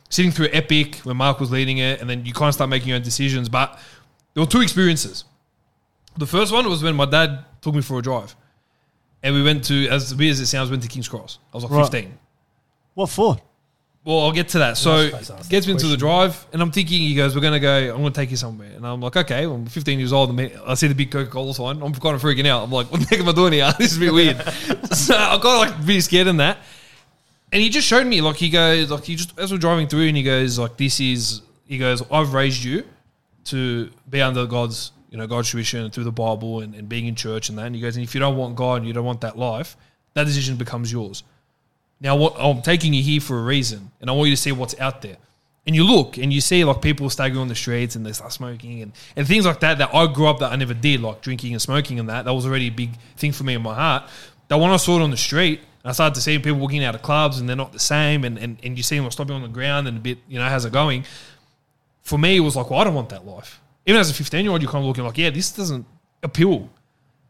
Sitting 0.09 0.31
through 0.31 0.47
Epic 0.53 0.99
when 1.03 1.17
Mark 1.17 1.41
was 1.41 1.51
leading 1.51 1.79
it, 1.79 1.99
and 1.99 2.09
then 2.09 2.25
you 2.25 2.33
kind 2.33 2.47
of 2.47 2.53
start 2.53 2.69
making 2.69 2.87
your 2.87 2.95
own 2.95 3.01
decisions. 3.03 3.49
But 3.49 3.77
there 4.33 4.41
were 4.43 4.49
two 4.49 4.61
experiences. 4.61 5.25
The 6.17 6.25
first 6.27 6.51
one 6.51 6.67
was 6.69 6.81
when 6.83 6.95
my 6.95 7.05
dad 7.05 7.45
took 7.61 7.75
me 7.75 7.81
for 7.81 7.99
a 7.99 8.01
drive, 8.01 8.35
and 9.23 9.35
we 9.35 9.43
went 9.43 9.63
to, 9.65 9.87
as 9.89 10.13
weird 10.15 10.31
as 10.31 10.39
it 10.39 10.47
sounds, 10.47 10.69
went 10.69 10.83
to 10.83 10.89
King's 10.89 11.07
Cross. 11.07 11.39
I 11.53 11.57
was 11.57 11.63
like 11.63 11.71
Right. 11.73 11.81
fifteen. 11.91 12.17
What 12.95 13.09
for? 13.09 13.37
Well, 14.03 14.21
I'll 14.21 14.31
get 14.31 14.47
to 14.49 14.59
that. 14.59 14.77
So 14.77 14.93
I 14.95 15.05
suppose 15.09 15.31
I 15.31 15.35
gets 15.49 15.49
that 15.49 15.67
me 15.67 15.71
into 15.73 15.87
the 15.87 15.97
question. 15.97 15.99
drive, 15.99 16.45
and 16.53 16.61
I'm 16.61 16.71
thinking, 16.71 17.01
he 17.01 17.13
goes, 17.13 17.35
"We're 17.35 17.41
gonna 17.41 17.59
go. 17.59 17.91
I'm 17.93 17.97
gonna 17.97 18.11
take 18.11 18.31
you 18.31 18.37
somewhere." 18.37 18.69
And 18.75 18.87
I'm 18.87 19.01
like, 19.01 19.15
"Okay." 19.17 19.45
Well, 19.45 19.55
I'm 19.57 19.65
15 19.65 19.99
years 19.99 20.13
old. 20.13 20.29
and 20.29 20.51
I 20.65 20.73
see 20.75 20.87
the 20.87 20.95
big 20.95 21.11
Coca 21.11 21.29
Cola 21.29 21.53
sign. 21.53 21.81
I'm 21.81 21.93
kind 21.93 22.15
of 22.15 22.21
freaking 22.21 22.47
out. 22.47 22.63
I'm 22.63 22.71
like, 22.71 22.89
"What 22.91 23.01
the 23.01 23.07
heck 23.07 23.19
am 23.19 23.27
I 23.29 23.33
doing 23.33 23.53
here? 23.53 23.71
This 23.77 23.91
is 23.91 23.97
a 23.97 23.99
bit 23.99 24.13
weird." 24.13 24.37
so 24.93 25.15
I 25.15 25.37
got 25.37 25.57
like 25.59 25.73
really 25.81 25.99
scared 26.01 26.27
in 26.27 26.37
that. 26.37 26.57
And 27.51 27.61
he 27.61 27.69
just 27.69 27.87
showed 27.87 28.05
me, 28.07 28.19
like, 28.21 28.35
he 28.35 28.49
goes, 28.49 28.91
like, 28.91 29.05
he 29.05 29.15
just 29.15 29.37
as 29.39 29.51
we're 29.51 29.57
driving 29.57 29.87
through, 29.87 30.07
and 30.07 30.15
he 30.17 30.23
goes, 30.23 30.57
like, 30.57 30.77
"This 30.77 30.99
is," 31.01 31.41
he 31.67 31.77
goes, 31.77 32.01
"I've 32.09 32.33
raised 32.33 32.63
you 32.63 32.85
to 33.45 33.89
be 34.09 34.21
under 34.21 34.45
God's, 34.45 34.91
you 35.09 35.17
know, 35.17 35.27
God's 35.27 35.49
tradition 35.49 35.83
and 35.83 35.93
through 35.93 36.05
the 36.05 36.11
Bible 36.11 36.61
and, 36.61 36.75
and 36.75 36.87
being 36.87 37.05
in 37.05 37.15
church 37.15 37.49
and 37.49 37.57
that." 37.57 37.65
And 37.65 37.75
he 37.75 37.81
goes, 37.81 37.95
"And 37.95 38.03
if 38.03 38.13
you 38.13 38.19
don't 38.19 38.37
want 38.37 38.55
God 38.55 38.75
and 38.75 38.87
you 38.87 38.93
don't 38.93 39.05
want 39.05 39.21
that 39.21 39.37
life, 39.37 39.77
that 40.13 40.25
decision 40.25 40.55
becomes 40.55 40.91
yours." 40.91 41.23
Now, 41.99 42.15
what 42.15 42.35
I'm 42.37 42.61
taking 42.61 42.93
you 42.93 43.01
here 43.01 43.19
for 43.19 43.39
a 43.39 43.43
reason, 43.43 43.91
and 43.99 44.09
I 44.09 44.13
want 44.13 44.29
you 44.29 44.35
to 44.35 44.41
see 44.41 44.51
what's 44.51 44.79
out 44.79 45.01
there. 45.01 45.17
And 45.65 45.75
you 45.75 45.83
look 45.83 46.17
and 46.17 46.31
you 46.31 46.39
see 46.39 46.63
like 46.63 46.81
people 46.81 47.09
staggering 47.09 47.41
on 47.41 47.47
the 47.49 47.55
streets 47.55 47.95
and 47.97 48.05
they 48.05 48.13
start 48.13 48.31
smoking 48.31 48.81
and, 48.81 48.93
and 49.17 49.27
things 49.27 49.45
like 49.45 49.59
that 49.59 49.79
that 49.79 49.93
I 49.93 50.07
grew 50.07 50.27
up 50.27 50.39
that 50.39 50.53
I 50.53 50.55
never 50.55 50.73
did, 50.73 51.01
like 51.01 51.21
drinking 51.21 51.51
and 51.51 51.61
smoking 51.61 51.99
and 51.99 52.07
that. 52.07 52.23
That 52.23 52.31
was 52.33 52.45
already 52.45 52.67
a 52.67 52.71
big 52.71 52.91
thing 53.17 53.33
for 53.33 53.43
me 53.43 53.53
in 53.55 53.61
my 53.61 53.75
heart. 53.75 54.03
That 54.47 54.59
when 54.59 54.71
I 54.71 54.77
saw 54.77 54.97
it 54.97 55.01
on 55.01 55.11
the 55.11 55.17
street, 55.17 55.59
I 55.83 55.91
started 55.91 56.15
to 56.15 56.21
see 56.21 56.37
people 56.39 56.59
walking 56.59 56.83
out 56.85 56.95
of 56.95 57.01
clubs 57.01 57.39
and 57.39 57.49
they're 57.49 57.55
not 57.55 57.73
the 57.73 57.79
same, 57.79 58.23
and, 58.23 58.37
and, 58.37 58.57
and 58.63 58.77
you 58.77 58.83
see 58.83 58.97
them 58.97 59.09
stopping 59.11 59.35
on 59.35 59.41
the 59.41 59.47
ground 59.47 59.87
and 59.87 59.97
a 59.97 59.99
bit, 59.99 60.19
you 60.27 60.37
know, 60.37 60.45
how's 60.45 60.65
it 60.65 60.73
going? 60.73 61.05
For 62.01 62.17
me, 62.17 62.37
it 62.37 62.41
was 62.41 62.55
like, 62.55 62.69
well, 62.69 62.79
I 62.79 62.83
don't 62.85 62.93
want 62.93 63.09
that 63.09 63.25
life. 63.25 63.59
Even 63.87 63.99
as 63.99 64.11
a 64.11 64.13
15 64.13 64.43
year 64.43 64.51
old, 64.51 64.61
you're 64.61 64.69
kind 64.69 64.83
of 64.83 64.87
looking 64.87 65.03
like, 65.03 65.17
yeah, 65.17 65.31
this 65.31 65.51
doesn't 65.51 65.85
appeal 66.21 66.69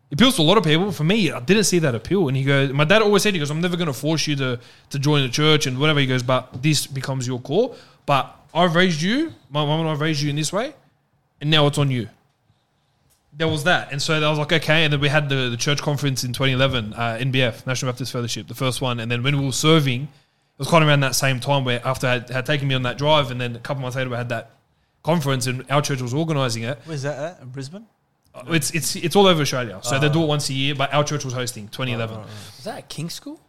it 0.10 0.14
appeals 0.14 0.38
to 0.38 0.42
a 0.42 0.44
lot 0.44 0.58
of 0.58 0.64
people. 0.64 0.92
For 0.92 1.04
me, 1.04 1.32
I 1.32 1.40
didn't 1.42 1.66
see 1.66 1.80
that 1.80 1.94
appeal. 1.94 2.30
And 2.30 2.38
he 2.38 2.44
goes, 2.44 2.72
my 2.72 2.86
dad 2.86 3.02
always 3.02 3.24
said, 3.24 3.34
he 3.34 3.40
goes, 3.40 3.52
I'm 3.52 3.60
never 3.60 3.76
going 3.76 3.88
to 3.88 3.94
force 3.94 4.26
you 4.26 4.38
to, 4.38 4.60
to 4.92 5.00
join 5.00 5.22
the 5.24 5.30
church 5.30 5.66
and 5.66 5.78
whatever. 5.78 6.00
He 6.00 6.06
goes, 6.06 6.24
but 6.24 6.64
this 6.64 6.88
becomes 6.88 7.28
your 7.28 7.42
call. 7.42 7.76
But 8.06 8.34
I've 8.54 8.74
raised 8.76 9.02
you, 9.02 9.34
my 9.50 9.66
mum 9.66 9.82
and 9.82 9.90
I've 9.90 10.00
raised 10.00 10.22
you 10.22 10.30
in 10.30 10.38
this 10.38 10.54
way, 10.54 10.74
and 11.42 11.50
now 11.50 11.68
it's 11.68 11.78
on 11.78 11.92
you. 11.92 12.08
There 13.34 13.50
was 13.50 13.66
that. 13.66 13.92
And 13.92 14.02
so 14.02 14.14
I 14.14 14.30
was 14.30 14.40
like, 14.40 14.54
okay. 14.54 14.86
And 14.86 14.94
then 14.94 15.02
we 15.02 15.10
had 15.10 15.28
the, 15.28 15.50
the 15.50 15.58
church 15.58 15.82
conference 15.82 16.24
in 16.24 16.32
2011, 16.32 16.94
uh, 16.94 17.18
NBF, 17.20 17.68
National 17.68 17.92
Baptist 17.92 18.14
Fellowship, 18.14 18.48
the 18.48 18.56
first 18.56 18.80
one. 18.80 19.02
And 19.02 19.12
then 19.12 19.24
when 19.24 19.38
we 19.38 19.46
were 19.46 19.52
serving, 19.52 20.04
it 20.04 20.10
was 20.58 20.70
kind 20.70 20.84
of 20.84 20.88
around 20.88 21.02
that 21.02 21.16
same 21.16 21.42
time 21.42 21.66
where 21.66 21.86
after 21.86 22.08
I 22.08 22.14
had, 22.14 22.30
had 22.30 22.46
taken 22.46 22.70
me 22.70 22.76
on 22.76 22.84
that 22.84 22.98
drive, 22.98 23.30
and 23.30 23.42
then 23.42 23.58
a 23.58 23.60
couple 23.60 23.82
months 23.82 23.98
later, 23.98 24.10
we 24.10 24.16
had 24.16 24.30
that 24.30 24.52
conference, 25.04 25.48
and 25.48 25.66
our 25.70 25.82
church 25.82 26.02
was 26.02 26.14
organizing 26.14 26.64
it. 26.64 26.80
Where's 26.86 27.04
that 27.04 27.18
at? 27.38 27.42
In 27.42 27.50
Brisbane? 27.50 27.86
It's 28.50 28.70
it's 28.72 28.96
it's 28.96 29.16
all 29.16 29.26
over 29.26 29.42
Australia. 29.42 29.80
So 29.82 29.98
they 30.00 30.10
do 30.10 30.22
it 30.24 30.28
once 30.28 30.50
a 30.50 30.54
year, 30.54 30.76
but 30.76 30.94
our 30.94 31.04
church 31.04 31.26
was 31.26 31.34
hosting 31.34 31.68
2011. 31.70 32.20
Was 32.20 32.64
that 32.66 32.78
at 32.78 32.90
King 32.90 33.10
School? 33.10 33.40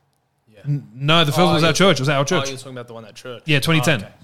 N- 0.64 0.88
No, 0.94 1.24
the 1.24 1.30
first 1.32 1.40
Oh, 1.40 1.44
one 1.44 1.54
was 1.54 1.62
yeah. 1.62 1.68
our 1.68 1.74
church. 1.74 1.98
It 1.98 2.00
was 2.00 2.08
our 2.08 2.20
Oh, 2.20 2.24
church. 2.24 2.48
you're 2.48 2.56
talking 2.58 2.72
about 2.72 2.88
the 2.88 2.94
one 2.94 3.04
at 3.04 3.14
church. 3.14 3.42
yeah, 3.44 3.60
2010. 3.60 4.02
Oh, 4.02 4.06
okay. 4.06 4.14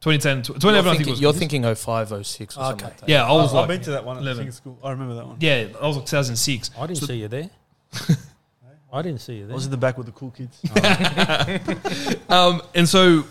2010. 0.00 0.42
tw- 0.42 0.48
You're 0.48 0.54
2011, 0.56 0.88
I 0.88 0.92
think 0.92 0.98
thinking, 0.98 1.08
it 1.08 1.10
was. 1.12 1.20
you're 1.20 1.32
thinking 1.34 1.62
05, 1.74 2.26
06 2.26 2.56
or 2.56 2.60
something 2.64 2.74
Okay. 2.74 2.84
like 2.86 2.96
that. 3.00 3.08
yeah, 3.08 3.24
I 3.24 3.32
was 3.32 3.50
I've 3.50 3.54
like, 3.54 3.68
been 3.68 3.80
to 3.82 3.90
that 3.92 4.04
one 4.04 4.16
at 4.16 4.22
11. 4.22 4.44
King 4.44 4.52
School. 4.52 4.78
I 4.82 4.90
remember 4.90 5.14
that 5.14 5.26
one. 5.26 5.36
yeah, 5.40 5.66
I 5.80 5.86
was 5.86 5.96
like 5.96 6.06
2006. 6.06 6.70
I 6.78 6.86
didn't 6.86 6.98
So- 7.00 7.06
see 7.06 7.16
you 7.16 7.28
there. 7.28 7.50
I 8.92 9.02
didn't 9.02 9.20
see 9.20 9.34
you 9.34 9.38
there. 9.40 9.44
I 9.44 9.48
there. 9.48 9.54
was 9.56 9.64
in 9.66 9.70
the 9.72 9.76
back 9.76 9.96
with 9.98 10.06
the 10.06 10.12
cool 10.12 10.30
kids. 10.32 10.58
Um, 12.28 12.62
and 12.74 12.88
so 12.88 13.24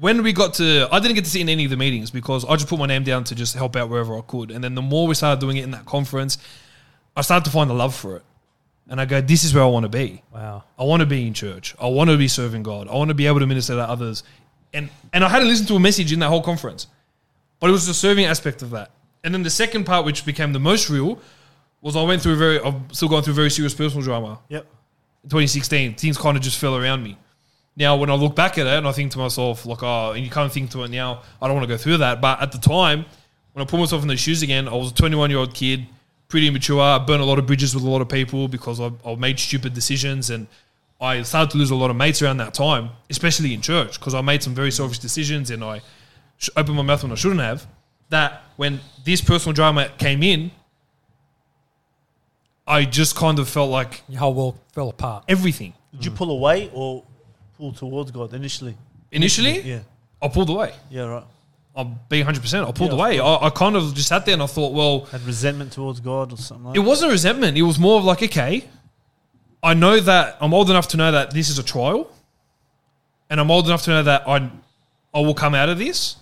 when 0.00 0.22
we 0.22 0.32
got 0.32 0.54
to, 0.54 0.88
I 0.92 1.00
didn't 1.00 1.14
get 1.14 1.24
to 1.24 1.30
sit 1.30 1.40
in 1.40 1.48
any 1.48 1.64
of 1.64 1.70
the 1.70 1.76
meetings 1.76 2.10
because 2.10 2.44
I 2.44 2.54
just 2.54 2.68
put 2.68 2.78
my 2.78 2.86
name 2.86 3.04
down 3.04 3.24
to 3.24 3.34
just 3.34 3.54
help 3.54 3.74
out 3.76 3.88
wherever 3.88 4.16
I 4.16 4.20
could. 4.20 4.50
And 4.50 4.62
then 4.62 4.74
the 4.74 4.82
more 4.82 5.06
we 5.06 5.14
started 5.14 5.40
doing 5.40 5.56
it 5.56 5.64
in 5.64 5.72
that 5.72 5.86
conference, 5.86 6.38
I 7.16 7.22
started 7.22 7.44
to 7.46 7.50
find 7.50 7.68
the 7.68 7.74
love 7.74 7.94
for 7.94 8.16
it. 8.16 8.22
And 8.88 9.00
I 9.00 9.04
go, 9.04 9.20
this 9.20 9.44
is 9.44 9.52
where 9.52 9.64
I 9.64 9.66
want 9.66 9.84
to 9.84 9.88
be. 9.88 10.22
Wow. 10.32 10.64
I 10.78 10.84
want 10.84 11.00
to 11.00 11.06
be 11.06 11.26
in 11.26 11.34
church. 11.34 11.74
I 11.80 11.88
want 11.88 12.10
to 12.10 12.16
be 12.16 12.28
serving 12.28 12.62
God. 12.62 12.88
I 12.88 12.94
want 12.94 13.08
to 13.08 13.14
be 13.14 13.26
able 13.26 13.40
to 13.40 13.46
minister 13.46 13.74
to 13.74 13.82
others. 13.82 14.22
And 14.72 14.88
and 15.12 15.24
I 15.24 15.28
had 15.28 15.40
to 15.40 15.44
listen 15.44 15.66
to 15.66 15.74
a 15.74 15.80
message 15.80 16.12
in 16.12 16.20
that 16.20 16.28
whole 16.28 16.42
conference. 16.42 16.86
But 17.60 17.68
it 17.68 17.72
was 17.72 17.86
the 17.86 17.94
serving 17.94 18.24
aspect 18.24 18.62
of 18.62 18.70
that. 18.70 18.90
And 19.24 19.34
then 19.34 19.42
the 19.42 19.50
second 19.50 19.84
part, 19.84 20.06
which 20.06 20.24
became 20.24 20.52
the 20.52 20.60
most 20.60 20.88
real, 20.88 21.20
was 21.80 21.96
I 21.96 22.02
went 22.02 22.22
through 22.22 22.34
a 22.34 22.36
very, 22.36 22.60
I've 22.60 22.80
still 22.92 23.08
gone 23.08 23.22
through 23.22 23.34
very 23.34 23.50
serious 23.50 23.74
personal 23.74 24.02
drama. 24.02 24.38
Yep. 24.48 24.66
In 25.24 25.30
2016, 25.30 25.94
things 25.96 26.16
kind 26.16 26.36
of 26.36 26.42
just 26.42 26.58
fell 26.58 26.76
around 26.76 27.02
me. 27.02 27.18
Now, 27.78 27.94
when 27.96 28.10
I 28.10 28.14
look 28.14 28.34
back 28.34 28.58
at 28.58 28.66
it 28.66 28.72
and 28.72 28.88
I 28.88 28.92
think 28.92 29.12
to 29.12 29.18
myself, 29.18 29.64
like, 29.64 29.82
oh, 29.84 30.10
and 30.12 30.24
you 30.24 30.30
kind 30.30 30.44
of 30.46 30.52
think 30.52 30.70
to 30.72 30.82
it 30.82 30.90
now, 30.90 31.22
I 31.40 31.46
don't 31.46 31.54
want 31.56 31.68
to 31.68 31.72
go 31.72 31.78
through 31.78 31.98
that. 31.98 32.20
But 32.20 32.42
at 32.42 32.50
the 32.50 32.58
time, 32.58 33.04
when 33.52 33.64
I 33.64 33.70
put 33.70 33.78
myself 33.78 34.02
in 34.02 34.08
those 34.08 34.18
shoes 34.18 34.42
again, 34.42 34.66
I 34.66 34.74
was 34.74 34.90
a 34.90 34.94
21 34.94 35.30
year 35.30 35.38
old 35.38 35.54
kid, 35.54 35.86
pretty 36.26 36.48
immature. 36.48 36.80
I 36.80 36.98
burned 36.98 37.22
a 37.22 37.24
lot 37.24 37.38
of 37.38 37.46
bridges 37.46 37.74
with 37.76 37.84
a 37.84 37.88
lot 37.88 38.02
of 38.02 38.08
people 38.08 38.48
because 38.48 38.80
I, 38.80 38.90
I 39.06 39.14
made 39.14 39.38
stupid 39.38 39.74
decisions 39.74 40.28
and 40.28 40.48
I 41.00 41.22
started 41.22 41.52
to 41.52 41.58
lose 41.58 41.70
a 41.70 41.76
lot 41.76 41.90
of 41.90 41.96
mates 41.96 42.20
around 42.20 42.38
that 42.38 42.52
time, 42.52 42.90
especially 43.10 43.54
in 43.54 43.60
church, 43.62 44.00
because 44.00 44.12
I 44.14 44.22
made 44.22 44.42
some 44.42 44.54
very 44.56 44.72
selfish 44.72 44.98
decisions 44.98 45.50
and 45.52 45.62
I 45.62 45.80
sh- 46.38 46.48
opened 46.56 46.76
my 46.76 46.82
mouth 46.82 47.04
when 47.04 47.12
I 47.12 47.14
shouldn't 47.14 47.40
have. 47.40 47.64
That 48.08 48.42
when 48.56 48.80
this 49.04 49.20
personal 49.20 49.52
drama 49.52 49.88
came 49.98 50.24
in, 50.24 50.50
I 52.66 52.84
just 52.84 53.14
kind 53.14 53.38
of 53.38 53.48
felt 53.48 53.70
like 53.70 54.02
Your 54.08 54.18
whole 54.18 54.34
world 54.34 54.58
fell 54.72 54.88
apart. 54.88 55.24
everything. 55.28 55.74
Did 55.92 56.04
you 56.06 56.10
pull 56.10 56.30
away 56.30 56.70
or 56.74 57.04
pull 57.58 57.72
towards 57.72 58.10
God 58.10 58.32
initially? 58.32 58.76
Initially, 59.12 59.60
Yeah. 59.60 59.80
I 60.22 60.28
pulled 60.28 60.48
away. 60.48 60.72
Yeah, 60.90 61.02
right. 61.02 61.24
I'll 61.76 61.84
be 62.08 62.22
100%. 62.22 62.62
I 62.66 62.72
pulled 62.72 62.78
Yeah, 62.90 62.94
of 62.94 62.98
away. 62.98 63.20
I, 63.20 63.46
I 63.46 63.50
kind 63.50 63.76
of 63.76 63.94
just 63.94 64.08
sat 64.08 64.24
there 64.24 64.32
and 64.34 64.42
I 64.42 64.46
thought, 64.46 64.72
well, 64.72 65.00
Had 65.06 65.22
resentment 65.22 65.72
towards 65.72 66.00
God 66.00 66.32
or 66.32 66.36
something 66.36 66.66
like 66.66 66.76
it 66.76 66.80
that. 66.80 66.88
wasn't 66.88 67.12
resentment. 67.12 67.56
It 67.56 67.62
was 67.62 67.78
more 67.78 67.98
of 67.98 68.04
like, 68.04 68.22
okay, 68.22 68.64
I 69.62 69.74
know 69.74 70.00
that 70.00 70.36
I'm 70.40 70.54
old 70.54 70.70
enough 70.70 70.88
to 70.88 70.96
know 70.96 71.12
that 71.12 71.32
this 71.32 71.50
is 71.50 71.58
a 71.58 71.62
trial. 71.62 72.10
And 73.30 73.38
I'm 73.40 73.50
old 73.50 73.66
enough 73.66 73.82
to 73.82 73.90
know 73.90 74.02
that 74.04 74.26
I, 74.26 74.50
I 75.14 75.20
will 75.20 75.34
come 75.34 75.54
out 75.54 75.68
of 75.68 75.78
this, 75.78 76.16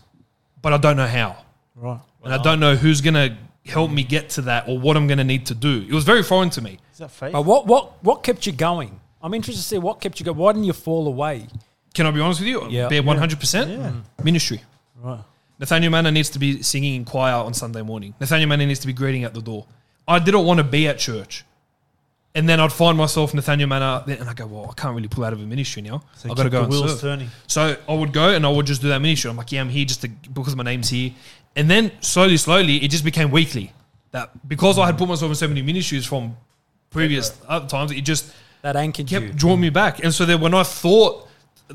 but 0.60 0.72
I 0.72 0.78
don't 0.78 0.96
know 0.96 1.06
how. 1.06 1.36
Right. 1.74 2.00
And 2.24 2.34
I 2.34 2.38
don't 2.42 2.58
know 2.60 2.74
who's 2.74 3.00
going 3.00 3.14
to 3.14 3.36
help 3.70 3.90
me 3.90 4.02
get 4.02 4.30
to 4.30 4.42
that 4.42 4.68
or 4.68 4.78
what 4.78 4.96
I'm 4.96 5.06
going 5.06 5.18
to 5.18 5.24
need 5.24 5.46
to 5.46 5.54
do. 5.54 5.86
It 5.88 5.92
was 5.92 6.04
very 6.04 6.22
foreign 6.22 6.50
to 6.50 6.60
me. 6.62 6.78
Is 6.92 6.98
that 6.98 7.10
faith? 7.10 7.32
But 7.32 7.44
what, 7.44 7.66
what, 7.66 8.02
what 8.04 8.22
kept 8.24 8.46
you 8.46 8.52
going? 8.52 9.00
I'm 9.26 9.34
interested 9.34 9.60
to 9.60 9.66
see 9.66 9.78
what 9.78 10.00
kept 10.00 10.20
you 10.20 10.24
going. 10.24 10.38
Why 10.38 10.52
didn't 10.52 10.66
you 10.66 10.72
fall 10.72 11.08
away? 11.08 11.48
Can 11.94 12.06
I 12.06 12.12
be 12.12 12.20
honest 12.20 12.38
with 12.38 12.48
you? 12.48 12.68
Yeah. 12.70 12.86
Be 12.86 13.00
100%? 13.00 13.34
Mm. 13.34 14.02
Ministry. 14.22 14.60
Right. 15.02 15.18
Nathanael 15.58 15.90
Mannah 15.90 16.12
needs 16.12 16.30
to 16.30 16.38
be 16.38 16.62
singing 16.62 16.94
in 16.94 17.04
choir 17.04 17.34
on 17.34 17.52
Sunday 17.52 17.82
morning. 17.82 18.14
Nathanael 18.20 18.46
Mannah 18.46 18.66
needs 18.66 18.78
to 18.80 18.86
be 18.86 18.92
greeting 18.92 19.24
at 19.24 19.34
the 19.34 19.42
door. 19.42 19.66
I 20.06 20.20
didn't 20.20 20.44
want 20.44 20.58
to 20.58 20.64
be 20.64 20.86
at 20.86 21.00
church. 21.00 21.44
And 22.36 22.48
then 22.48 22.60
I'd 22.60 22.72
find 22.72 22.96
myself 22.96 23.34
Nathanael 23.34 23.66
Mannah, 23.66 24.04
and 24.06 24.30
I 24.30 24.34
go, 24.34 24.46
well, 24.46 24.68
I 24.70 24.80
can't 24.80 24.94
really 24.94 25.08
pull 25.08 25.24
out 25.24 25.32
of 25.32 25.40
a 25.40 25.44
ministry 25.44 25.82
now. 25.82 26.04
So 26.14 26.30
I've 26.30 26.36
got 26.36 26.44
to 26.44 26.50
go 26.50 26.58
the 26.58 26.64
and 26.66 26.72
wheels 26.72 26.92
serve. 26.92 27.00
turning. 27.00 27.28
So 27.48 27.76
I 27.88 27.94
would 27.94 28.12
go 28.12 28.30
and 28.30 28.46
I 28.46 28.48
would 28.48 28.66
just 28.66 28.80
do 28.80 28.90
that 28.90 29.00
ministry. 29.00 29.28
I'm 29.28 29.36
like, 29.36 29.50
yeah, 29.50 29.60
I'm 29.60 29.70
here 29.70 29.86
just 29.86 30.02
to, 30.02 30.08
because 30.08 30.54
my 30.54 30.62
name's 30.62 30.90
here. 30.90 31.10
And 31.56 31.68
then 31.68 31.90
slowly, 32.00 32.36
slowly, 32.36 32.76
it 32.76 32.92
just 32.92 33.04
became 33.04 33.32
weekly. 33.32 33.72
That 34.12 34.46
because 34.46 34.78
I 34.78 34.86
had 34.86 34.96
put 34.96 35.08
myself 35.08 35.30
in 35.30 35.34
so 35.34 35.48
many 35.48 35.62
ministries 35.62 36.06
from 36.06 36.36
previous 36.90 37.36
other 37.48 37.66
times, 37.66 37.90
it 37.90 38.02
just 38.02 38.32
That 38.62 38.76
anchored 38.76 39.06
kept 39.06 39.26
you. 39.26 39.32
drawing 39.32 39.60
me 39.60 39.70
back. 39.70 40.02
And 40.02 40.12
so 40.12 40.24
then 40.24 40.40
when 40.40 40.54
I 40.54 40.62
thought, 40.62 41.28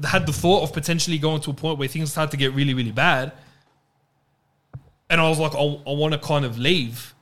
had 0.03 0.25
the 0.25 0.33
thought 0.33 0.63
of 0.63 0.73
potentially 0.73 1.17
going 1.17 1.41
to 1.41 1.51
a 1.51 1.53
point 1.53 1.77
where 1.77 1.87
things 1.87 2.11
started 2.11 2.31
to 2.31 2.37
get 2.37 2.53
really, 2.53 2.73
really 2.73 2.91
bad, 2.91 3.31
and 5.09 5.19
I 5.19 5.27
was 5.27 5.39
like, 5.39 5.53
I, 5.53 5.59
I 5.59 5.93
want 5.93 6.13
to 6.13 6.19
kind 6.19 6.45
of 6.45 6.57
leave. 6.57 7.13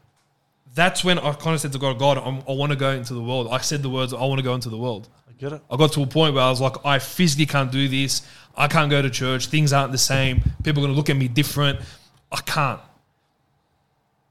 That's 0.75 1.03
when 1.03 1.17
I 1.17 1.33
kind 1.33 1.55
of 1.55 1.61
said 1.61 1.71
to 1.73 1.79
God, 1.79 1.97
God, 1.97 2.19
I'm, 2.19 2.43
I 2.47 2.53
want 2.53 2.71
to 2.71 2.75
go 2.75 2.91
into 2.91 3.15
the 3.15 3.21
world. 3.21 3.47
I 3.51 3.57
said 3.59 3.81
the 3.81 3.89
words, 3.89 4.13
I 4.13 4.17
want 4.17 4.37
to 4.37 4.43
go 4.43 4.53
into 4.53 4.69
the 4.69 4.77
world. 4.77 5.09
I 5.27 5.33
get 5.33 5.53
it. 5.53 5.61
I 5.69 5.75
got 5.75 5.91
to 5.93 6.03
a 6.03 6.07
point 6.07 6.35
where 6.35 6.43
I 6.43 6.49
was 6.49 6.61
like, 6.61 6.75
I 6.85 6.99
physically 6.99 7.47
can't 7.47 7.71
do 7.71 7.87
this. 7.87 8.21
I 8.55 8.67
can't 8.67 8.91
go 8.91 9.01
to 9.01 9.09
church. 9.09 9.47
Things 9.47 9.73
aren't 9.73 9.91
the 9.91 9.97
same. 9.97 10.43
People 10.63 10.83
are 10.83 10.85
going 10.87 10.93
to 10.93 10.97
look 10.97 11.09
at 11.09 11.17
me 11.17 11.27
different. 11.27 11.79
I 12.31 12.41
can't. 12.41 12.79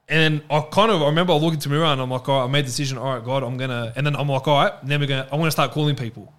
And 0.09 0.43
I 0.49 0.61
kind 0.73 0.91
of, 0.91 1.03
I 1.03 1.07
remember 1.07 1.35
I 1.35 1.37
looked 1.37 1.55
into 1.55 1.69
the 1.69 1.75
mirror 1.75 1.87
and 1.87 2.01
I'm 2.01 2.11
like, 2.11 2.27
all 2.29 2.39
right, 2.39 2.45
I 2.45 2.49
made 2.49 2.65
the 2.65 2.69
decision. 2.69 2.97
All 2.97 3.15
right, 3.15 3.25
God, 3.25 3.43
I'm 3.43 3.59
to, 3.59 3.93
and 3.95 4.07
then 4.07 4.17
I'm 4.17 4.29
like, 4.29 4.49
all 4.49 4.63
right, 4.63 4.73
then 4.83 5.01
we're 5.01 5.07
to, 5.07 5.29
I'm 5.31 5.39
gonna 5.39 5.51
start 5.51 5.73
calling 5.73 5.97
people. 5.97 6.33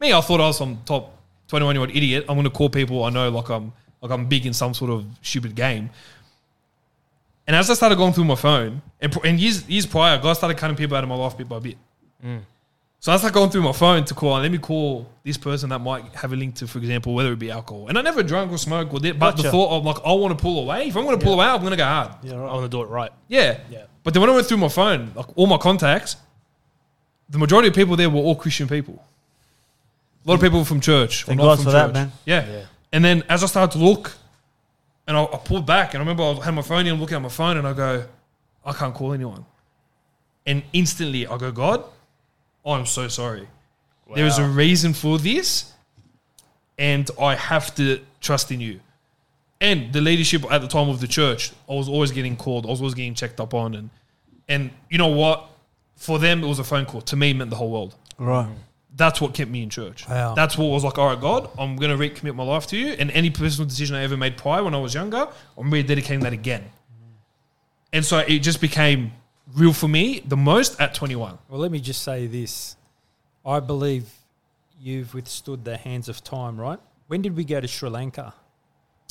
Me, 0.00 0.12
I 0.12 0.20
thought 0.22 0.40
I 0.40 0.46
was 0.46 0.56
some 0.56 0.80
top 0.86 1.16
21 1.48 1.74
year 1.74 1.80
old 1.82 1.90
idiot. 1.90 2.24
I'm 2.28 2.42
to 2.42 2.50
call 2.50 2.70
people 2.70 3.04
I 3.04 3.10
know 3.10 3.28
like 3.28 3.50
I'm, 3.50 3.72
like 4.00 4.10
I'm 4.10 4.26
big 4.26 4.46
in 4.46 4.54
some 4.54 4.72
sort 4.72 4.90
of 4.90 5.04
stupid 5.20 5.54
game. 5.54 5.90
And 7.46 7.54
as 7.54 7.68
I 7.68 7.74
started 7.74 7.96
going 7.96 8.12
through 8.12 8.24
my 8.24 8.34
phone, 8.34 8.80
and, 9.00 9.14
and 9.24 9.38
years, 9.38 9.68
years 9.68 9.84
prior, 9.84 10.18
God 10.18 10.32
started 10.34 10.56
cutting 10.56 10.76
people 10.76 10.96
out 10.96 11.04
of 11.04 11.08
my 11.08 11.16
life 11.16 11.36
bit 11.36 11.48
by 11.48 11.58
bit. 11.58 11.76
Mm. 12.24 12.40
So 13.02 13.10
I 13.10 13.16
started 13.16 13.34
going 13.34 13.50
through 13.50 13.62
my 13.62 13.72
phone 13.72 14.04
to 14.04 14.14
call, 14.14 14.38
let 14.38 14.52
me 14.52 14.58
call 14.58 15.08
this 15.24 15.36
person 15.36 15.70
that 15.70 15.80
might 15.80 16.04
have 16.14 16.32
a 16.32 16.36
link 16.36 16.54
to, 16.54 16.68
for 16.68 16.78
example, 16.78 17.14
whether 17.14 17.32
it 17.32 17.38
be 17.40 17.50
alcohol. 17.50 17.88
And 17.88 17.98
I 17.98 18.00
never 18.00 18.22
drank 18.22 18.52
or 18.52 18.58
smoked 18.58 18.94
or 18.94 19.00
did, 19.00 19.18
but 19.18 19.36
the 19.36 19.50
thought 19.50 19.76
of 19.76 19.84
like, 19.84 19.96
I 20.06 20.12
want 20.12 20.38
to 20.38 20.40
pull 20.40 20.60
away. 20.60 20.86
If 20.86 20.96
I'm 20.96 21.04
going 21.04 21.18
to 21.18 21.24
pull 21.24 21.34
away, 21.34 21.46
I'm 21.46 21.58
going 21.58 21.72
to 21.72 21.76
go 21.76 21.84
hard. 21.84 22.12
Yeah, 22.22 22.34
I 22.34 22.36
right. 22.36 22.52
want 22.52 22.62
to 22.62 22.68
do 22.68 22.80
it 22.80 22.86
right. 22.86 23.10
Yeah. 23.26 23.58
Yeah. 23.68 23.86
But 24.04 24.14
then 24.14 24.20
when 24.20 24.30
I 24.30 24.34
went 24.34 24.46
through 24.46 24.58
my 24.58 24.68
phone, 24.68 25.10
like 25.16 25.36
all 25.36 25.48
my 25.48 25.58
contacts, 25.58 26.14
the 27.28 27.38
majority 27.38 27.70
of 27.70 27.74
people 27.74 27.96
there 27.96 28.08
were 28.08 28.20
all 28.20 28.36
Christian 28.36 28.68
people. 28.68 29.04
A 30.24 30.28
lot 30.28 30.34
of 30.36 30.40
people 30.40 30.64
from 30.64 30.80
church. 30.80 31.24
or 31.24 31.26
Thank 31.26 31.38
not 31.38 31.44
God 31.44 31.56
from 31.56 31.64
for 31.64 31.70
that, 31.72 31.86
church. 31.86 31.94
man. 31.94 32.12
Yeah. 32.24 32.46
Yeah. 32.46 32.64
And 32.92 33.04
then 33.04 33.24
as 33.28 33.42
I 33.42 33.46
started 33.46 33.76
to 33.80 33.84
look, 33.84 34.12
and 35.08 35.16
I, 35.16 35.24
I 35.24 35.38
pulled 35.38 35.66
back, 35.66 35.94
and 35.94 36.00
I 36.00 36.06
remember 36.06 36.22
I 36.22 36.44
had 36.44 36.54
my 36.54 36.62
phone 36.62 36.86
in, 36.86 36.92
I'm 36.94 37.00
looking 37.00 37.16
at 37.16 37.22
my 37.22 37.28
phone, 37.28 37.56
and 37.56 37.66
I 37.66 37.72
go, 37.72 38.04
I 38.64 38.72
can't 38.72 38.94
call 38.94 39.12
anyone. 39.12 39.44
And 40.46 40.62
instantly 40.72 41.26
I 41.26 41.36
go, 41.36 41.50
God, 41.50 41.82
Oh, 42.64 42.72
I'm 42.72 42.86
so 42.86 43.08
sorry. 43.08 43.48
There 44.14 44.26
is 44.26 44.38
a 44.38 44.46
reason 44.46 44.92
for 44.92 45.18
this, 45.18 45.72
and 46.78 47.10
I 47.18 47.34
have 47.34 47.74
to 47.76 48.00
trust 48.20 48.52
in 48.52 48.60
you. 48.60 48.80
And 49.60 49.92
the 49.92 50.00
leadership 50.00 50.44
at 50.50 50.60
the 50.60 50.68
time 50.68 50.88
of 50.88 51.00
the 51.00 51.06
church, 51.06 51.52
I 51.68 51.74
was 51.74 51.88
always 51.88 52.10
getting 52.10 52.36
called, 52.36 52.66
I 52.66 52.70
was 52.70 52.80
always 52.80 52.94
getting 52.94 53.14
checked 53.14 53.40
up 53.40 53.54
on, 53.54 53.74
and 53.74 53.90
and 54.48 54.70
you 54.90 54.98
know 54.98 55.08
what? 55.08 55.48
For 55.96 56.18
them, 56.18 56.42
it 56.42 56.46
was 56.46 56.58
a 56.58 56.64
phone 56.64 56.84
call. 56.84 57.00
To 57.02 57.16
me, 57.16 57.30
it 57.30 57.34
meant 57.34 57.50
the 57.50 57.56
whole 57.56 57.70
world. 57.70 57.94
Right. 58.18 58.48
That's 58.94 59.20
what 59.20 59.32
kept 59.34 59.50
me 59.50 59.62
in 59.62 59.70
church. 59.70 60.06
Wow. 60.08 60.34
That's 60.34 60.58
what 60.58 60.66
was 60.66 60.84
like, 60.84 60.98
all 60.98 61.06
right, 61.06 61.20
God, 61.20 61.48
I'm 61.58 61.76
going 61.76 61.96
to 61.96 61.96
recommit 61.96 62.34
my 62.34 62.42
life 62.42 62.66
to 62.68 62.76
you. 62.76 62.88
And 62.88 63.10
any 63.12 63.30
personal 63.30 63.66
decision 63.68 63.96
I 63.96 64.02
ever 64.02 64.16
made 64.16 64.36
prior 64.36 64.62
when 64.62 64.74
I 64.74 64.78
was 64.78 64.94
younger, 64.94 65.28
I'm 65.56 65.70
rededicating 65.70 66.22
that 66.22 66.32
again. 66.32 66.64
And 67.92 68.04
so 68.04 68.18
it 68.18 68.40
just 68.40 68.60
became 68.60 69.12
real 69.54 69.72
for 69.72 69.88
me 69.88 70.20
the 70.26 70.36
most 70.36 70.80
at 70.80 70.94
21. 70.94 71.38
Well, 71.48 71.60
let 71.60 71.70
me 71.70 71.80
just 71.80 72.02
say 72.02 72.26
this. 72.26 72.76
I 73.44 73.60
believe 73.60 74.10
you've 74.80 75.14
withstood 75.14 75.64
the 75.64 75.76
hands 75.76 76.08
of 76.08 76.22
time, 76.24 76.60
right? 76.60 76.78
When 77.08 77.22
did 77.22 77.36
we 77.36 77.44
go 77.44 77.60
to 77.60 77.68
Sri 77.68 77.88
Lanka? 77.90 78.34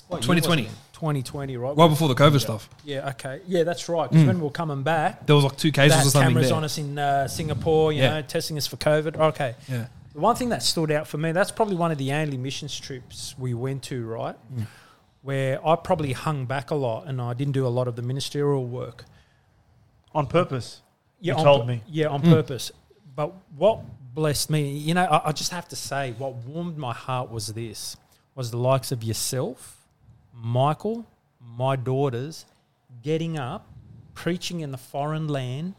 What 0.08 0.22
2020. 0.22 0.64
2020, 0.94 1.58
right? 1.58 1.76
Well 1.76 1.88
before 1.90 2.08
the 2.10 2.16
COVID 2.16 2.42
stuff. 2.42 2.70
yeah, 2.84 3.10
okay. 3.12 3.40
Yeah, 3.48 3.64
that's 3.64 3.88
right. 3.90 4.10
Because 4.10 4.26
when 4.28 4.38
we 4.38 4.44
were 4.44 4.50
coming 4.52 4.84
back, 4.84 5.26
There 5.26 5.36
was 5.36 5.46
like 5.46 5.58
two 5.58 5.72
cases 5.72 6.08
or 6.08 6.10
something 6.10 6.30
cameras 6.30 6.50
there. 6.50 6.58
on 6.58 6.64
us 6.64 6.78
in 6.78 6.98
uh, 7.00 7.28
Singapore, 7.28 7.92
you 7.94 8.02
Yeah. 8.02 8.16
know, 8.16 8.22
testing 8.22 8.58
us 8.58 8.68
for 8.68 8.76
COVID. 8.78 9.16
Okay. 9.18 9.56
Yeah. 9.70 9.88
The 10.14 10.20
one 10.20 10.36
thing 10.36 10.50
that 10.50 10.62
stood 10.64 10.92
out 10.92 11.08
for 11.08 11.18
me, 11.18 11.32
that's 11.32 11.52
probably 11.52 11.76
one 11.78 11.92
of 11.92 11.98
the 11.98 12.12
only 12.12 12.38
missions 12.38 12.78
trips 12.78 13.34
we 13.40 13.54
went 13.54 13.84
to, 13.84 14.06
right? 14.06 14.36
Mm. 14.54 14.68
Where 15.22 15.66
I 15.66 15.76
probably 15.78 16.12
hung 16.12 16.46
back 16.46 16.72
a 16.72 16.76
lot 16.76 17.08
and 17.08 17.22
I 17.22 17.34
didn't 17.34 17.54
do 17.54 17.66
a 17.66 17.70
lot 17.70 17.88
of 17.88 17.96
the 17.96 18.02
ministerial 18.02 18.66
work. 18.66 19.06
On 20.14 20.28
purpose. 20.28 20.82
Yeah, 21.20 21.34
You 21.34 21.38
on 21.40 21.44
told 21.46 21.62
pu- 21.62 21.68
me. 21.68 21.82
Yeah, 21.88 22.08
on 22.08 22.22
Mm. 22.22 22.30
purpose. 22.34 22.72
But 23.16 23.34
what 23.56 23.80
blessed 24.14 24.50
me, 24.50 24.78
you 24.78 24.94
know, 24.94 25.04
I, 25.06 25.30
I 25.30 25.32
just 25.32 25.52
have 25.52 25.68
to 25.70 25.76
say, 25.76 26.14
what 26.18 26.34
warmed 26.36 26.78
my 26.78 26.94
heart 26.94 27.32
was 27.32 27.48
this: 27.48 27.96
was 28.36 28.52
the 28.52 28.58
likes 28.58 28.92
of 28.92 29.04
yourself, 29.04 29.78
Michael, 30.34 31.06
my 31.40 31.76
daughters, 31.76 32.46
getting 33.04 33.38
up, 33.38 33.68
preaching 34.14 34.60
in 34.62 34.72
the 34.72 34.78
foreign 34.78 35.28
land, 35.28 35.76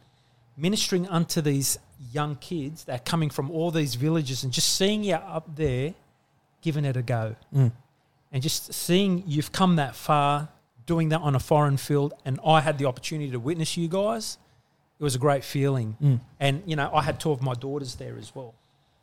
ministering 0.57 1.09
unto 1.09 1.41
these 1.41 1.79
young 2.13 2.37
kids 2.37 2.85
that 2.85 3.01
are 3.01 3.05
coming 3.05 3.31
from 3.31 3.51
all 3.51 3.71
these 3.71 3.95
villages, 3.95 4.45
and 4.45 4.53
just 4.53 4.75
seeing 4.77 5.05
you 5.05 5.15
up 5.15 5.57
there, 5.57 5.95
giving 6.61 6.85
it 6.85 6.97
a 6.97 7.03
go, 7.03 7.37
Mm. 7.55 7.73
and 8.33 8.43
just 8.43 8.73
seeing 8.73 9.23
you've 9.27 9.53
come 9.53 9.77
that 9.77 9.95
far, 9.95 10.49
doing 10.87 11.11
that 11.11 11.21
on 11.21 11.35
a 11.35 11.41
foreign 11.41 11.77
field, 11.77 12.15
and 12.25 12.41
I 12.45 12.61
had 12.61 12.79
the 12.79 12.87
opportunity 12.87 13.31
to 13.31 13.39
witness 13.39 13.77
you 13.77 13.89
guys 13.89 14.39
it 15.03 15.05
was 15.05 15.17
a 15.17 15.19
great 15.19 15.43
feeling. 15.43 15.97
Mm. 16.01 16.21
And, 16.39 16.63
you 16.65 16.77
know, 16.77 16.89
I 16.95 17.03
had 17.03 17.19
two 17.19 17.33
of 17.33 17.43
my 17.43 17.55
daughters 17.55 17.97
there 17.97 18.17
as 18.17 18.33
well, 18.37 18.55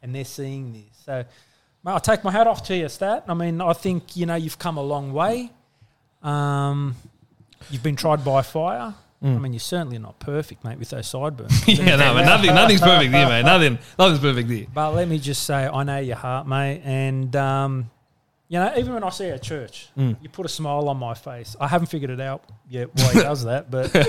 and 0.02 0.16
they're 0.16 0.24
seeing 0.24 0.72
this. 0.72 1.04
So, 1.04 1.26
mate, 1.84 1.92
I 1.92 2.00
take 2.00 2.24
my 2.24 2.32
hat 2.32 2.48
off 2.48 2.64
to 2.68 2.78
you, 2.78 2.88
Stat. 2.88 3.26
I 3.28 3.34
mean, 3.34 3.60
I 3.60 3.74
think, 3.74 4.16
you 4.16 4.26
know, 4.26 4.36
you've 4.36 4.58
come 4.58 4.78
a 4.78 4.82
long 4.82 5.12
way. 5.12 5.52
Um, 6.24 6.96
you've 7.70 7.84
been 7.84 7.98
tried 7.98 8.24
by 8.24 8.44
fire. 8.44 8.96
I 9.22 9.28
mean, 9.28 9.52
you're 9.52 9.60
certainly 9.60 9.98
not 9.98 10.18
perfect, 10.20 10.64
mate, 10.64 10.80
with 10.80 10.90
those 10.92 11.06
sideburns. 11.06 11.52
Mm. 11.64 11.78
yeah, 11.86 11.98
no, 11.98 12.14
man, 12.14 12.26
nothing, 12.26 12.56
nothing's 12.56 12.80
perfect 12.80 13.14
here, 13.14 13.28
mate. 13.28 13.44
Nothing, 13.44 13.78
nothing's 13.98 14.20
perfect 14.20 14.50
here. 14.50 14.68
But 14.74 14.92
let 14.92 15.10
me 15.10 15.20
just 15.20 15.44
say, 15.44 15.68
I 15.68 15.84
know 15.84 16.00
your 16.00 16.16
heart, 16.16 16.48
mate, 16.48 16.82
and 16.86 17.36
um, 17.36 17.92
You 18.52 18.58
know, 18.58 18.74
even 18.78 18.94
when 18.96 19.04
I 19.04 19.10
see 19.10 19.30
a 19.30 19.38
church, 19.38 19.90
Mm. 19.96 20.18
you 20.24 20.28
put 20.30 20.44
a 20.46 20.50
smile 20.50 20.90
on 20.90 20.98
my 20.98 21.14
face. 21.14 21.56
I 21.62 21.68
haven't 21.68 21.86
figured 21.88 22.10
it 22.10 22.20
out 22.20 22.44
yet 22.68 22.90
why 22.96 23.14
he 23.14 23.20
does 23.30 23.44
that, 23.46 23.70
but 23.70 23.94
man, 23.94 24.02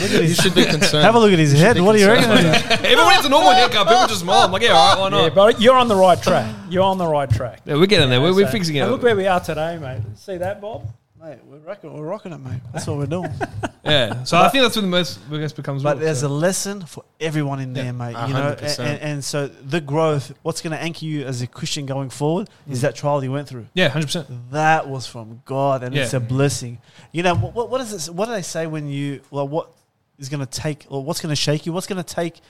look 0.00 0.10
at 0.10 0.22
You 0.24 0.34
should 0.34 0.54
be 0.54 0.64
concerned. 0.64 1.04
Have 1.04 1.14
a 1.14 1.18
look 1.20 1.32
at 1.32 1.38
his 1.38 1.52
head. 1.52 1.80
What 1.80 1.92
do 1.92 2.00
you 2.00 2.08
reckon? 2.08 2.24
about. 2.24 2.84
Even 2.84 3.04
when 3.06 3.16
it's 3.16 3.24
a 3.26 3.28
normal 3.28 3.52
haircut, 3.52 3.86
people 3.86 4.06
just 4.08 4.20
smile. 4.20 4.46
I'm 4.46 4.50
like, 4.52 4.62
yeah, 4.62 4.72
all 4.72 4.94
right, 4.94 5.00
why 5.00 5.08
not? 5.10 5.22
Yeah, 5.22 5.28
but 5.30 5.60
you're 5.60 5.76
on 5.76 5.86
the 5.86 5.94
right 5.94 6.20
track. 6.20 6.52
You're 6.68 6.82
on 6.82 6.98
the 6.98 7.06
right 7.06 7.30
track. 7.30 7.60
Yeah, 7.64 7.74
we're 7.76 7.86
getting 7.86 8.10
there. 8.10 8.20
We're, 8.20 8.34
we're 8.34 8.48
fixing 8.50 8.74
it. 8.76 8.84
Look 8.86 9.02
where 9.04 9.14
we 9.16 9.28
are 9.28 9.38
today, 9.40 9.78
mate. 9.78 10.02
See 10.16 10.38
that, 10.38 10.60
Bob? 10.60 10.82
Mate, 11.20 11.38
we're 11.46 11.58
rocking, 11.58 11.92
we're 11.92 12.06
rocking 12.06 12.32
it, 12.32 12.38
mate. 12.38 12.60
That's 12.72 12.86
what 12.86 12.96
we're 12.96 13.06
doing. 13.06 13.30
yeah. 13.84 14.22
So 14.22 14.36
I 14.38 14.48
think 14.50 14.62
that's 14.62 14.76
when 14.76 14.84
the 14.84 14.90
most, 14.90 15.18
I 15.32 15.38
guess, 15.38 15.52
becomes. 15.52 15.82
But 15.82 15.96
real, 15.96 16.06
there's 16.06 16.20
so. 16.20 16.28
a 16.28 16.28
lesson 16.28 16.82
for 16.86 17.04
everyone 17.18 17.58
in 17.60 17.72
there, 17.72 17.86
Yeah, 17.86 17.92
mate. 17.92 18.14
a 18.14 18.26
You 18.28 18.34
know, 18.34 18.42
hundred 18.42 18.62
and, 18.62 18.78
and, 18.80 19.00
and 19.02 19.24
so 19.24 19.48
the 19.48 19.80
growth, 19.80 20.32
what's 20.42 20.62
going 20.62 20.70
to 20.76 20.80
anchor 20.80 21.04
you 21.04 21.24
as 21.24 21.42
a 21.42 21.48
Christian 21.48 21.86
going 21.86 22.10
forward, 22.10 22.48
is 22.70 22.82
that 22.82 22.94
trial 22.94 23.22
you 23.24 23.32
went 23.32 23.48
through. 23.48 23.66
yeah, 23.74 23.88
hundred 23.88 24.06
percent. 24.06 24.28
That 24.52 24.88
was 24.88 25.06
from 25.08 25.42
God, 25.44 25.82
and 25.82 25.96
it's 25.96 26.14
a 26.14 26.20
blessing. 26.20 26.78
You 27.10 27.24
know 27.24 27.34
what? 27.34 27.52
What, 27.54 27.70
what 27.70 27.80
is 27.80 28.08
it? 28.08 28.14
What 28.14 28.26
do 28.26 28.32
they 28.32 28.42
say 28.42 28.66
when 28.68 28.88
you? 28.88 29.20
Well, 29.30 29.48
what 29.48 29.72
is 30.20 30.28
going 30.28 30.46
to 30.46 30.46
take, 30.46 30.86
or 30.88 31.02
what's 31.04 31.20
going 31.20 31.32
to 31.32 31.36
shake 31.36 31.66
you? 31.66 31.72
What's 31.72 31.86
going 31.88 32.02
to 32.02 32.14
take? 32.14 32.40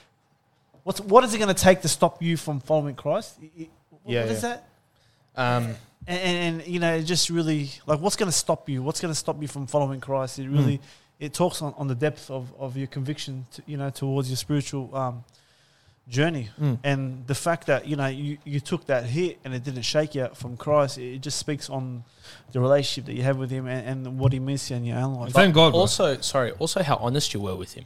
What's 0.83 1.01
what 1.01 1.23
is 1.23 1.33
it 1.33 1.39
going 1.39 1.53
to 1.53 1.59
take 1.59 1.81
to 1.81 1.87
stop 1.87 2.21
you 2.21 2.37
from 2.37 2.59
following 2.59 2.93
Christ? 2.95 3.37
Y- 3.41 3.49
y- 3.57 3.69
What, 4.03 4.13
Yeah, 4.13 4.21
what 4.21 4.31
is 4.31 4.41
that? 4.41 4.67
Um, 5.35 5.75
And, 6.07 6.19
and, 6.19 6.61
and 6.61 6.67
you 6.67 6.79
know, 6.79 6.95
it 6.95 7.03
just 7.03 7.29
really 7.29 7.71
like 7.85 7.99
what's 7.99 8.15
going 8.15 8.31
to 8.31 8.37
stop 8.37 8.69
you? 8.69 8.81
What's 8.81 9.01
going 9.01 9.13
to 9.13 9.19
stop 9.19 9.41
you 9.41 9.47
from 9.47 9.67
following 9.67 9.99
Christ? 9.99 10.39
It 10.39 10.49
really 10.49 10.81
it 11.19 11.33
talks 11.33 11.61
on, 11.61 11.73
on 11.77 11.87
the 11.87 11.95
depth 11.95 12.31
of, 12.31 12.53
of 12.57 12.77
your 12.77 12.87
conviction, 12.87 13.45
to, 13.51 13.63
you 13.65 13.77
know, 13.77 13.89
towards 13.89 14.29
your 14.29 14.37
spiritual 14.37 14.95
um, 14.95 15.25
journey. 16.07 16.49
Mm. 16.59 16.79
And 16.83 17.27
the 17.27 17.35
fact 17.35 17.67
that 17.67 17.85
you 17.87 17.95
know 17.95 18.07
you, 18.07 18.37
you 18.45 18.59
took 18.59 18.85
that 18.87 19.05
hit 19.05 19.39
and 19.43 19.53
it 19.53 19.63
didn't 19.63 19.83
shake 19.83 20.15
you 20.15 20.29
from 20.33 20.57
Christ, 20.57 20.97
it, 20.97 21.15
it 21.15 21.21
just 21.21 21.37
speaks 21.37 21.69
on 21.69 22.03
the 22.51 22.59
relationship 22.61 23.05
that 23.07 23.15
you 23.15 23.23
have 23.23 23.37
with 23.37 23.51
Him 23.51 23.67
and, 23.67 24.07
and 24.07 24.19
what 24.19 24.31
He 24.31 24.39
means 24.39 24.67
to 24.67 24.73
you 24.73 24.77
in 24.79 24.85
your 24.85 24.97
own 24.97 25.15
life. 25.15 25.33
Thank 25.33 25.53
God. 25.53 25.71
bro. 25.71 25.81
also, 25.81 26.19
sorry, 26.21 26.51
also 26.53 26.81
how 26.81 26.95
honest 26.95 27.33
you 27.33 27.41
were 27.41 27.55
with 27.55 27.73
him. 27.73 27.85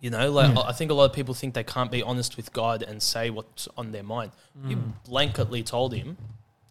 You 0.00 0.10
know, 0.10 0.30
like 0.30 0.56
I 0.56 0.70
think 0.72 0.92
a 0.92 0.94
lot 0.94 1.06
of 1.06 1.12
people 1.12 1.34
think 1.34 1.54
they 1.54 1.64
can't 1.64 1.90
be 1.90 2.04
honest 2.04 2.36
with 2.36 2.52
God 2.52 2.84
and 2.84 3.02
say 3.02 3.30
what's 3.30 3.66
on 3.76 3.90
their 3.90 4.04
mind. 4.04 4.30
You 4.64 4.94
blanketly 5.08 5.64
told 5.66 5.92
him, 5.92 6.16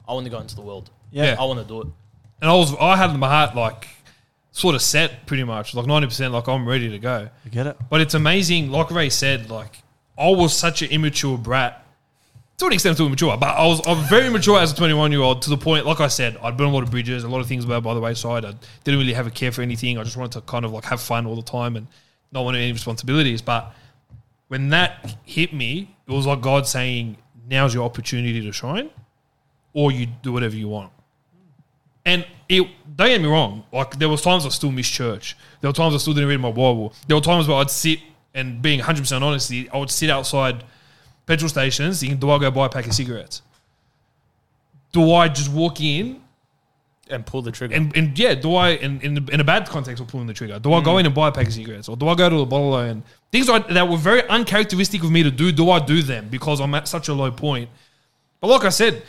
"I 0.07 0.13
want 0.13 0.25
to 0.25 0.29
go 0.29 0.39
into 0.39 0.55
the 0.55 0.61
world. 0.61 0.89
Yeah. 1.11 1.35
I 1.39 1.45
want 1.45 1.59
to 1.59 1.65
do 1.65 1.81
it." 1.81 1.87
and 2.41 2.49
I 2.49 2.53
was, 2.53 2.75
I 2.79 2.95
had 2.95 3.17
my 3.17 3.27
heart 3.27 3.55
like 3.55 3.87
sort 4.51 4.75
of 4.75 4.81
set 4.81 5.25
pretty 5.25 5.43
much, 5.43 5.73
like 5.73 5.85
ninety 5.85 6.07
percent. 6.07 6.33
Like 6.33 6.47
I'm 6.47 6.67
ready 6.67 6.89
to 6.89 6.99
go. 6.99 7.29
You 7.45 7.51
get 7.51 7.67
it? 7.67 7.77
But 7.89 8.01
it's 8.01 8.13
amazing, 8.13 8.69
like 8.71 8.91
Ray 8.91 9.09
said, 9.09 9.49
like 9.49 9.81
I 10.17 10.29
was 10.29 10.55
such 10.55 10.81
an 10.81 10.89
immature 10.89 11.37
brat. 11.37 11.83
To 12.59 12.65
an 12.65 12.73
extent, 12.73 12.97
too 12.97 13.07
mature, 13.07 13.37
but 13.37 13.49
I 13.49 13.67
was, 13.67 13.85
I 13.85 13.91
was 13.91 14.07
very 14.07 14.31
mature 14.31 14.59
as 14.59 14.71
a 14.71 14.75
21 14.75 15.11
year 15.11 15.21
old 15.21 15.43
to 15.43 15.51
the 15.51 15.57
point, 15.57 15.85
like 15.85 15.99
I 15.99 16.07
said, 16.07 16.37
I'd 16.41 16.57
burned 16.57 16.71
a 16.71 16.73
lot 16.73 16.81
of 16.81 16.89
bridges, 16.89 17.23
a 17.23 17.27
lot 17.27 17.39
of 17.39 17.45
things 17.45 17.67
were 17.67 17.79
by 17.79 17.93
the 17.93 17.99
wayside. 17.99 18.45
I 18.45 18.55
didn't 18.83 18.99
really 18.99 19.13
have 19.13 19.27
a 19.27 19.29
care 19.29 19.51
for 19.51 19.61
anything. 19.61 19.99
I 19.99 20.03
just 20.03 20.17
wanted 20.17 20.31
to 20.31 20.41
kind 20.41 20.65
of 20.65 20.71
like 20.71 20.85
have 20.85 20.99
fun 20.99 21.27
all 21.27 21.35
the 21.35 21.43
time 21.43 21.75
and 21.75 21.85
not 22.31 22.43
want 22.45 22.57
any 22.57 22.71
responsibilities. 22.71 23.43
But 23.43 23.75
when 24.47 24.69
that 24.69 25.17
hit 25.23 25.53
me, 25.53 25.95
it 26.07 26.11
was 26.11 26.25
like 26.25 26.41
God 26.41 26.67
saying, 26.67 27.17
now's 27.47 27.75
your 27.75 27.83
opportunity 27.83 28.41
to 28.41 28.51
shine, 28.51 28.89
or 29.73 29.91
you 29.91 30.07
do 30.21 30.33
whatever 30.33 30.55
you 30.55 30.67
want. 30.67 30.91
And 32.05 32.25
it, 32.47 32.65
don't 32.95 33.07
get 33.09 33.21
me 33.21 33.27
wrong, 33.27 33.63
like 33.71 33.99
there 33.99 34.07
was 34.09 34.21
times 34.21 34.45
I 34.45 34.49
still 34.49 34.71
missed 34.71 34.93
church. 34.93 35.35
There 35.61 35.69
were 35.69 35.73
times 35.73 35.93
I 35.93 35.97
still 35.97 36.13
didn't 36.13 36.29
read 36.29 36.39
my 36.39 36.49
Bible. 36.51 36.93
There 37.07 37.17
were 37.17 37.21
times 37.21 37.47
where 37.47 37.57
I'd 37.57 37.69
sit 37.69 37.99
and 38.33 38.61
being 38.61 38.79
100% 38.79 39.21
honest, 39.21 39.51
I 39.51 39.77
would 39.77 39.89
sit 39.91 40.09
outside 40.09 40.63
petrol 41.25 41.49
stations 41.49 41.99
thinking, 41.99 42.17
do 42.17 42.29
I 42.29 42.39
go 42.39 42.49
buy 42.51 42.67
a 42.67 42.69
pack 42.69 42.85
of 42.87 42.93
cigarettes? 42.93 43.41
Do 44.93 45.13
I 45.13 45.27
just 45.27 45.51
walk 45.51 45.81
in 45.81 46.21
And 47.09 47.25
pull 47.25 47.41
the 47.41 47.51
trigger. 47.51 47.75
and, 47.75 47.95
and 47.95 48.17
yeah, 48.17 48.35
do 48.35 48.55
I, 48.55 48.69
in, 48.69 49.01
in, 49.01 49.29
in 49.31 49.39
a 49.41 49.43
bad 49.43 49.67
context 49.67 50.01
of 50.01 50.07
pulling 50.07 50.27
the 50.27 50.33
trigger, 50.33 50.59
do 50.59 50.73
I 50.73 50.79
Mm. 50.81 50.85
go 50.85 50.97
in 50.99 51.05
and 51.05 51.13
buy 51.15 51.27
a 51.27 51.31
pack 51.31 51.47
of 51.47 51.53
cigarettes? 51.53 51.89
Or 51.89 51.97
do 51.97 52.07
I 52.07 52.15
go 52.15 52.29
to 52.29 52.35
the 52.37 52.45
bottle 52.45 52.77
and 52.77 53.03
things 53.31 53.49
I, 53.49 53.59
that 53.59 53.87
were 53.89 53.97
very 53.97 54.27
uncharacteristic 54.29 55.03
of 55.03 55.11
me 55.11 55.23
to 55.23 55.31
do, 55.31 55.51
do 55.51 55.69
I 55.71 55.79
do 55.79 56.01
them 56.01 56.29
because 56.29 56.61
I'm 56.61 56.73
at 56.75 56.87
such 56.87 57.09
a 57.09 57.13
low 57.13 57.31
point? 57.31 57.69
But 58.39 58.47
like 58.47 58.63
I 58.63 58.69
said, 58.69 59.03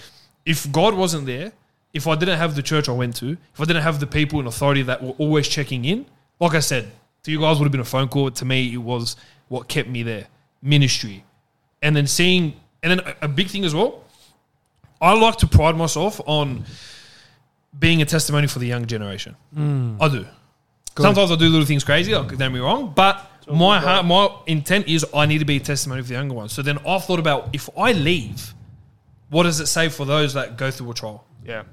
if 0.48 0.70
God 0.72 0.94
wasn't 0.94 1.26
there, 1.26 1.52
if 1.92 2.06
I 2.06 2.16
didn't 2.16 2.38
have 2.38 2.56
the 2.56 2.62
church 2.62 2.88
I 2.88 2.92
went 2.92 3.16
to, 3.16 3.37
if 3.54 3.61
I 3.61 3.64
didn't 3.66 3.82
have 3.82 4.00
the 4.00 4.06
people 4.06 4.40
in 4.40 4.46
authority 4.46 4.82
that 4.82 5.02
were 5.02 5.14
always 5.18 5.46
checking 5.46 5.84
in, 5.84 6.06
like 6.40 6.54
I 6.54 6.61
said, 6.61 6.90
to 7.24 7.30
you 7.30 7.40
guys 7.40 7.58
would 7.58 7.66
have 7.66 7.72
been 7.72 7.82
a 7.82 7.84
phone 7.84 8.08
call. 8.08 8.30
To 8.30 8.44
me, 8.44 8.72
it 8.72 8.78
was 8.78 9.16
what 9.48 9.68
kept 9.68 9.88
me 9.88 10.02
there 10.02 10.26
ministry. 10.62 11.24
And 11.82 11.94
then 11.94 12.06
seeing, 12.06 12.54
and 12.82 12.98
then 12.98 13.14
a, 13.20 13.28
big 13.28 13.48
thing 13.48 13.64
as 13.64 13.74
well, 13.74 14.02
I 15.00 15.12
like 15.12 15.37
to 15.37 15.46
pride 15.46 15.76
myself 15.76 16.20
on 16.26 16.64
being 17.78 18.02
a 18.02 18.04
testimony 18.04 18.46
for 18.48 18.58
the 18.58 18.66
young 18.66 18.87
generation. 18.87 19.37
I 20.00 20.08
do. 20.08 20.26
Sometimes 20.98 21.30
I 21.30 21.37
do 21.37 21.48
little 21.48 21.66
things 21.66 21.84
crazy, 21.84 22.11
don't 22.11 22.26
get 22.26 22.50
me 22.50 22.58
wrong, 22.58 22.92
but 22.96 23.30
my 23.48 23.78
heart, 23.78 24.04
my 24.04 24.34
intent 24.46 24.88
is 24.88 25.06
I 25.14 25.26
need 25.26 25.38
to 25.38 25.44
be 25.44 25.58
a 25.58 25.61
testimony 25.61 26.02
for 26.02 26.08
the 26.08 26.14
younger 26.14 26.34
ones. 26.34 26.52
So 26.52 26.62
then 26.62 26.78
I've 26.87 27.04
thought 27.04 27.20
about 27.20 27.50
if 27.52 27.68
I 27.78 27.92
leave, 27.92 28.54
what 29.31 29.45
does 29.45 29.61
it 29.61 29.67
say 29.67 29.88
for 29.88 30.05
those 30.05 30.35
that 30.35 30.57
go 30.57 30.71
through 30.71 30.91
a 30.91 30.95
trial? 30.95 31.25
yeah. 31.45 31.64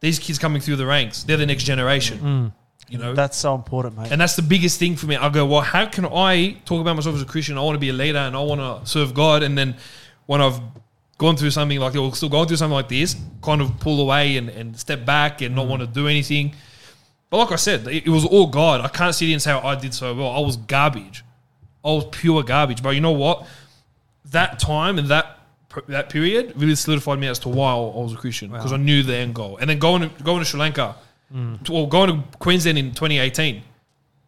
These 0.00 0.18
kids 0.18 0.38
coming 0.38 0.60
through 0.60 0.76
the 0.76 0.84
ranks, 0.84 1.22
they're 1.22 1.38
the 1.38 1.46
next 1.46 1.64
generation. 1.64 2.18
Mm. 2.18 2.52
You 2.88 2.98
know, 2.98 3.14
That's 3.14 3.36
so 3.36 3.54
important, 3.54 3.96
mate. 3.96 4.12
and 4.12 4.20
that's 4.20 4.36
the 4.36 4.42
biggest 4.42 4.78
thing 4.78 4.94
for 4.94 5.06
me. 5.06 5.16
I 5.16 5.28
go, 5.30 5.44
well, 5.46 5.62
how 5.62 5.86
can 5.86 6.04
I 6.04 6.58
talk 6.64 6.80
about 6.80 6.94
myself 6.94 7.16
as 7.16 7.22
a 7.22 7.26
Christian? 7.26 7.58
I 7.58 7.62
want 7.62 7.74
to 7.74 7.80
be 7.80 7.88
a 7.88 7.92
leader 7.94 8.18
and 8.18 8.36
I 8.36 8.40
want 8.40 8.60
to 8.60 8.88
serve 8.88 9.14
God. 9.14 9.42
And 9.42 9.58
then 9.58 9.74
when 10.26 10.40
I've 10.40 10.60
gone 11.18 11.36
through 11.36 11.50
something 11.50 11.80
like, 11.80 11.96
or 11.96 12.14
still 12.14 12.28
going 12.28 12.46
through 12.46 12.58
something 12.58 12.74
like 12.74 12.88
this, 12.88 13.16
kind 13.42 13.60
of 13.60 13.80
pull 13.80 14.00
away 14.00 14.36
and, 14.36 14.50
and 14.50 14.78
step 14.78 15.04
back 15.04 15.40
and 15.40 15.56
not 15.56 15.66
mm. 15.66 15.70
want 15.70 15.80
to 15.80 15.88
do 15.88 16.06
anything. 16.06 16.54
But 17.30 17.38
like 17.38 17.52
I 17.52 17.56
said, 17.56 17.88
it, 17.88 18.06
it 18.06 18.10
was 18.10 18.24
all 18.24 18.46
God. 18.46 18.82
I 18.82 18.88
can't 18.88 19.14
sit 19.14 19.24
here 19.26 19.34
and 19.34 19.42
say 19.42 19.50
I 19.50 19.74
did 19.74 19.92
so 19.92 20.14
well. 20.14 20.30
I 20.30 20.40
was 20.40 20.56
garbage. 20.56 21.24
I 21.84 21.88
was 21.88 22.04
pure 22.12 22.44
garbage. 22.44 22.82
But 22.82 22.90
you 22.90 23.00
know 23.00 23.12
what? 23.12 23.46
That 24.26 24.60
time 24.60 24.98
and 24.98 25.08
that 25.08 25.35
that 25.88 26.10
period 26.10 26.52
really 26.56 26.74
solidified 26.74 27.18
me 27.18 27.26
as 27.28 27.38
to 27.40 27.48
why 27.48 27.72
I 27.72 27.76
was 27.76 28.12
a 28.12 28.16
Christian 28.16 28.50
because 28.50 28.72
I 28.72 28.76
knew 28.76 29.02
the 29.02 29.14
end 29.16 29.34
goal. 29.34 29.56
And 29.58 29.68
then 29.70 29.78
going 29.78 30.02
to, 30.02 30.22
going 30.22 30.38
to 30.40 30.44
Sri 30.44 30.58
Lanka, 30.60 30.96
to, 31.64 31.72
well, 31.72 31.86
going 31.86 32.10
to 32.10 32.38
Queensland 32.38 32.78
in 32.78 32.90
2018, 32.90 33.62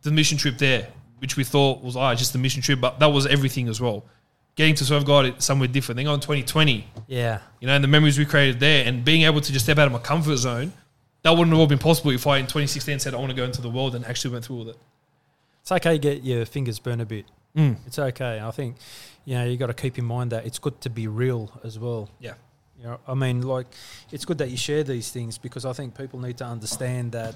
the 0.03 0.11
mission 0.11 0.39
trip 0.39 0.59
there, 0.59 0.89
which 1.19 1.37
we 1.37 1.45
thought 1.45 1.83
was 1.83 1.97
ah, 1.97 2.15
just 2.15 2.33
the 2.33 2.39
mission 2.39 2.63
trip, 2.63 2.81
but 2.81 2.99
that 3.01 3.07
was 3.07 3.27
everything 3.27 3.69
as 3.69 3.81
well. 3.81 4.05
Getting 4.57 4.75
to 4.77 4.85
serve 4.85 5.05
God 5.05 5.41
somewhere 5.43 5.69
different. 5.69 5.97
Then 5.97 6.07
going 6.07 6.21
2020, 6.21 6.87
Yeah. 7.07 7.41
you 7.61 7.67
know, 7.69 7.75
and 7.75 7.85
the 7.85 7.89
memories 7.89 8.19
we 8.19 8.25
created 8.25 8.59
there, 8.61 8.85
and 8.85 9.05
being 9.05 9.23
able 9.23 9.41
to 9.41 9.53
just 9.53 9.65
step 9.67 9.79
out 9.79 9.87
of 9.87 9.93
my 9.93 9.99
comfort 10.01 10.37
zone, 10.37 10.73
that 11.23 11.31
wouldn't 11.31 11.51
have 11.51 11.59
all 11.61 11.67
been 11.67 11.79
possible 11.79 12.11
if 12.11 12.27
I 12.27 12.39
in 12.39 12.45
2016 12.47 12.99
said 13.01 13.15
I 13.15 13.19
want 13.19 13.31
to 13.31 13.37
go 13.37 13.45
into 13.45 13.61
the 13.61 13.71
world 13.71 13.95
and 13.95 14.05
actually 14.05 14.33
went 14.33 14.45
through 14.45 14.57
all 14.57 14.65
that. 14.65 14.77
It's 15.63 15.73
okay 15.73 15.93
to 15.93 15.99
get 15.99 16.25
your 16.25 16.45
fingers 16.47 16.79
burned 16.79 17.03
a 17.03 17.07
bit. 17.07 17.27
Mm. 17.57 17.77
It's 17.87 17.99
okay. 17.99 18.41
I 18.41 18.51
think, 18.51 18.77
you 19.29 19.35
know, 19.35 19.45
you 19.45 19.59
got 19.59 19.67
to 19.67 19.75
keep 19.75 19.99
in 19.99 20.07
mind 20.07 20.33
that 20.33 20.47
it's 20.47 20.59
good 20.59 20.81
to 20.81 20.88
be 20.88 21.07
real 21.07 21.53
as 21.62 21.79
well. 21.79 22.09
Yeah. 22.19 22.33
You 22.79 22.85
know, 22.85 22.99
I 23.07 23.12
mean, 23.12 23.43
like, 23.43 23.67
it's 24.11 24.25
good 24.25 24.38
that 24.38 24.49
you 24.49 24.57
share 24.57 24.83
these 24.83 25.11
things 25.11 25.37
because 25.37 25.67
I 25.67 25.75
think 25.75 25.95
people 25.95 26.19
need 26.19 26.38
to 26.38 26.47
understand 26.47 27.12
that 27.12 27.35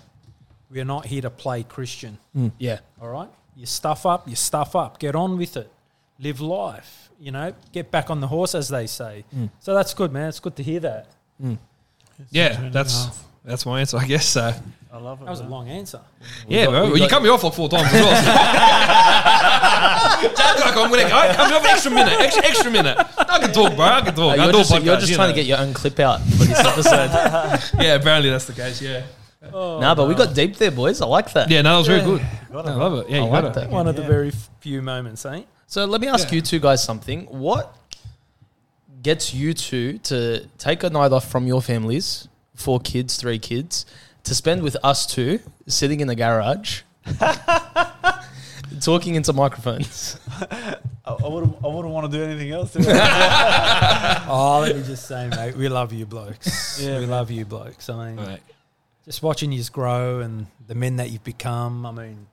we're 0.71 0.87
not 0.87 1.05
here 1.05 1.21
to 1.21 1.29
play 1.29 1.65
Christian. 1.65 2.17
Mm. 2.35 2.53
Yeah. 2.57 2.79
All 2.99 3.11
right, 3.11 3.29
you 3.55 3.67
stuff 3.67 4.07
up, 4.07 4.27
you 4.27 4.37
stuff 4.37 4.75
up. 4.75 5.01
Get 5.01 5.15
on 5.15 5.37
with 5.37 5.55
it. 5.59 5.71
Live 6.19 6.41
life. 6.41 7.11
You 7.21 7.31
know, 7.31 7.53
get 7.73 7.91
back 7.91 8.09
on 8.09 8.21
the 8.21 8.29
horse, 8.29 8.55
as 8.55 8.71
they 8.71 8.87
say. 8.87 9.25
Mm. 9.37 9.51
So 9.61 9.75
that's 9.75 9.93
good, 9.93 10.13
man. 10.13 10.31
It's 10.31 10.41
good 10.41 10.57
to 10.57 10.63
hear 10.63 10.81
that. 10.81 11.09
Mm. 11.43 11.59
Yeah, 12.31 12.71
that's 12.71 13.09
that's 13.45 13.67
my 13.67 13.81
answer, 13.81 13.97
I 13.99 14.07
guess. 14.07 14.27
So 14.27 14.53
I 14.93 14.97
love 14.99 15.21
it. 15.21 15.25
That 15.25 15.31
was 15.31 15.41
a 15.41 15.45
long 15.45 15.69
answer. 15.69 16.01
yeah, 16.49 16.65
got- 16.67 16.71
bro. 16.71 16.85
we 16.85 16.91
Well, 16.93 16.99
you 17.03 17.09
cut 17.09 17.23
me 17.23 17.29
off 17.29 17.43
like 17.45 17.55
four 17.55 17.69
times 17.69 17.89
as 17.93 18.01
well. 18.03 18.23
Jack's 20.23 20.61
like, 20.61 20.77
I'm 20.77 20.91
gonna 20.91 21.03
go. 21.03 21.35
Come 21.35 21.53
off 21.53 21.65
an 21.65 21.71
extra 21.71 21.91
minute, 21.91 22.13
extra 22.21 22.45
extra 22.47 22.71
minute. 22.71 22.97
I 23.19 23.39
can 23.41 23.53
talk, 23.53 23.75
bro. 23.77 23.85
I 23.85 24.01
can 24.03 24.15
talk. 24.15 24.39
Uh, 24.39 24.43
I 24.43 24.45
you're, 24.45 24.53
do 24.53 24.59
a 24.59 24.63
just, 24.63 24.85
you're 24.85 24.97
just 24.97 25.09
you 25.11 25.15
trying 25.17 25.29
know. 25.31 25.35
to 25.35 25.41
get 25.41 25.47
your 25.47 25.59
own 25.59 25.73
clip 25.75 25.99
out 26.01 26.21
for 26.21 26.45
this 26.45 26.59
episode. 26.59 27.11
Yeah, 27.83 27.95
apparently 27.95 28.31
that's 28.31 28.45
the 28.47 28.53
case. 28.53 28.81
Yeah. 28.81 29.03
nah, 29.51 29.95
but 29.95 30.07
we 30.09 30.15
got 30.15 30.35
deep 30.35 30.57
there, 30.57 30.71
boys. 30.71 31.01
I 31.01 31.07
like 31.07 31.33
that. 31.33 31.51
Yeah, 31.51 31.63
no, 31.63 31.73
that 31.73 31.79
was 31.79 31.87
very 31.89 32.03
good. 32.03 32.23
Got 32.53 32.67
I 32.69 32.75
love 32.75 32.95
it. 33.05 33.11
Yeah, 33.11 33.23
I 33.23 33.25
you 33.25 33.31
like 33.31 33.43
got 33.43 33.51
it. 33.57 33.61
that. 33.61 33.71
One 33.71 33.89
of 33.89 33.97
the 33.97 34.03
Yeah. 34.03 34.09
very 34.09 34.33
few 34.61 34.83
moments, 34.83 35.25
eh? 35.27 35.43
So 35.67 35.85
let 35.87 36.01
me 36.01 36.07
ask 36.07 36.29
Yeah. 36.29 36.37
you 36.37 36.41
two 36.43 36.61
guys 36.61 36.85
something. 36.85 37.23
What 37.27 37.75
gets 39.03 39.35
you 39.35 39.53
two 39.55 39.99
to 39.99 40.47
take 40.59 40.85
a 40.85 40.91
night 40.91 41.13
off 41.13 41.29
from 41.29 41.47
your 41.47 41.61
families, 41.63 42.29
four 42.55 42.81
kids, 42.81 43.17
three 43.17 43.39
kids, 43.39 43.87
to 44.25 44.35
spend 44.35 44.63
with 44.63 44.77
us 44.85 45.07
two, 45.07 45.41
sitting 45.67 46.01
in 46.01 46.09
the 46.09 46.15
garage, 46.15 46.83
talking 48.81 49.15
into 49.15 49.33
microphones? 49.33 50.19
I, 50.41 50.77
I 51.05 51.29
wouldn't. 51.29 51.57
I 51.65 51.67
wouldn't 51.69 51.93
want 51.93 52.11
to 52.11 52.17
do 52.19 52.23
anything 52.25 52.51
else. 52.53 52.77
Oh, 54.35 54.61
let 54.61 54.77
me 54.77 54.83
just 54.83 55.07
say, 55.09 55.29
mate, 55.29 55.57
we 55.57 55.69
love 55.69 55.93
you 55.93 56.07
blokes. 56.07 56.81
Yeah, 56.81 56.95
we 56.95 57.01
man. 57.01 57.11
love 57.11 57.31
you 57.31 57.45
blokes. 57.45 57.91
I 57.91 58.07
mean, 58.13 58.17
Right. 58.25 58.41
just 59.05 59.23
watching 59.23 59.53
you 59.53 59.63
grow 59.65 60.21
and 60.21 60.47
the 60.69 60.75
men 60.75 60.97
that 60.97 61.11
you've 61.11 61.25
become. 61.25 61.85
I 61.85 61.91
mean, 61.91 62.27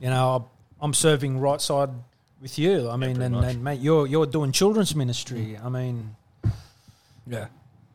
you 0.00 0.10
know, 0.10 0.48
I'm 0.80 0.92
serving 0.92 1.38
right 1.40 1.60
side 1.60 1.90
with 2.42 2.58
you. 2.58 2.90
I 2.90 2.96
mean, 2.96 3.16
pretty 3.16 3.34
and, 3.36 3.44
and 3.44 3.64
mate, 3.64 3.80
you're 3.80 4.06
you're 4.06 4.26
doing 4.26 4.50
children's 4.52 4.94
ministry. 4.94 5.56
Mm. 5.60 5.64
I 5.64 5.68
mean, 5.68 6.16
Yeah. 7.26 7.46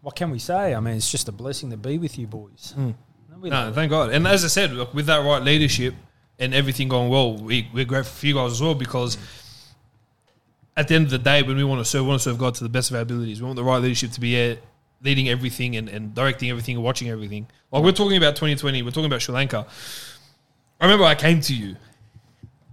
What 0.10 0.16
can 0.16 0.32
we 0.32 0.40
say? 0.40 0.74
I 0.74 0.80
mean, 0.80 0.96
it's 0.96 1.12
just 1.12 1.30
a 1.30 1.32
blessing 1.32 1.70
to 1.70 1.78
be 1.78 2.00
with 2.00 2.18
you 2.18 2.26
boys. 2.26 2.74
Mm. 2.76 2.96
No, 3.30 3.38
we 3.38 3.52
No, 3.52 3.72
thank 3.72 3.92
God. 3.92 4.10
And 4.10 4.28
as 4.28 4.44
I 4.44 4.48
said, 4.48 4.72
look, 4.72 4.92
with 4.92 5.06
that 5.06 5.24
right 5.24 5.44
leadership 5.44 5.94
and 6.40 6.52
everything 6.52 6.88
going 6.88 7.10
well, 7.12 7.38
we, 7.38 7.70
we're 7.72 7.86
grateful 7.86 8.16
for 8.16 8.26
you 8.26 8.34
guys 8.34 8.54
as 8.54 8.60
well 8.60 8.74
because 8.74 9.20
at 10.76 10.88
the 10.88 10.96
end 10.96 11.06
of 11.06 11.12
the 11.12 11.20
day, 11.20 11.44
when 11.44 11.58
we 11.58 11.64
want 11.64 11.80
to 11.80 11.86
serve, 11.86 12.06
we 12.06 12.08
want 12.08 12.22
to 12.22 12.28
serve 12.28 12.40
God 12.40 12.56
to 12.56 12.64
the 12.64 12.72
best 12.72 12.90
of 12.90 12.96
our 12.96 13.04
abilities. 13.04 13.40
We 13.40 13.46
want 13.46 13.58
the 13.58 13.64
right 13.64 13.78
leadership 13.78 14.10
to 14.14 14.20
be 14.20 14.34
there, 14.34 14.58
leading 15.04 15.30
everything 15.30 15.76
and, 15.76 15.88
and 15.88 16.16
directing 16.16 16.50
everything 16.50 16.78
and 16.78 16.84
watching 16.84 17.10
everything. 17.10 17.46
Like 17.72 17.84
we're 17.84 17.92
talking 17.92 18.18
about 18.18 18.36
2020, 18.36 18.82
we're 18.82 18.90
talking 18.90 19.06
about 19.06 19.22
Sri 19.22 19.36
Lanka. 19.36 19.68
I 20.82 20.86
remember 20.86 21.06
I 21.06 21.14
came 21.14 21.40
to 21.42 21.54
you 21.54 21.76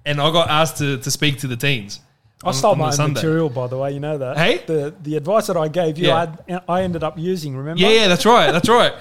and 0.07 0.23
I 0.23 0.33
got 0.33 0.49
asked 0.49 0.79
to, 0.79 0.97
to 0.97 1.11
speak 1.11 1.41
to 1.41 1.49
the 1.49 1.57
teens. 1.59 2.01
I 2.45 2.49
on- 2.49 2.55
stole 2.55 2.73
on 2.73 2.79
my 2.79 2.87
own 2.87 2.93
Sunday. 2.93 3.15
material, 3.15 3.49
by 3.49 3.67
the 3.67 3.79
way. 3.79 3.93
You 3.93 4.01
know 4.01 4.19
that. 4.19 4.37
Hey? 4.37 4.59
the 4.67 4.95
the 5.03 5.17
advice 5.17 5.47
that 5.47 5.57
I 5.57 5.69
gave 5.69 5.99
you, 5.99 6.09
Yeah. 6.09 6.35
I, 6.49 6.61
I 6.81 6.83
ended 6.83 7.03
up 7.03 7.19
using. 7.19 7.57
Remember? 7.57 7.81
Yeah, 7.81 7.89
yeah, 7.91 8.09
that's 8.09 8.27
right. 8.27 8.53
That's 8.53 8.69
right. 8.69 8.93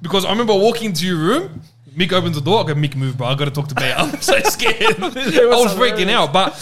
Because 0.00 0.24
I 0.24 0.30
remember 0.30 0.54
walking 0.54 0.86
into 0.90 1.06
your 1.06 1.16
room. 1.18 1.62
Mick 1.96 2.12
opens 2.12 2.34
the 2.34 2.40
door. 2.40 2.64
I 2.64 2.66
go, 2.66 2.74
Mick, 2.74 2.96
move, 2.96 3.16
bro. 3.16 3.28
I 3.28 3.36
got 3.36 3.44
to 3.44 3.52
talk 3.52 3.68
to 3.68 3.74
Bear. 3.76 3.94
I'm 3.98 4.20
so 4.20 4.36
scared. 4.40 4.96
I 5.00 5.06
was 5.06 5.74
freaking 5.74 6.10
out. 6.10 6.32
But 6.32 6.52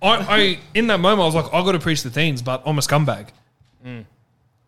I, 0.00 0.08
I, 0.08 0.58
in 0.72 0.86
that 0.86 1.00
moment, 1.00 1.20
I 1.20 1.24
was 1.26 1.34
like, 1.34 1.52
I 1.52 1.62
got 1.62 1.72
to 1.72 1.78
preach 1.78 2.02
the 2.02 2.08
teens, 2.08 2.40
but 2.40 2.62
I'm 2.64 2.78
a 2.78 2.80
scumbag. 2.80 3.28
Mm. 3.84 4.06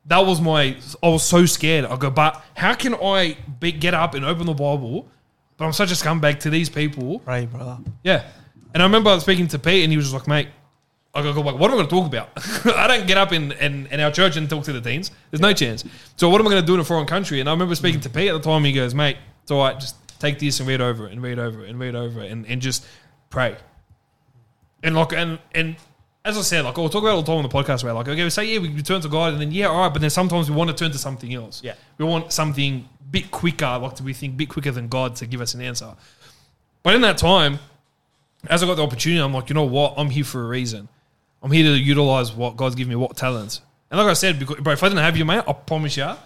That 0.07 0.19
was 0.27 0.41
my. 0.41 0.77
I 1.03 1.09
was 1.09 1.23
so 1.23 1.47
scared. 1.47 1.87
I 1.87 1.97
go, 1.97 2.11
but 2.11 2.45
how 2.55 2.75
can 2.75 2.95
I 2.95 3.39
be, 3.59 3.73
get 3.73 3.95
up 3.95 4.13
and 4.15 4.25
open 4.25 4.45
the 4.47 4.53
Bible? 4.53 5.09
But 5.57 5.65
I'm 5.65 5.73
such 5.73 5.91
a 5.91 5.95
scumbag 5.95 6.41
to 6.41 6.51
these 6.51 6.69
people. 6.69 7.21
Pray, 7.21 7.47
brother. 7.47 7.79
Yeah. 8.03 8.25
And 8.75 8.83
I 8.83 8.87
remember 8.87 9.19
speaking 9.21 9.49
to 9.49 9.59
Pete, 9.59 9.83
and 9.85 9.91
he 9.91 9.97
was 9.97 10.11
just 10.11 10.15
like, 10.15 10.29
mate, 10.29 10.49
I 11.15 11.23
go, 11.23 11.33
like, 11.33 11.59
what 11.59 11.71
am 11.71 11.73
I 11.73 11.85
going 11.85 11.89
to 11.89 11.91
talk 11.91 12.07
about? 12.07 12.31
I 12.77 12.87
don't 12.87 13.07
get 13.07 13.19
up 13.19 13.33
in, 13.33 13.53
in, 13.53 13.87
in 13.89 14.01
our 14.01 14.11
church 14.11 14.37
and 14.37 14.49
talk 14.49 14.65
to 14.65 14.73
the 14.73 14.81
teens. 14.81 15.11
There's 15.31 15.43
no 15.43 15.53
chance. 15.53 15.85
So 16.17 16.31
what 16.31 16.41
am 16.41 16.47
I 16.47 16.51
going 16.51 16.63
to 16.63 16.67
do 16.67 16.75
in 16.75 16.81
a 16.81 16.85
foreign 16.85 17.07
country? 17.07 17.41
And 17.41 17.49
I 17.49 17.53
remember 17.53 17.75
speaking 17.75 18.01
to 18.01 18.11
Pete 18.11 18.29
at 18.29 18.33
the 18.33 18.41
time. 18.41 18.65
He 18.65 18.73
goes, 18.73 18.95
mate, 18.95 19.19
it's 19.43 19.51
all 19.51 19.63
right. 19.63 19.79
Just 19.79 19.97
take 20.21 20.39
this 20.39 20.59
and 20.61 20.69
read 20.69 20.81
over 20.81 21.07
it 21.07 21.13
and 21.13 21.23
read 21.23 21.39
over 21.39 21.65
it 21.65 21.69
and 21.69 21.79
read 21.79 21.95
over 21.95 22.23
it 22.23 22.33
and, 22.33 22.47
and 22.47 22.63
just 22.63 22.87
pray. 23.29 23.57
And 24.83 24.95
like, 24.95 25.13
and, 25.13 25.39
and 25.55 25.77
as 26.25 26.39
I 26.39 26.43
said, 26.43 26.65
like, 26.65 26.79
I'll 26.79 26.89
talk 26.89 27.03
about 27.03 27.11
it 27.11 27.15
all 27.15 27.23
the 27.23 27.27
time 27.27 27.37
on 27.37 27.43
the 27.43 27.49
podcast 27.49 27.83
where, 27.83 27.93
like, 27.93 28.09
okay, 28.09 28.23
we 28.23 28.31
say, 28.31 28.45
yeah, 28.45 28.61
we 28.61 28.81
turn 28.83 29.01
to 29.01 29.09
God, 29.09 29.33
and 29.33 29.43
then, 29.43 29.51
yeah, 29.51 29.67
all 29.67 29.81
right, 29.81 29.93
but 29.93 30.01
then 30.01 30.11
sometimes 30.11 30.49
we 30.49 30.57
want 30.57 30.71
to 30.71 30.77
turn 30.77 30.93
to 30.93 30.99
something 30.99 31.35
else. 31.35 31.61
Yeah. 31.65 31.75
We 31.99 32.05
want 32.05 32.33
something 32.33 32.89
a 33.01 33.05
bit 33.11 33.31
quicker, 33.33 33.79
like, 33.79 33.95
to 33.97 34.05
we 34.05 34.13
think, 34.13 34.35
a 34.35 34.37
bit 34.37 34.49
quicker 34.49 34.71
than 34.71 34.89
God 34.89 35.17
to 35.17 35.27
give 35.27 35.41
us 35.41 35.55
an 35.55 35.63
answer. 35.63 35.95
But 36.85 36.95
in 36.95 37.01
that 37.01 37.19
time, 37.19 37.59
as 38.49 38.63
I 38.63 38.67
got 38.67 38.77
the 38.77 38.85
opportunity, 38.85 39.21
I'm 39.21 39.35
like, 39.35 39.49
you 39.49 39.55
know 39.55 39.65
what? 39.65 39.95
I'm 39.97 40.11
here 40.11 40.25
for 40.25 40.45
a 40.45 40.47
reason. 40.47 40.89
I'm 41.43 41.51
here 41.51 41.65
to 41.65 41.79
utilize 41.79 42.33
what 42.33 42.57
God's 42.57 42.75
given 42.75 42.91
me, 42.91 42.97
what 42.97 43.17
talents. 43.17 43.61
And 43.91 43.99
like 43.99 44.09
I 44.09 44.15
said, 44.15 44.39
because, 44.39 44.57
bro, 44.57 44.73
if 44.73 44.83
I 44.83 44.89
didn't 44.89 45.05
have 45.05 45.17
you, 45.17 45.25
mate, 45.25 45.43
I 45.47 45.53
promise 45.53 45.97
you, 45.97 46.05
I 46.05 46.17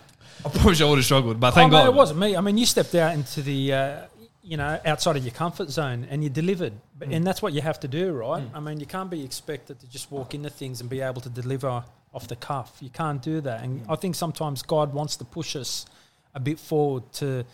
promise 0.52 0.78
you 0.78 0.86
I 0.86 0.88
would 0.90 0.98
have 0.98 1.04
struggled. 1.04 1.40
But 1.40 1.52
thank 1.52 1.72
oh, 1.72 1.76
mate, 1.76 1.84
God. 1.84 1.88
it 1.88 1.94
wasn't 1.94 2.20
me. 2.20 2.36
I 2.36 2.40
mean, 2.40 2.58
you 2.58 2.66
stepped 2.66 2.94
out 2.94 3.14
into 3.14 3.42
the, 3.42 3.72
uh, 3.72 4.00
you 4.42 4.56
know, 4.56 4.78
outside 4.84 5.16
of 5.16 5.24
your 5.24 5.34
comfort 5.34 5.70
zone 5.70 6.06
and 6.10 6.22
you 6.22 6.30
delivered. 6.30 6.74
But, 6.98 7.08
And 7.08 7.22
mm. 7.22 7.24
that's 7.24 7.42
what 7.42 7.52
you 7.52 7.62
have 7.62 7.80
to 7.80 7.88
do, 7.88 8.12
right? 8.12 8.44
Mm. 8.44 8.56
I 8.56 8.60
mean, 8.60 8.78
you 8.78 8.86
can't 8.86 9.10
be 9.10 9.24
expected 9.24 9.80
to 9.80 9.88
just 9.88 10.12
walk 10.12 10.34
into 10.34 10.50
things 10.50 10.80
and 10.80 10.88
be 10.88 11.00
able 11.00 11.20
to 11.22 11.30
deliver 11.30 11.82
off 12.14 12.28
the 12.28 12.36
cuff. 12.36 12.76
You 12.80 12.90
can't 12.90 13.20
do 13.20 13.40
that. 13.40 13.62
And 13.62 13.80
mm. 13.80 13.92
I 13.92 13.96
think 13.96 14.14
sometimes 14.14 14.62
God 14.62 14.94
wants 14.94 15.16
to 15.16 15.24
push 15.24 15.56
us 15.56 15.86
a 16.34 16.40
bit 16.40 16.60
forward 16.60 17.12
to 17.14 17.44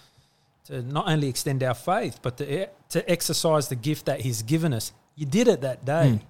to 0.67 0.81
not 0.81 1.09
only 1.09 1.29
extend 1.29 1.61
our 1.65 1.75
faith, 1.75 2.21
but 2.23 2.37
to, 2.37 2.69
to 2.91 3.11
exercise 3.11 3.67
the 3.69 3.75
gift 3.75 4.07
that 4.07 4.21
He's 4.21 4.43
given 4.43 4.73
us. 4.73 4.93
You 5.17 5.27
did 5.27 5.49
it 5.49 5.63
that 5.63 5.85
day. 5.85 6.21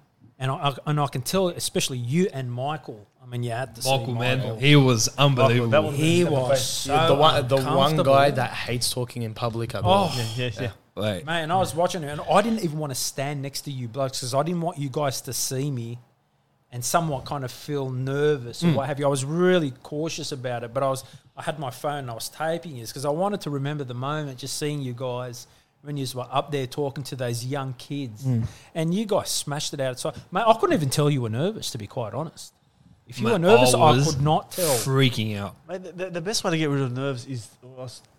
And 0.43 0.51
I, 0.51 0.55
I- 0.55 0.77
and 0.87 0.99
I 0.99 1.07
can 1.07 1.21
tell, 1.21 1.47
especially 1.47 1.97
you 1.97 2.27
and 2.33 2.51
Michael. 2.51 3.07
I 3.23 3.25
mean, 3.25 3.43
you 3.43 3.51
had 3.51 3.75
to 3.75 3.81
see 3.81 3.97
Michael, 3.97 4.15
man, 4.15 4.39
Michael. 4.39 4.57
he 4.57 4.75
was 4.75 5.07
unbelievable. 5.17 5.69
that 5.71 5.83
was- 5.83 5.95
He 5.95 6.25
was 6.25 6.61
so 6.61 6.93
Yeah, 6.93 7.07
the 7.07 7.15
one, 7.15 7.47
the 7.47 7.61
one 7.61 7.95
guy 7.95 8.29
that 8.31 8.51
hates 8.51 8.91
talking 8.91 9.23
in 9.23 9.33
public. 9.33 9.73
I 9.73 9.79
Oh, 9.81 10.09
believe. 10.09 10.37
Yeah, 10.37 10.49
yeah, 10.53 10.61
yeah. 10.61 10.71
Like, 10.95 11.25
Man, 11.25 11.49
I 11.49 11.55
was 11.55 11.73
watching 11.73 12.03
it, 12.03 12.09
and 12.09 12.19
I 12.29 12.41
didn't 12.41 12.59
even 12.59 12.77
want 12.77 12.91
to 12.91 12.99
stand 12.99 13.41
next 13.41 13.61
to 13.61 13.71
you 13.71 13.87
blokes 13.87 14.19
because 14.19 14.33
I 14.33 14.43
didn't 14.43 14.61
want 14.61 14.77
you 14.77 14.89
guys 14.89 15.21
to 15.21 15.33
see 15.33 15.71
me 15.71 15.99
and 16.73 16.83
somewhat 16.83 17.23
kind 17.23 17.45
of 17.45 17.51
feel 17.51 17.89
nervous 17.89 18.63
or 18.63 18.67
hmm. 18.67 18.75
what 18.75 18.87
have 18.87 18.99
you. 18.99 19.05
I 19.05 19.09
was 19.09 19.23
really 19.23 19.71
cautious 19.81 20.33
about 20.33 20.65
it, 20.65 20.73
but 20.73 20.83
I 20.83 20.89
was 20.89 21.05
I 21.37 21.43
had 21.43 21.57
my 21.57 21.69
phone 21.69 21.99
and 21.99 22.11
I 22.11 22.15
was 22.15 22.27
taping 22.27 22.77
it 22.77 22.87
because 22.87 23.05
I 23.05 23.09
wanted 23.09 23.41
to 23.41 23.49
remember 23.49 23.85
the 23.85 23.93
moment, 23.93 24.39
just 24.39 24.57
seeing 24.57 24.81
you 24.81 24.93
guys 24.93 25.47
when 25.83 25.97
you 25.97 26.05
were 26.15 26.27
up 26.31 26.51
there 26.51 26.65
talking 26.65 27.03
to 27.05 27.15
those 27.15 27.45
young 27.45 27.73
kids, 27.77 28.23
hmm. 28.23 28.43
and 28.73 28.93
you 28.93 29.05
guys 29.05 29.29
smashed 29.29 29.73
it 29.73 29.79
out. 29.81 29.99
So, 29.99 30.13
mate, 30.31 30.43
I 30.47 30.53
couldn't 30.53 30.73
even 30.73 30.89
tell 30.89 31.09
you 31.09 31.21
were 31.21 31.29
nervous, 31.29 31.71
to 31.71 31.77
be 31.77 31.87
quite 31.87 32.13
honest. 32.13 32.53
If 33.05 33.19
you 33.19 33.25
Mate, 33.25 33.33
were 33.33 33.39
nervous, 33.39 33.73
I 33.73 33.79
I, 33.81 34.01
could 34.03 34.21
not 34.21 34.51
tell. 34.51 34.73
freaking 34.77 35.37
out. 35.37 35.57
Mate, 35.67 35.83
the, 35.83 35.91
the, 35.91 36.09
the 36.09 36.21
best 36.21 36.43
way 36.45 36.51
to 36.51 36.57
get 36.57 36.69
rid 36.69 36.81
of 36.81 36.93
nerves 36.93 37.25
is 37.25 37.49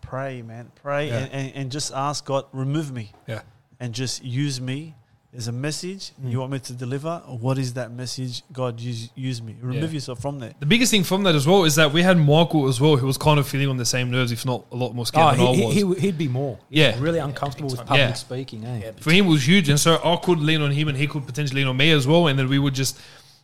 pray, 0.02 0.42
man. 0.42 0.70
Pray 0.82 1.08
Yeah. 1.08 1.16
and, 1.20 1.32
and, 1.32 1.52
and 1.54 1.72
just 1.72 1.90
ask 1.94 2.24
God, 2.26 2.44
remove 2.52 2.92
me 2.92 3.10
Yeah. 3.26 3.40
and 3.80 3.94
just 3.94 4.22
use 4.22 4.60
me 4.60 4.94
as 5.36 5.48
a 5.48 5.52
message 5.52 6.12
Mm. 6.22 6.30
you 6.30 6.38
want 6.40 6.52
me 6.52 6.58
to 6.60 6.72
deliver. 6.72 7.20
What 7.26 7.58
is 7.58 7.72
that 7.74 7.90
message? 7.92 8.42
God, 8.52 8.80
use, 8.80 9.10
use 9.16 9.42
me. 9.42 9.56
Remove 9.60 9.90
Yeah. 9.90 9.94
yourself 9.96 10.20
from 10.20 10.38
there. 10.38 10.52
The 10.60 10.66
biggest 10.66 10.90
thing 10.90 11.02
from 11.04 11.22
that 11.24 11.34
as 11.34 11.46
well 11.46 11.64
is 11.64 11.74
that 11.74 11.92
we 11.92 12.02
had 12.02 12.16
Michael 12.18 12.68
as 12.68 12.80
well, 12.80 12.96
who 12.96 13.06
was 13.06 13.18
kind 13.18 13.38
of 13.40 13.46
feeling 13.48 13.68
on 13.68 13.76
the 13.76 13.84
same 13.84 14.10
nerves, 14.10 14.30
if 14.32 14.44
not 14.46 14.64
a 14.72 14.76
lot 14.76 14.94
more 14.94 15.06
scared 15.06 15.34
Oh, 15.34 15.52
than 15.54 15.62
I 15.62 15.66
was. 15.66 15.74
he, 15.74 15.78
he, 16.00 16.06
would 16.08 16.18
be 16.18 16.28
more. 16.28 16.58
Yeah. 16.70 16.92
was 16.92 17.00
really 17.00 17.18
uncomfortable 17.18 17.70
with 17.70 17.80
big 17.80 17.86
public 17.86 18.08
Yeah. 18.10 18.14
speaking. 18.14 18.64
Eh? 18.64 18.80
Yeah, 18.84 18.90
for 19.00 19.10
him 19.10 19.26
it 19.26 19.30
was 19.30 19.46
huge, 19.46 19.68
and 19.68 19.78
so 19.80 20.00
I 20.04 20.16
could 20.24 20.38
lean 20.40 20.60
on 20.62 20.70
him, 20.70 20.88
and 20.88 20.96
he 20.96 21.06
could 21.06 21.26
potentially 21.26 21.60
lean 21.62 21.68
on 21.68 21.76
me 21.76 21.90
as 21.90 22.06
well, 22.06 22.28
and 22.28 22.38
then 22.38 22.48
we 22.48 22.58
would 22.58 22.74
just. 22.74 22.96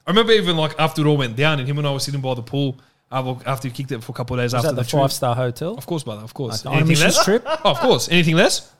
I 0.07 0.11
remember 0.11 0.32
even 0.32 0.57
like 0.57 0.74
after 0.78 1.03
it 1.03 1.07
all 1.07 1.16
went 1.16 1.36
down, 1.36 1.59
and 1.59 1.68
him 1.68 1.78
and 1.78 1.86
I 1.86 1.93
were 1.93 1.99
sitting 2.01 2.20
by 2.20 2.34
the 2.34 2.43
pool 2.43 2.76
uh, 3.12 3.34
after 3.47 3.66
he 3.68 3.74
kicked 3.74 3.91
it 3.93 4.03
for 4.05 4.12
a 4.12 4.14
couple 4.14 4.38
of 4.38 4.43
days 4.43 4.53
Was 4.55 4.64
after 4.64 4.74
that 4.76 4.82
the 4.84 4.88
trip. 4.88 5.03
five 5.03 5.12
star 5.12 5.34
hotel? 5.34 5.74
Of 5.76 5.86
course, 5.86 6.05
brother. 6.05 6.22
Of 6.22 6.32
course. 6.34 6.64
on 6.64 6.72
a 6.72 6.76
Anything 6.76 7.01
less? 7.05 7.24
trip, 7.24 7.43
Oh, 7.47 7.70
of 7.72 7.80
course. 7.80 8.09
Anything 8.09 8.36
less? 8.36 8.70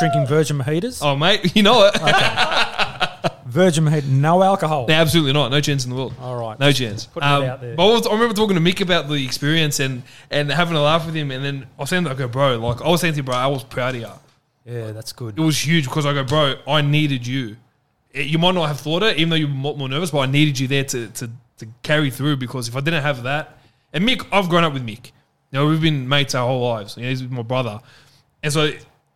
Drinking 0.00 0.26
Virgin 0.26 0.58
mojitos. 0.58 1.00
Oh, 1.02 1.14
mate, 1.16 1.52
you 1.56 1.62
know 1.62 1.88
it. 1.92 1.94
Virgin 3.46 3.84
mojito, 3.84 4.06
no 4.08 4.42
alcohol. 4.42 4.86
No, 4.88 4.94
absolutely 4.94 5.32
not. 5.32 5.50
No 5.50 5.60
chance 5.60 5.84
in 5.84 5.90
the 5.90 5.96
world. 5.96 6.14
All 6.20 6.36
right. 6.36 6.58
No 6.58 6.70
chance. 6.72 7.06
putting 7.06 7.28
it 7.28 7.32
Um, 7.32 7.42
out 7.44 7.60
there. 7.60 7.74
But 7.74 7.88
I, 7.88 7.92
was, 7.92 8.06
I 8.06 8.12
remember 8.12 8.34
talking 8.34 8.54
to 8.56 8.60
Mick 8.62 8.80
about 8.80 9.08
the 9.08 9.14
experience 9.24 9.80
and, 9.80 10.02
and 10.30 10.50
having 10.52 10.76
a 10.76 10.80
laugh 10.82 11.04
with 11.06 11.14
him, 11.14 11.30
and 11.30 11.44
then 11.44 11.66
I 11.78 11.82
was 11.82 11.90
saying, 11.90 12.06
I 12.06 12.14
go, 12.14 12.28
bro, 12.28 12.58
like 12.58 12.80
I 12.80 12.88
was 12.88 13.00
saying 13.00 13.14
to 13.14 13.16
you, 13.18 13.22
bro, 13.24 13.34
I 13.34 13.48
was 13.48 13.64
proud 13.64 13.94
of 13.96 14.00
you. 14.02 14.08
Yeah, 14.64 14.92
that's 14.92 15.12
good. 15.12 15.36
It 15.38 15.42
was 15.42 15.58
huge 15.66 15.84
because 15.86 16.06
I 16.06 16.12
go, 16.12 16.22
bro, 16.24 16.54
I 16.68 16.80
needed 16.82 17.26
you. 17.26 17.56
It- 18.12 18.26
you 18.28 18.38
might 18.38 18.54
not 18.54 18.66
have 18.68 18.78
thought 18.78 19.02
it, 19.02 19.16
even 19.16 19.30
though 19.30 19.36
you're 19.36 19.48
more, 19.48 19.76
more 19.76 19.88
nervous, 19.88 20.10
but 20.12 20.18
I 20.20 20.26
needed 20.26 20.58
you 20.60 20.68
there 20.68 20.84
to, 20.84 21.08
to, 21.08 21.30
to 21.58 21.66
carry 21.82 22.10
through 22.10 22.36
because 22.36 22.68
if 22.68 22.76
I 22.76 22.80
didn't 22.80 23.02
have 23.02 23.24
that, 23.24 23.58
and 23.92 24.06
Mick, 24.08 24.24
I've 24.30 24.48
grown 24.48 24.62
up 24.62 24.72
with 24.74 24.86
Mick. 24.86 25.06
You 25.50 25.58
know, 25.58 25.66
we've 25.66 25.80
been 25.80 26.08
mates 26.08 26.36
our 26.36 26.46
whole 26.46 26.60
lives. 26.68 26.96
You 26.96 27.02
know, 27.02 27.08
he's 27.08 27.22
my 27.24 27.42
brother. 27.42 27.80
And 28.44 28.52
so, 28.52 28.70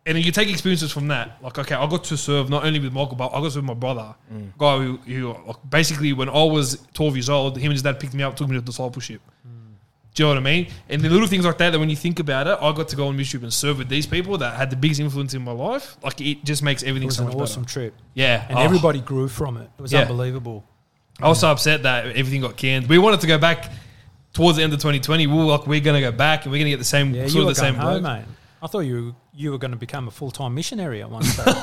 and 0.05 0.17
you 0.23 0.31
take 0.31 0.49
experiences 0.49 0.91
from 0.91 1.07
that. 1.07 1.37
Like, 1.41 1.57
okay, 1.57 1.75
I 1.75 1.87
got 1.87 2.03
to 2.05 2.17
serve 2.17 2.49
not 2.49 2.63
only 2.65 2.79
with 2.79 2.93
Michael, 2.93 3.15
but 3.15 3.27
I 3.29 3.39
got 3.39 3.45
to 3.45 3.51
serve 3.51 3.63
with 3.63 3.69
my 3.69 3.73
brother. 3.73 4.13
Mm. 4.31 4.57
Guy 4.57 4.77
who, 4.77 4.97
who 4.97 5.35
like, 5.47 5.55
basically, 5.69 6.13
when 6.13 6.29
I 6.29 6.43
was 6.43 6.85
12 6.93 7.15
years 7.15 7.29
old, 7.29 7.57
him 7.57 7.65
and 7.65 7.71
his 7.73 7.81
dad 7.81 7.99
picked 7.99 8.13
me 8.13 8.23
up, 8.23 8.35
took 8.35 8.47
me 8.47 8.55
to 8.55 8.61
discipleship. 8.61 9.21
Mm. 9.47 9.51
Do 10.13 10.23
you 10.23 10.25
know 10.29 10.35
what 10.35 10.37
I 10.37 10.41
mean? 10.41 10.67
And 10.89 11.01
the 11.01 11.09
little 11.09 11.27
things 11.27 11.43
like 11.43 11.57
that, 11.57 11.71
that 11.71 11.79
when 11.79 11.89
you 11.89 11.95
think 11.95 12.19
about 12.19 12.47
it, 12.47 12.57
I 12.61 12.71
got 12.71 12.87
to 12.89 12.95
go 12.95 13.07
on 13.07 13.17
YouTube 13.17 13.43
and 13.43 13.51
serve 13.51 13.79
with 13.79 13.89
these 13.89 14.05
people 14.05 14.37
that 14.37 14.55
had 14.55 14.69
the 14.69 14.75
biggest 14.75 14.99
influence 15.01 15.33
in 15.33 15.41
my 15.41 15.51
life. 15.51 15.97
Like, 16.03 16.21
it 16.21 16.43
just 16.45 16.61
makes 16.63 16.83
everything. 16.83 17.07
It 17.07 17.07
everything 17.07 17.07
was 17.07 17.15
so 17.17 17.23
an 17.23 17.29
much 17.29 17.49
awesome 17.49 17.63
better. 17.63 17.73
trip, 17.73 17.95
Yeah. 18.13 18.45
and 18.47 18.57
Oh. 18.57 18.61
everybody 18.61 19.01
grew 19.01 19.27
from 19.27 19.57
it. 19.57 19.69
It 19.77 19.81
was 19.81 19.91
Yeah. 19.91 20.01
unbelievable. 20.01 20.63
I 21.21 21.27
was 21.29 21.39
so 21.39 21.49
upset 21.51 21.83
that 21.83 22.05
everything 22.07 22.41
got 22.41 22.57
canned. 22.57 22.87
We 22.87 22.97
wanted 22.97 23.21
to 23.21 23.27
go 23.27 23.37
back 23.37 23.71
towards 24.33 24.57
the 24.57 24.63
end 24.63 24.73
of 24.73 24.79
2020. 24.79 25.27
We 25.27 25.33
were 25.33 25.43
like, 25.45 25.65
we're 25.65 25.79
going 25.79 25.95
to 26.01 26.11
go 26.11 26.15
back 26.15 26.43
and 26.43 26.51
we're 26.51 26.57
going 26.59 26.65
to 26.65 26.71
get 26.71 26.77
the 26.79 26.83
same, 26.85 27.13
Yeah, 27.15 27.23
sort 27.23 27.33
you 27.33 27.41
of 27.49 27.55
the 27.55 27.61
going 27.61 27.73
same 27.73 27.75
home, 27.75 28.01
bloke. 28.01 28.03
mate. 28.03 28.25
I 28.61 28.67
thought 28.67 28.79
you 28.81 28.95
were, 28.95 29.11
you 29.35 29.51
were 29.51 29.57
going 29.57 29.71
to 29.71 29.77
become 29.77 30.07
a 30.07 30.11
full 30.11 30.31
time 30.31 30.55
missionary 30.55 31.01
at 31.01 31.09
one 31.09 31.23
stage. 31.23 31.45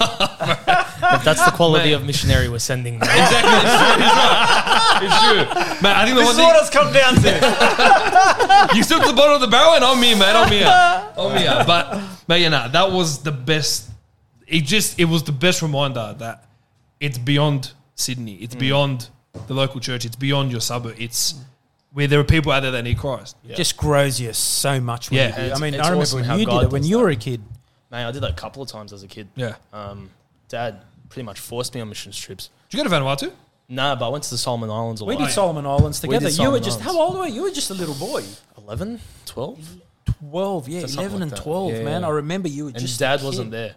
If 1.04 1.24
that's 1.24 1.44
the 1.44 1.50
quality 1.50 1.86
Mate. 1.90 1.94
of 1.94 2.06
missionary 2.06 2.48
we're 2.48 2.60
sending. 2.60 3.00
now. 3.00 3.06
Exactly. 3.06 3.58
It's 3.58 3.74
true. 3.82 5.08
It's 5.08 5.20
true. 5.20 5.40
It's 5.40 5.74
true. 5.74 5.82
Man, 5.82 5.96
I 5.96 6.04
think 6.04 6.16
the 6.16 6.22
This 6.22 6.26
one 6.26 6.34
is 6.34 6.38
what 6.38 6.54
thing, 6.54 6.60
it's 6.60 6.70
come 6.70 6.92
down 6.92 7.14
to. 8.70 8.76
you 8.76 8.82
stood 8.84 9.00
at 9.02 9.08
the 9.08 9.12
bottom 9.12 9.34
of 9.34 9.40
the 9.40 9.48
barrel 9.48 9.74
and 9.74 9.84
I'm 9.84 10.00
here, 10.00 10.16
man. 10.16 10.36
I'm 10.36 10.50
here. 10.52 10.68
I'm 11.18 11.36
here. 11.36 11.64
But, 11.66 12.00
but 12.28 12.40
you 12.40 12.50
know, 12.50 12.68
that 12.68 12.92
was 12.92 13.22
the 13.24 13.32
best. 13.32 13.90
It 14.46 14.60
just, 14.60 15.00
it 15.00 15.06
was 15.06 15.24
the 15.24 15.32
best 15.32 15.60
reminder 15.60 16.14
that 16.18 16.44
it's 17.00 17.18
beyond 17.18 17.72
Sydney. 17.96 18.36
Mm. 18.38 18.42
It's 18.42 18.54
beyond 18.54 19.08
the 19.48 19.54
local 19.54 19.80
church. 19.80 20.04
It's 20.04 20.14
beyond 20.16 20.52
your 20.52 20.60
suburb. 20.60 20.94
It's 20.98 21.34
where 21.92 22.06
there 22.06 22.20
are 22.20 22.24
people 22.24 22.52
out 22.52 22.60
there 22.60 22.70
that 22.70 22.84
need 22.84 22.98
Christ. 22.98 23.36
It 23.46 23.56
just 23.56 23.76
grows 23.76 24.20
you 24.20 24.32
so 24.32 24.80
much. 24.80 25.10
When 25.10 25.18
Yeah. 25.18 25.42
you 25.42 25.48
do. 25.48 25.54
I 25.54 25.58
mean, 25.58 25.74
I 25.74 25.78
remember 25.78 26.02
awesome 26.02 26.20
when 26.20 26.38
you 26.38 26.46
did 26.46 26.62
it 26.62 26.70
when 26.70 26.84
you 26.84 27.00
were 27.00 27.10
a 27.10 27.16
kid. 27.16 27.42
Man, 27.92 28.06
I 28.06 28.10
did 28.10 28.22
that 28.22 28.30
a 28.30 28.34
couple 28.34 28.62
of 28.62 28.68
times 28.68 28.92
as 28.92 29.02
a 29.02 29.06
kid. 29.06 29.28
Yeah. 29.36 29.54
Um, 29.72 30.10
Dad 30.48 30.82
pretty 31.10 31.24
much 31.26 31.38
forced 31.38 31.74
me 31.74 31.80
on 31.80 31.88
missions 31.88 32.18
trips. 32.18 32.48
Did 32.70 32.78
you 32.78 32.84
go 32.84 32.88
to 32.90 32.94
Vanuatu? 32.96 33.30
Nah, 33.68 33.94
but 33.94 34.06
I 34.06 34.08
went 34.08 34.24
to 34.24 34.30
the 34.30 34.38
Solomon 34.38 34.70
Islands 34.70 35.00
a 35.00 35.04
We 35.04 35.16
did 35.16 35.30
Solomon 35.30 35.66
Islands 35.66 36.02
We 36.02 36.08
together. 36.08 36.26
did 36.28 36.38
you 36.38 36.42
were 36.50 36.58
Solomon 36.58 36.62
just 36.64 36.80
Islands. 36.80 36.96
how 36.96 37.00
old 37.02 37.18
were 37.18 37.26
you? 37.26 37.34
You 37.34 37.42
were 37.42 37.50
just 37.50 37.70
a 37.70 37.74
little 37.74 37.94
boy. 37.94 38.22
11, 38.58 39.00
12? 39.26 39.76
12, 40.30 40.68
yeah, 40.68 40.80
Something 40.80 40.98
11 40.98 41.12
like 41.12 41.22
and 41.22 41.30
that. 41.32 41.42
12, 41.42 41.72
Yeah, 41.72 41.82
man. 41.84 42.00
yeah. 42.02 42.08
I 42.08 42.10
remember 42.10 42.48
you 42.48 42.64
were 42.64 42.70
And 42.70 42.78
just. 42.78 42.98
dad 42.98 43.22
a 43.22 43.24
wasn't 43.24 43.50
there. 43.50 43.74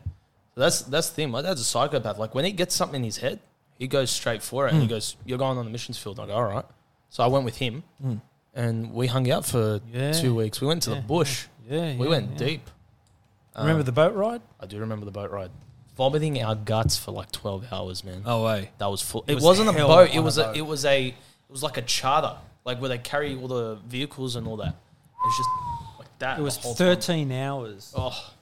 So 0.55 0.61
that's 0.61 0.81
that's 0.83 1.09
the 1.09 1.15
thing. 1.15 1.31
My 1.31 1.41
dad's 1.41 1.59
a 1.61 1.65
psychopath. 1.65 2.17
Like 2.17 2.33
when 2.33 2.45
he 2.45 2.51
gets 2.51 2.73
something 2.73 3.01
in 3.01 3.03
his 3.03 3.17
head, 3.17 3.39
he 3.77 3.87
goes 3.87 4.09
straight 4.09 4.41
for 4.41 4.65
it 4.67 4.69
Hmm. 4.69 4.75
and 4.77 4.83
he 4.83 4.87
goes, 4.89 5.17
"You're 5.25 5.37
going 5.37 5.57
on 5.57 5.65
the 5.65 5.71
missions 5.71 5.97
field." 5.97 6.17
I 6.19 6.25
go, 6.27 6.33
"All 6.33 6.43
right." 6.45 6.63
So 7.09 7.23
I 7.23 7.27
went 7.27 7.43
with 7.43 7.57
him, 7.57 7.83
and 8.53 8.93
we 8.93 9.07
hung 9.07 9.29
out 9.29 9.45
for 9.45 9.81
Yeah. 9.93 10.13
two 10.13 10.33
weeks. 10.33 10.61
We 10.61 10.67
went 10.67 10.83
to 10.83 10.91
Yeah, 10.91 10.95
the 10.97 11.01
bush. 11.01 11.47
Yeah, 11.69 11.97
We 11.97 12.05
yeah, 12.05 12.09
went 12.09 12.31
yeah. 12.31 12.37
deep. 12.37 12.69
Remember 13.57 13.79
Um, 13.81 13.85
the 13.85 13.91
boat 13.91 14.13
ride? 14.15 14.41
I 14.59 14.65
do 14.65 14.79
remember 14.79 15.05
the 15.05 15.11
boat 15.11 15.31
ride. 15.31 15.51
Vomiting 15.97 16.41
our 16.43 16.55
guts 16.55 16.97
for 16.97 17.11
like 17.11 17.31
twelve 17.31 17.65
hours, 17.71 18.03
man. 18.03 18.23
Oh 18.25 18.43
way. 18.43 18.69
That 18.79 18.87
was 18.87 19.01
full. 19.01 19.23
It 19.27 19.31
It, 19.31 19.35
was 19.35 19.43
was 19.45 19.59
not 19.59 19.73
a 19.73 19.77
hell 19.77 19.87
boat. 19.87 20.09
on 20.09 20.15
It 20.15 20.19
a 20.19 20.21
was 20.21 20.37
a, 20.37 20.43
boat. 20.43 20.57
It 20.57 20.61
was 20.61 20.85
a. 20.85 21.07
It 21.07 21.15
was 21.51 21.63
like 21.63 21.77
a 21.77 21.81
charter, 21.83 22.35
like 22.65 22.79
where 22.81 22.89
they 22.89 22.97
carry 22.97 23.37
all 23.39 23.47
the 23.47 23.75
vehicles 23.87 24.35
and 24.35 24.45
all 24.47 24.57
that. 24.57 24.69
It 24.73 25.25
was 25.25 25.37
just 25.37 25.49
like 25.99 26.19
that. 26.19 26.39
It 26.39 26.41
was 26.41 26.57
the 26.57 26.63
whole 26.63 26.75
time. 26.75 26.87
13 26.95 27.31
hours. 27.31 27.93
Oh, 27.95 28.33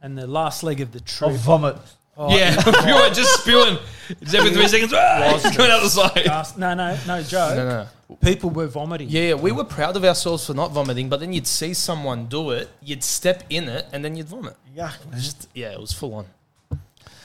And 0.00 0.16
the 0.16 0.26
last 0.26 0.62
leg 0.62 0.80
of 0.80 0.92
the 0.92 1.00
I'll 1.00 1.28
trip. 1.30 1.40
vomit. 1.40 1.76
oh, 2.16 2.34
yeah, 2.34 2.52
you 2.88 2.94
were 2.94 3.10
just 3.14 3.40
spewing. 3.42 3.76
It's 4.08 4.32
every 4.38 4.50
three 4.52 4.66
seconds. 4.68 4.92
Ah, 4.94 5.38
coming 5.54 5.70
out 5.70 5.82
the 5.82 5.90
side. 5.90 6.24
gas- 6.24 6.56
No, 6.56 6.72
no, 6.74 6.96
no, 7.06 7.22
Joe. 7.22 7.54
no, 7.54 7.68
no. 7.68 7.86
People 8.20 8.48
were 8.50 8.66
vomiting. 8.66 9.08
Yeah, 9.10 9.20
yeah, 9.22 9.34
we 9.34 9.52
were 9.52 9.64
proud 9.64 9.94
of 9.96 10.04
ourselves 10.04 10.46
for 10.46 10.54
not 10.54 10.70
vomiting, 10.72 11.08
but 11.10 11.20
then 11.20 11.32
you'd 11.34 11.46
see 11.46 11.74
someone 11.74 12.26
do 12.26 12.50
it, 12.52 12.70
you'd 12.82 13.04
step 13.04 13.44
in 13.50 13.68
it, 13.68 13.86
and 13.92 14.02
then 14.04 14.16
you'd 14.16 14.28
vomit. 14.28 14.56
Yeah. 14.74 14.92
Just 15.14 15.48
yeah, 15.54 15.72
it 15.72 15.80
was 15.80 15.92
full 15.92 16.14
on. 16.14 16.26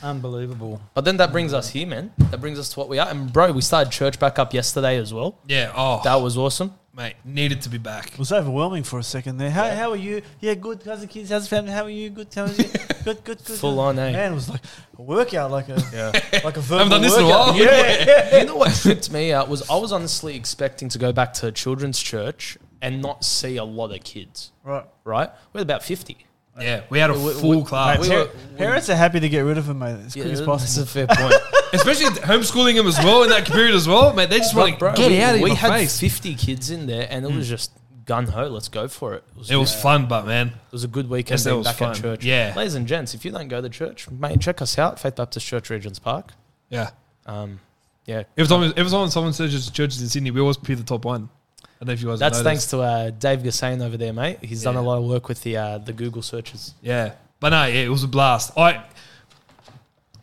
Unbelievable. 0.01 0.81
But 0.93 1.05
then 1.05 1.15
that 1.17 1.31
brings 1.31 1.53
us 1.53 1.69
here, 1.69 1.87
man. 1.87 2.11
That 2.17 2.41
brings 2.41 2.59
us 2.59 2.69
to 2.73 2.79
what 2.79 2.89
we 2.89 2.99
are. 2.99 3.07
And 3.07 3.31
bro, 3.31 3.53
we 3.53 3.61
started 3.61 3.91
church 3.91 4.19
back 4.19 4.37
up 4.37 4.53
yesterday 4.53 4.97
as 4.97 5.13
well. 5.13 5.37
Yeah. 5.47 5.71
Oh, 5.75 6.01
That 6.03 6.15
was 6.15 6.37
awesome. 6.37 6.73
mate, 6.93 7.15
needed 7.23 7.61
to 7.61 7.69
be 7.69 7.77
back. 7.77 8.11
It 8.11 8.19
was 8.19 8.33
overwhelming 8.33 8.83
for 8.83 8.99
a 8.99 9.03
second 9.03 9.37
there. 9.37 9.49
How, 9.49 9.69
how 9.73 9.91
are 9.91 9.95
you? 9.95 10.21
Yeah, 10.41 10.55
good. 10.55 10.83
How's 10.85 10.99
the 11.01 11.07
kids? 11.07 11.29
How's 11.29 11.43
the 11.43 11.55
family? 11.55 11.71
How 11.71 11.83
are 11.85 11.89
you? 11.89 12.09
Good. 12.09 12.27
How 12.35 12.43
are 12.43 12.49
you? 12.51 12.65
Good, 13.03 13.23
good, 13.23 13.43
good. 13.45 13.57
Full 13.57 13.75
good. 13.75 13.79
on, 13.81 13.99
eh? 13.99 14.11
Man, 14.11 14.31
it 14.31 14.35
was 14.35 14.49
like 14.49 14.61
a 14.97 15.01
workout, 15.01 15.51
like 15.51 15.69
a 15.69 15.81
Yeah. 15.93 16.11
like 16.43 16.57
a 16.57 16.61
verbal 16.61 16.89
done 16.89 17.01
this 17.01 17.15
in 17.15 17.23
a 17.23 17.27
workout. 17.27 17.47
while. 17.47 17.57
Yeah, 17.57 18.37
you 18.39 18.45
know 18.45 18.55
what 18.57 18.73
tripped 18.75 19.11
me 19.11 19.33
out 19.33 19.49
was 19.49 19.69
I 19.69 19.75
was 19.77 19.91
honestly 19.91 20.35
expecting 20.35 20.89
to 20.89 20.97
go 20.99 21.11
back 21.11 21.33
to 21.35 21.51
children's 21.51 21.99
church 22.01 22.57
and 22.81 23.01
not 23.01 23.23
see 23.23 23.57
a 23.57 23.63
lot 23.63 23.91
of 23.95 24.03
kids. 24.03 24.51
right. 24.63 24.85
Right? 25.03 25.29
We 25.53 25.59
had 25.59 25.67
about 25.67 25.83
fifty. 25.83 26.17
Yeah, 26.59 26.81
we 26.91 26.99
had 26.99 27.09
a 27.09 27.13
We- 27.17 27.33
full 27.33 27.61
we- 27.61 27.63
class, 27.63 27.97
we 27.99 28.09
Par- 28.09 28.17
were- 28.19 28.29
parents 28.57 28.87
are 28.87 28.95
happy 28.95 29.19
to 29.19 29.27
get 29.27 29.39
rid 29.39 29.57
of 29.57 29.65
them, 29.65 29.79
mate, 29.79 29.97
as 30.05 30.15
Yeah, 30.15 30.21
quick 30.23 30.33
as 30.33 30.39
that's 30.39 30.45
possible. 30.45 30.83
a 30.83 30.85
fair 30.85 31.07
point. 31.07 31.33
especially 31.73 32.05
homeschooling 32.21 32.75
them 32.75 32.85
as 32.85 32.97
well 32.99 33.23
in 33.23 33.29
that 33.29 33.45
period 33.47 33.73
as 33.73 33.87
well. 33.87 34.13
Mate, 34.13 34.29
they 34.29 34.37
just 34.37 34.53
want 34.53 34.73
to 34.73 34.77
Bro, 34.77 34.93
get 34.93 35.09
we, 35.09 35.19
out 35.19 35.33
of 35.35 35.41
we 35.41 35.49
your 35.49 35.57
had 35.57 35.71
face. 35.71 35.99
50 35.99 36.35
kids 36.35 36.69
in 36.69 36.85
there 36.85 37.07
and 37.09 37.25
it 37.25 37.31
was 37.33 37.49
just 37.49 37.71
gun 38.05 38.27
ho, 38.27 38.47
let's 38.47 38.67
go 38.67 38.87
for 38.87 39.13
it. 39.13 39.23
It 39.31 39.37
was, 39.37 39.51
It 39.51 39.55
was 39.55 39.73
fun, 39.81 40.07
but 40.07 40.25
man, 40.25 40.47
it 40.47 40.71
was 40.71 40.83
a 40.83 40.87
good 40.87 41.09
weekend 41.09 41.43
being 41.43 41.63
back 41.63 41.75
fun. 41.75 41.91
at 41.91 41.97
church. 42.01 42.23
Yeah. 42.25 42.53
Ladies 42.55 42.75
and 42.75 42.87
gents, 42.87 43.13
if 43.13 43.23
you 43.25 43.31
don't 43.31 43.47
go 43.47 43.61
to 43.61 43.69
church, 43.69 44.09
mate, 44.09 44.39
check 44.41 44.61
us 44.61 44.77
out, 44.77 44.99
Faith 44.99 45.15
Baptist 45.15 45.45
Church 45.45 45.69
Regents 45.69 45.99
Park. 45.99 46.33
yeah. 46.69 46.91
Um, 47.25 47.59
yeah. 48.05 48.23
Every 48.37 48.47
time, 48.49 48.73
every 48.75 48.91
time 48.91 49.09
someone 49.09 49.31
searches 49.31 49.69
churches 49.71 50.01
in 50.01 50.09
Sydney, 50.09 50.31
we 50.31 50.41
always 50.41 50.57
pick 50.57 50.77
the 50.77 50.83
top 50.83 51.05
one. 51.05 51.29
I 51.61 51.65
don't 51.79 51.87
know 51.87 51.93
if 51.93 52.01
you 52.01 52.07
guys. 52.09 52.19
That's 52.19 52.41
thanks 52.41 52.65
to 52.67 52.81
uh, 52.81 53.09
Dave 53.11 53.39
Gassain 53.39 53.81
over 53.81 53.95
there, 53.95 54.11
mate. 54.11 54.39
He's 54.41 54.61
done 54.63 54.75
a 54.75 54.81
lot 54.81 54.97
of 54.97 55.05
work 55.05 55.29
with 55.29 55.41
the 55.43 55.55
uh, 55.55 55.77
the 55.77 55.93
Google 55.93 56.21
searches. 56.21 56.73
Yeah, 56.81 57.13
but 57.39 57.49
no, 57.49 57.65
yeah, 57.65 57.81
it 57.85 57.89
was 57.89 58.03
a 58.03 58.07
blast. 58.09 58.57
I. 58.57 58.83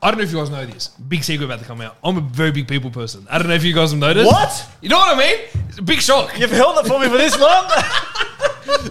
I 0.03 0.11
don't 0.11 0.19
know 0.19 0.25
if 0.25 0.33
you 0.33 0.39
guys 0.39 0.49
know 0.51 0.65
this. 0.65 0.89
Big 0.89 1.23
secret 1.23 1.45
about 1.45 1.59
to 1.59 1.65
come 1.67 1.81
out. 1.83 1.97
I'm 2.03 2.17
a 2.17 2.23
very 2.23 2.53
big 2.53 2.67
people 2.67 2.91
person. 2.91 3.27
I 3.31 3.39
don't 3.39 3.49
know 3.49 3.55
if 3.55 3.65
you 3.65 3.75
guys 3.75 3.91
have 3.91 4.01
noticed. 4.01 4.27
What? 4.27 4.69
You 4.81 4.89
know 4.89 4.97
what 4.97 5.15
I 5.15 5.19
mean? 5.19 5.39
It's 5.69 5.79
a 5.79 5.83
big 5.83 6.01
shock. 6.01 6.39
You've 6.39 6.51
held 6.51 6.79
it 6.79 6.89
for 6.89 6.99
me 6.99 7.09
for 7.09 7.19
this 7.19 7.39
long? 7.39 7.71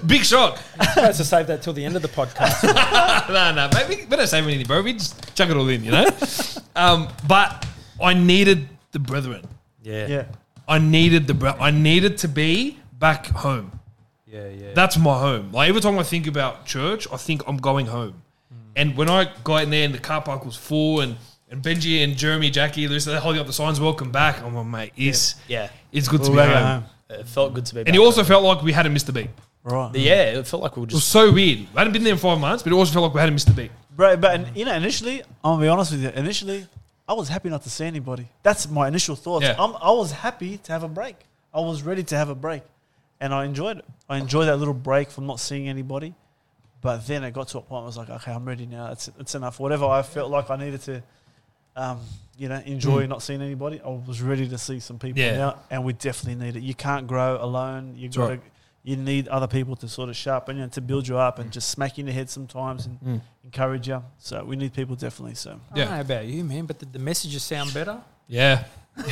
Big 0.05 0.23
shock. 0.25 0.59
supposed 0.93 1.17
to 1.17 1.23
save 1.23 1.47
that 1.47 1.61
till 1.61 1.73
the 1.73 1.83
end 1.85 1.95
of 1.95 2.01
the 2.01 2.07
podcast. 2.07 2.63
no, 3.29 3.53
no, 3.53 3.69
maybe 3.73 4.03
we 4.09 4.17
don't 4.17 4.27
save 4.27 4.43
anything, 4.43 4.65
bro. 4.65 4.81
We 4.81 4.93
just 4.93 5.35
chuck 5.35 5.49
it 5.49 5.55
all 5.55 5.67
in, 5.69 5.83
you 5.83 5.91
know. 5.91 6.05
um, 6.75 7.07
but 7.27 7.65
I 8.01 8.13
needed 8.13 8.67
the 8.91 8.99
brethren. 8.99 9.47
yeah. 9.81 10.07
yeah. 10.07 10.25
I 10.67 10.77
needed 10.77 11.25
the 11.25 11.33
bre- 11.33 11.59
I 11.59 11.71
needed 11.71 12.17
to 12.19 12.27
be 12.27 12.77
back 12.93 13.25
home. 13.27 13.79
Yeah, 14.27 14.49
yeah. 14.49 14.73
That's 14.75 14.97
my 14.97 15.17
home. 15.17 15.51
Like 15.51 15.69
every 15.69 15.81
time 15.81 15.97
I 15.97 16.03
think 16.03 16.27
about 16.27 16.65
church, 16.67 17.07
I 17.11 17.17
think 17.17 17.41
I'm 17.47 17.57
going 17.57 17.87
home. 17.87 18.21
And 18.79 18.95
when 18.95 19.09
I 19.09 19.29
got 19.43 19.63
in 19.63 19.69
there 19.69 19.83
and 19.85 19.93
the 19.93 19.99
car 19.99 20.21
park 20.21 20.45
was 20.45 20.55
full 20.55 21.01
and, 21.01 21.17
and 21.51 21.61
Benji 21.61 22.03
and 22.03 22.15
Jeremy, 22.15 22.49
Jackie, 22.49 22.85
they're 22.87 22.99
they're 22.99 23.19
holding 23.19 23.41
up 23.41 23.47
the 23.47 23.53
signs, 23.53 23.79
welcome 23.79 24.09
back. 24.11 24.41
I'm 24.41 24.55
like, 24.55 24.65
mate, 24.67 24.93
it's, 24.95 25.35
Yeah. 25.49 25.69
it's 25.91 26.07
good 26.07 26.23
to 26.23 26.31
We're 26.31 26.37
be 26.47 26.53
back 26.53 26.63
home. 26.63 26.81
home. 26.81 27.19
It 27.19 27.27
felt 27.27 27.53
good 27.53 27.65
to 27.65 27.75
be 27.75 27.81
back. 27.81 27.87
And 27.89 27.95
it 27.95 27.99
also 27.99 28.23
felt 28.23 28.43
like 28.43 28.61
we 28.61 28.71
hadn't 28.71 28.93
missed 28.93 29.09
a 29.09 29.11
beat. 29.13 29.29
Right. 29.63 29.91
Mm. 29.91 30.05
yeah, 30.05 30.39
it 30.39 30.47
felt 30.47 30.63
like 30.63 30.77
we 30.77 30.81
were 30.81 30.87
just. 30.87 30.93
It 30.93 30.97
was 30.97 31.03
just. 31.03 31.11
so 31.11 31.31
weird. 31.33 31.67
I 31.75 31.79
hadn't 31.81 31.91
been 31.93 32.03
there 32.05 32.13
in 32.13 32.19
five 32.19 32.39
months, 32.39 32.63
but 32.63 32.71
it 32.71 32.75
also 32.75 32.93
felt 32.93 33.03
like 33.07 33.13
we 33.13 33.19
hadn't 33.19 33.35
missed 33.35 33.49
a 33.49 33.53
beat. 33.53 33.71
Bro, 33.97 34.15
but 34.17 34.35
in- 34.35 34.55
you 34.55 34.63
know, 34.63 34.73
initially, 34.73 35.21
I'm 35.43 35.55
gonna 35.55 35.61
be 35.63 35.67
honest 35.67 35.91
with 35.91 36.01
you. 36.03 36.09
Initially, 36.09 36.65
I 37.09 37.13
was 37.13 37.27
happy 37.27 37.49
not 37.49 37.63
to 37.63 37.69
see 37.69 37.83
anybody. 37.85 38.29
That's 38.43 38.69
my 38.69 38.87
initial 38.87 39.17
thoughts. 39.17 39.43
Yeah. 39.45 39.55
I'm, 39.59 39.75
I 39.81 39.91
was 39.91 40.13
happy 40.13 40.57
to 40.59 40.71
have 40.71 40.83
a 40.83 40.87
break. 40.87 41.17
I 41.53 41.59
was 41.59 41.83
ready 41.83 42.03
to 42.03 42.15
have 42.15 42.29
a 42.29 42.35
break, 42.35 42.63
and 43.19 43.33
I 43.33 43.43
enjoyed 43.43 43.79
it. 43.79 43.85
I 44.07 44.17
enjoyed 44.17 44.47
that 44.47 44.55
little 44.57 44.73
break 44.73 45.11
from 45.11 45.27
not 45.27 45.39
seeing 45.41 45.67
anybody. 45.67 46.13
But 46.81 47.05
then 47.07 47.23
it 47.25 47.31
got 47.33 47.49
to 47.49 47.57
a 47.57 47.61
point 47.61 47.71
where 47.71 47.81
I 47.81 47.85
was 47.85 47.97
like, 47.97 48.09
okay, 48.09 48.31
I'm 48.31 48.45
ready 48.45 48.65
now. 48.65 48.91
It's 48.91 49.09
it's 49.19 49.35
enough. 49.35 49.59
Whatever 49.59 49.85
I 49.85 50.01
felt 50.01 50.31
like 50.31 50.49
I 50.49 50.55
needed 50.55 50.81
to, 50.83 51.03
um, 51.75 51.99
you 52.37 52.47
know, 52.49 52.61
enjoy 52.65 53.05
not 53.05 53.21
seeing 53.21 53.41
anybody. 53.41 53.81
I 53.83 53.89
was 53.89 54.21
ready 54.21 54.47
to 54.47 54.57
see 54.57 54.79
some 54.79 54.97
people 54.97 55.19
Yeah. 55.21 55.37
now, 55.37 55.59
and 55.69 55.83
we 55.83 55.93
definitely 55.93 56.43
need 56.45 56.55
it. 56.55 56.63
You 56.63 56.73
can't 56.73 57.05
grow 57.07 57.37
alone. 57.41 57.95
You 57.97 58.07
got 58.09 58.15
to. 58.27 58.31
right. 58.35 58.41
You 58.81 58.95
need 58.95 59.27
other 59.27 59.45
people 59.47 59.75
to 59.75 59.89
sort 59.89 60.07
of 60.07 60.15
sharpen 60.15 60.55
you 60.55 60.63
and 60.63 60.71
to 60.71 60.79
build 60.81 61.05
you 61.05 61.17
up 61.17 61.37
and 61.37 61.51
just 61.51 61.69
smack 61.69 61.97
you 61.97 62.03
in 62.03 62.05
the 62.05 62.13
head 62.13 62.29
sometimes 62.29 62.85
and 62.85 62.97
Mm. 63.01 63.21
encourage 63.43 63.89
you. 63.89 64.01
So 64.19 64.41
we 64.45 64.55
need 64.55 64.73
people 64.73 64.95
definitely. 64.95 65.35
So 65.35 65.59
I 65.73 65.75
don't 65.75 65.89
know 65.91 65.99
about 65.99 66.25
you, 66.25 66.45
man, 66.45 66.65
but 66.65 66.79
did 66.79 66.93
the 66.93 66.99
messages 66.99 67.43
sound 67.43 67.73
better? 67.73 67.99
Yeah. 68.29 68.63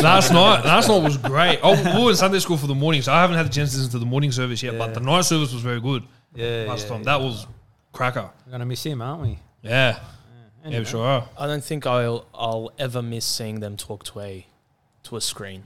last 0.00 0.32
night, 0.32 0.64
last 0.64 0.88
night 0.88 1.02
was 1.02 1.16
great. 1.18 1.58
Oh, 1.62 1.74
we 1.98 2.04
were 2.04 2.10
in 2.10 2.16
Sunday 2.16 2.38
school 2.38 2.56
for 2.56 2.68
the 2.68 2.74
morning, 2.74 3.02
so 3.02 3.12
I 3.12 3.20
haven't 3.20 3.36
had 3.36 3.46
a 3.46 3.48
chance 3.48 3.72
to 3.72 3.78
listen 3.78 3.90
to 3.92 3.98
the 3.98 4.06
morning 4.06 4.30
service 4.32 4.62
yet. 4.62 4.74
Yeah. 4.74 4.78
But 4.78 4.94
the 4.94 5.00
night 5.00 5.24
service 5.24 5.52
was 5.52 5.62
very 5.62 5.80
good 5.80 6.04
Yeah. 6.36 6.64
last 6.68 6.88
time. 6.88 7.02
That 7.04 7.20
was 7.20 7.46
cracker. 7.92 8.30
We're 8.46 8.50
going 8.50 8.60
to 8.60 8.66
miss 8.66 8.84
him, 8.84 9.00
aren't 9.02 9.22
we? 9.22 9.38
Yeah, 9.62 9.70
yeah, 9.70 9.98
Anyway. 10.64 10.78
we 10.80 10.84
sure 10.84 11.04
are. 11.06 11.28
I 11.38 11.46
don't 11.46 11.64
think 11.64 11.86
I'll 11.86 12.26
I'll 12.34 12.70
ever 12.78 13.02
miss 13.02 13.24
seeing 13.24 13.60
them 13.60 13.76
talk 13.76 14.04
to 14.04 14.20
a 14.20 14.46
to 15.04 15.16
a 15.16 15.20
screen. 15.20 15.64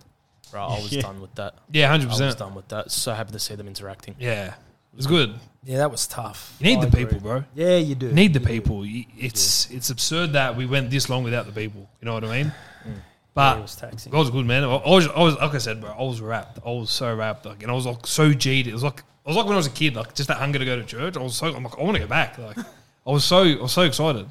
Right, 0.52 0.62
I 0.64 0.80
was 0.80 0.92
Yeah. 0.96 1.02
done 1.02 1.20
with 1.20 1.34
that. 1.36 1.54
Yeah, 1.72 1.88
hundred 1.88 2.06
I 2.06 2.08
was 2.10 2.18
percent. 2.20 2.38
done 2.38 2.54
with 2.54 2.68
that. 2.68 2.90
So 2.90 3.12
happy 3.14 3.32
to 3.32 3.38
see 3.38 3.54
them 3.56 3.68
interacting. 3.68 4.14
Yeah, 4.18 4.46
it 4.92 4.96
was 4.96 5.06
good. 5.06 5.34
Yeah, 5.64 5.78
that 5.78 5.90
was 5.90 6.06
tough. 6.06 6.56
You 6.58 6.66
need 6.66 6.78
I 6.78 6.80
the 6.82 6.86
agree. 6.88 7.04
people, 7.04 7.20
bro. 7.20 7.44
Yeah, 7.54 7.76
you 7.76 7.94
do. 7.94 8.06
You 8.06 8.12
need 8.12 8.32
the 8.32 8.40
You 8.40 8.46
do. 8.46 8.52
people. 8.52 8.86
You- 8.86 9.04
It's 9.18 9.70
it's 9.70 9.90
absurd 9.90 10.32
that 10.32 10.56
we 10.56 10.64
went 10.66 10.90
this 10.90 11.08
long 11.10 11.22
without 11.24 11.44
the 11.46 11.52
people. 11.52 11.88
You 12.00 12.06
know 12.06 12.14
what 12.14 12.24
I 12.24 12.42
mean? 12.42 12.46
Mm. 12.46 12.52
Yeah, 13.30 13.34
But 13.34 13.58
it 13.58 13.62
was 13.62 13.76
taxing. 13.76 14.14
I 14.14 14.18
was 14.18 14.30
good, 14.30 14.44
man. 14.46 14.64
I 14.64 14.74
I 14.74 14.90
was, 14.90 15.06
I 15.06 15.20
was, 15.22 15.34
like 15.36 15.54
I 15.54 15.58
said, 15.58 15.80
bro. 15.80 15.90
I 15.90 16.02
was 16.02 16.20
wrapped. 16.20 16.58
I 16.66 16.70
was 16.70 16.90
so 16.90 17.14
wrapped, 17.14 17.46
like, 17.46 17.62
and 17.62 17.70
I 17.70 17.74
was 17.74 17.86
like 17.86 18.04
so 18.06 18.32
G'd. 18.32 18.66
It 18.66 18.72
was 18.72 18.82
like, 18.82 19.02
I 19.19 19.19
was 19.30 19.36
like 19.36 19.46
when 19.46 19.54
I 19.54 19.56
was 19.56 19.66
a 19.66 19.70
kid, 19.70 19.94
like 19.96 20.14
just 20.14 20.28
that 20.28 20.36
hunger 20.38 20.58
to 20.58 20.64
go 20.64 20.76
to 20.76 20.84
church. 20.84 21.16
I 21.16 21.20
was 21.22 21.36
so, 21.36 21.46
I'm 21.54 21.64
like, 21.64 21.78
I 21.78 21.82
want 21.82 21.96
to 21.96 22.02
go 22.02 22.08
back. 22.08 22.36
Like, 22.38 22.58
I 22.58 23.10
was 23.10 23.24
so, 23.24 23.42
I 23.44 23.56
was 23.62 23.72
so 23.72 23.82
excited. 23.82 24.26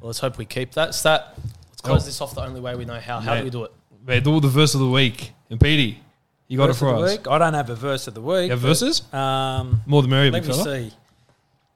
Well, 0.00 0.08
let's 0.08 0.18
hope 0.18 0.36
we 0.38 0.44
keep 0.44 0.72
that 0.72 0.94
stat. 0.94 1.34
Let's 1.70 1.80
close 1.80 2.02
Oh. 2.02 2.06
this 2.06 2.20
off 2.20 2.34
the 2.34 2.42
only 2.42 2.60
way 2.60 2.74
we 2.74 2.84
know 2.84 2.98
how. 3.00 3.20
How 3.20 3.34
Yeah. 3.34 3.38
do 3.40 3.44
we 3.44 3.50
do 3.50 3.64
it? 3.64 3.72
Man, 4.06 4.22
do 4.22 4.40
the 4.40 4.48
verse 4.48 4.74
of 4.74 4.80
the 4.80 4.88
week. 4.88 5.32
And 5.48 5.60
Petey, 5.60 6.00
you 6.48 6.58
got 6.58 6.66
Verse 6.66 6.76
it 6.76 6.78
for 6.80 6.88
of 6.94 6.98
the 7.00 7.04
us. 7.06 7.18
week? 7.18 7.28
I 7.28 7.38
don't 7.38 7.54
have 7.54 7.70
a 7.70 7.74
verse 7.76 8.06
of 8.08 8.14
the 8.14 8.20
week. 8.22 8.44
You 8.46 8.50
have 8.50 8.60
verses? 8.60 9.02
Um, 9.14 9.82
More 9.86 10.02
the 10.02 10.08
merrier, 10.08 10.30
let 10.32 10.42
big 10.42 10.48
me 10.50 10.56
fella. 10.62 10.80
see. 10.90 10.92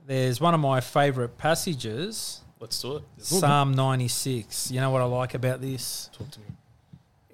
There's 0.06 0.40
one 0.40 0.54
of 0.54 0.60
my 0.60 0.80
favourite 0.80 1.36
passages, 1.38 2.40
Let's 2.58 2.80
do 2.80 2.96
it. 2.96 3.02
Psalm 3.18 3.74
96. 3.74 4.70
You 4.70 4.80
know 4.80 4.90
what 4.90 5.02
I 5.02 5.04
like 5.04 5.34
about 5.34 5.60
this? 5.60 6.08
Talk 6.16 6.30
to 6.30 6.40
me. 6.40 6.46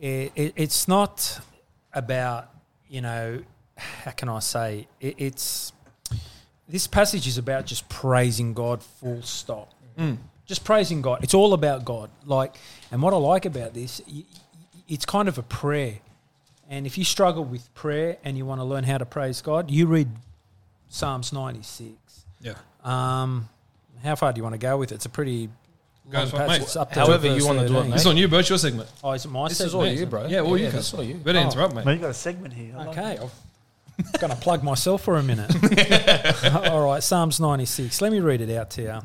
it, 0.01 0.33
it, 0.35 0.53
it's 0.57 0.89
not 0.89 1.41
about 1.95 2.49
you 2.89 3.01
know 3.01 3.41
how 4.05 4.11
can 4.13 4.29
I 4.29 4.39
say 4.41 4.87
it, 5.01 5.15
it's 5.19 5.73
this 6.69 6.87
passage 6.87 7.27
is 7.27 7.39
about 7.39 7.67
just 7.67 7.89
praising 7.89 8.55
God 8.55 8.83
full 8.83 9.23
stop 9.23 9.73
Mm. 9.99 10.17
just 10.47 10.65
praising 10.65 11.03
God 11.03 11.23
it's 11.23 11.35
all 11.35 11.53
about 11.53 11.85
God 11.85 12.09
like 12.25 12.55
and 12.91 13.03
what 13.03 13.13
I 13.13 13.19
like 13.19 13.45
about 13.45 13.75
this 13.75 14.01
y- 14.09 14.15
y- 14.17 14.83
it's 14.89 15.05
kind 15.05 15.29
of 15.29 15.37
a 15.37 15.43
prayer 15.43 15.99
and 16.71 16.87
if 16.87 16.97
you 16.97 17.05
struggle 17.05 17.45
with 17.45 17.73
prayer 17.75 18.17
and 18.25 18.39
you 18.39 18.47
want 18.47 18.61
to 18.61 18.65
learn 18.65 18.85
how 18.85 18.97
to 18.97 19.05
praise 19.05 19.43
God 19.43 19.71
you 19.71 19.87
read 19.87 20.09
Psalms 20.89 21.33
96 21.33 21.93
Yeah. 22.41 22.55
um 22.85 23.49
how 24.03 24.15
far 24.17 24.33
do 24.33 24.39
you 24.39 24.43
want 24.43 24.55
to 24.55 24.59
go 24.59 24.79
with 24.79 24.93
it 24.93 24.95
it's 24.97 25.07
a 25.07 25.11
pretty 25.11 25.51
Go 26.11 26.19
long 26.19 26.25
as 26.27 26.31
far, 26.33 26.49
mate. 26.49 26.63
It's 26.63 26.75
up 26.75 26.93
to 26.95 26.99
However 27.01 27.29
verse 27.29 27.39
you 27.41 27.47
wanna 27.47 27.61
do 27.61 27.65
it, 27.67 27.69
13. 27.77 27.83
mate. 27.91 27.93
This 27.93 28.01
is 28.03 28.07
on 28.09 28.17
you, 28.17 28.27
bro. 28.29 28.39
It's 28.41 28.49
your 28.49 28.59
segment. 28.59 28.89
oh 29.05 29.13
is 29.13 29.25
it 29.25 29.29
my 29.31 29.45
This 29.49 29.61
is 29.61 29.71
segment? 29.71 29.89
all 29.93 29.99
you, 30.01 30.07
bro. 30.07 30.27
Yeah, 30.27 30.41
all 30.41 30.59
you 30.59 30.65
This 30.65 30.73
can. 30.73 30.81
is 30.81 30.95
all 30.95 31.03
you. 31.05 31.15
Better 31.15 31.39
Oh. 31.39 31.43
interrupt, 31.43 31.75
mate. 31.77 31.85
man, 31.85 31.95
you 31.97 32.01
got 32.03 32.11
a 32.11 32.15
segment 32.15 32.55
here. 32.55 32.75
I 32.77 32.85
like 32.85 32.89
Okay, 32.99 33.19
I'm 33.99 34.21
going 34.21 34.33
to 34.33 34.39
plug 34.39 34.63
myself 34.63 35.03
for 35.03 35.17
a 35.17 35.23
minute. 35.23 35.51
All 36.71 36.85
right, 36.87 37.03
Psalms 37.03 37.41
96. 37.41 38.01
Let 38.01 38.13
me 38.13 38.21
read 38.21 38.41
it 38.41 38.55
out 38.57 38.71
to 38.71 38.83
you. 38.83 38.99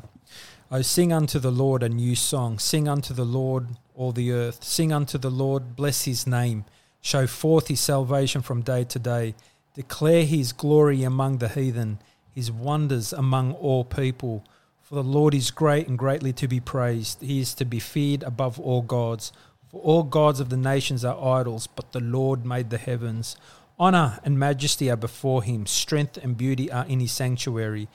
Oh, 0.70 0.82
sing 0.82 1.12
unto 1.12 1.38
the 1.38 1.50
Lord 1.50 1.82
a 1.82 1.88
new 1.88 2.14
song. 2.14 2.58
Sing 2.58 2.88
unto 2.88 3.14
the 3.14 3.24
Lord 3.24 3.68
all 3.94 4.12
the 4.12 4.32
earth. 4.32 4.62
Sing 4.62 4.92
unto 4.92 5.18
the 5.18 5.30
Lord, 5.30 5.74
bless 5.74 6.04
his 6.04 6.26
name. 6.26 6.64
Show 7.00 7.26
forth 7.26 7.68
his 7.68 7.80
salvation 7.80 8.42
from 8.42 8.62
day 8.62 8.84
to 8.84 8.98
day. 8.98 9.34
Declare 9.74 10.24
his 10.24 10.52
glory 10.52 11.04
among 11.04 11.38
the 11.38 11.48
heathen, 11.48 12.00
his 12.34 12.52
wonders 12.52 13.12
among 13.12 13.54
all 13.54 13.84
people. 13.84 14.44
For 14.82 14.94
the 14.94 15.02
Lord 15.02 15.34
is 15.34 15.50
great 15.50 15.88
and 15.88 15.98
greatly 15.98 16.32
to 16.34 16.46
be 16.46 16.60
praised. 16.60 17.22
He 17.22 17.40
is 17.40 17.54
to 17.54 17.64
be 17.64 17.80
feared 17.80 18.22
above 18.22 18.60
all 18.60 18.82
gods. 18.82 19.32
For 19.70 19.80
all 19.80 20.02
gods 20.02 20.38
of 20.38 20.48
the 20.48 20.56
nations 20.56 21.04
are 21.04 21.40
idols, 21.40 21.66
but 21.66 21.92
the 21.92 22.00
Lord 22.00 22.46
made 22.46 22.70
the 22.70 22.78
heavens. 22.78 23.36
Honor 23.80 24.18
and 24.24 24.38
majesty 24.38 24.90
are 24.90 24.96
before 24.96 25.42
him, 25.44 25.64
strength 25.64 26.16
and 26.16 26.36
beauty 26.36 26.70
are 26.70 26.84
in 26.86 26.98
his 26.98 27.12
sanctuary. 27.12 27.88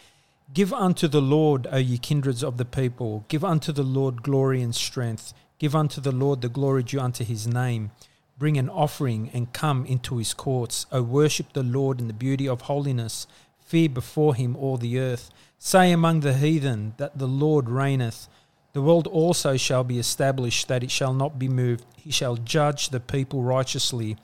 Give 0.53 0.71
unto 0.71 1.07
the 1.09 1.21
Lord, 1.21 1.67
O 1.71 1.77
ye 1.77 1.97
kindreds 1.97 2.43
of 2.43 2.57
the 2.57 2.65
people, 2.65 3.25
give 3.27 3.43
unto 3.43 3.71
the 3.71 3.83
Lord 3.83 4.23
glory 4.23 4.61
and 4.61 4.73
strength. 4.73 5.33
Give 5.59 5.75
unto 5.75 5.99
the 5.99 6.11
Lord 6.11 6.41
the 6.41 6.49
glory 6.49 6.83
due 6.83 6.99
unto 6.99 7.23
his 7.23 7.47
name. 7.47 7.91
Bring 8.37 8.57
an 8.57 8.69
offering 8.69 9.29
and 9.33 9.53
come 9.53 9.85
into 9.85 10.17
his 10.17 10.33
courts. 10.33 10.85
O 10.91 11.01
worship 11.01 11.53
the 11.53 11.63
Lord 11.63 11.99
in 11.99 12.07
the 12.07 12.13
beauty 12.13 12.47
of 12.47 12.61
holiness. 12.61 13.27
Fear 13.59 13.89
before 13.89 14.35
him 14.35 14.55
all 14.55 14.77
the 14.77 14.99
earth. 14.99 15.31
Say 15.59 15.91
among 15.91 16.21
the 16.21 16.33
heathen 16.33 16.93
that 16.97 17.17
the 17.17 17.27
Lord 17.27 17.69
reigneth. 17.69 18.27
The 18.73 18.81
world 18.81 19.07
also 19.07 19.55
shall 19.55 19.83
be 19.83 19.99
established, 19.99 20.67
that 20.67 20.83
it 20.83 20.91
shall 20.91 21.13
not 21.13 21.37
be 21.37 21.47
moved. 21.47 21.85
He 21.95 22.11
shall 22.11 22.37
judge 22.37 22.89
the 22.89 22.99
people 22.99 23.43
righteously. 23.43 24.17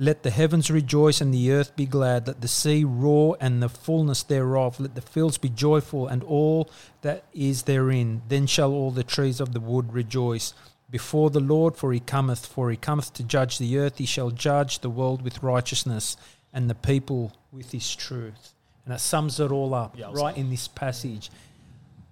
Let 0.00 0.22
the 0.22 0.30
heavens 0.30 0.70
rejoice 0.70 1.20
and 1.20 1.34
the 1.34 1.50
earth 1.50 1.74
be 1.74 1.84
glad. 1.84 2.28
Let 2.28 2.40
the 2.40 2.48
sea 2.48 2.84
roar 2.84 3.36
and 3.40 3.60
the 3.60 3.68
fullness 3.68 4.22
thereof. 4.22 4.78
Let 4.78 4.94
the 4.94 5.00
fields 5.00 5.38
be 5.38 5.48
joyful 5.48 6.06
and 6.06 6.22
all 6.22 6.70
that 7.02 7.24
is 7.32 7.64
therein. 7.64 8.22
Then 8.28 8.46
shall 8.46 8.72
all 8.72 8.92
the 8.92 9.02
trees 9.02 9.40
of 9.40 9.52
the 9.54 9.60
wood 9.60 9.92
rejoice 9.92 10.54
before 10.88 11.30
the 11.30 11.40
Lord, 11.40 11.76
for 11.76 11.92
he 11.92 11.98
cometh. 11.98 12.46
For 12.46 12.70
he 12.70 12.76
cometh 12.76 13.12
to 13.14 13.24
judge 13.24 13.58
the 13.58 13.76
earth. 13.76 13.98
He 13.98 14.06
shall 14.06 14.30
judge 14.30 14.78
the 14.78 14.90
world 14.90 15.22
with 15.22 15.42
righteousness 15.42 16.16
and 16.52 16.70
the 16.70 16.76
people 16.76 17.32
with 17.50 17.72
his 17.72 17.94
truth. 17.94 18.54
And 18.84 18.94
that 18.94 19.00
sums 19.00 19.40
it 19.40 19.50
all 19.50 19.74
up 19.74 19.98
Yeah, 19.98 20.10
right 20.12 20.36
in 20.36 20.48
this 20.48 20.68
passage. 20.68 21.30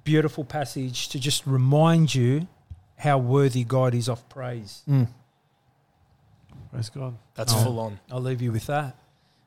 Beautiful 0.02 0.44
passage 0.44 1.08
to 1.10 1.20
just 1.20 1.46
remind 1.46 2.14
you 2.14 2.48
how 2.96 3.18
worthy 3.18 3.62
God 3.62 3.94
is 3.94 4.08
of 4.08 4.28
praise. 4.28 4.82
Mm. 4.88 5.08
Praise 6.76 6.90
God. 6.90 7.16
That's 7.34 7.52
Oh. 7.54 7.64
full 7.64 7.80
on. 7.80 7.98
I'll 8.10 8.20
leave 8.20 8.42
you 8.42 8.52
with 8.52 8.66
that. 8.66 8.96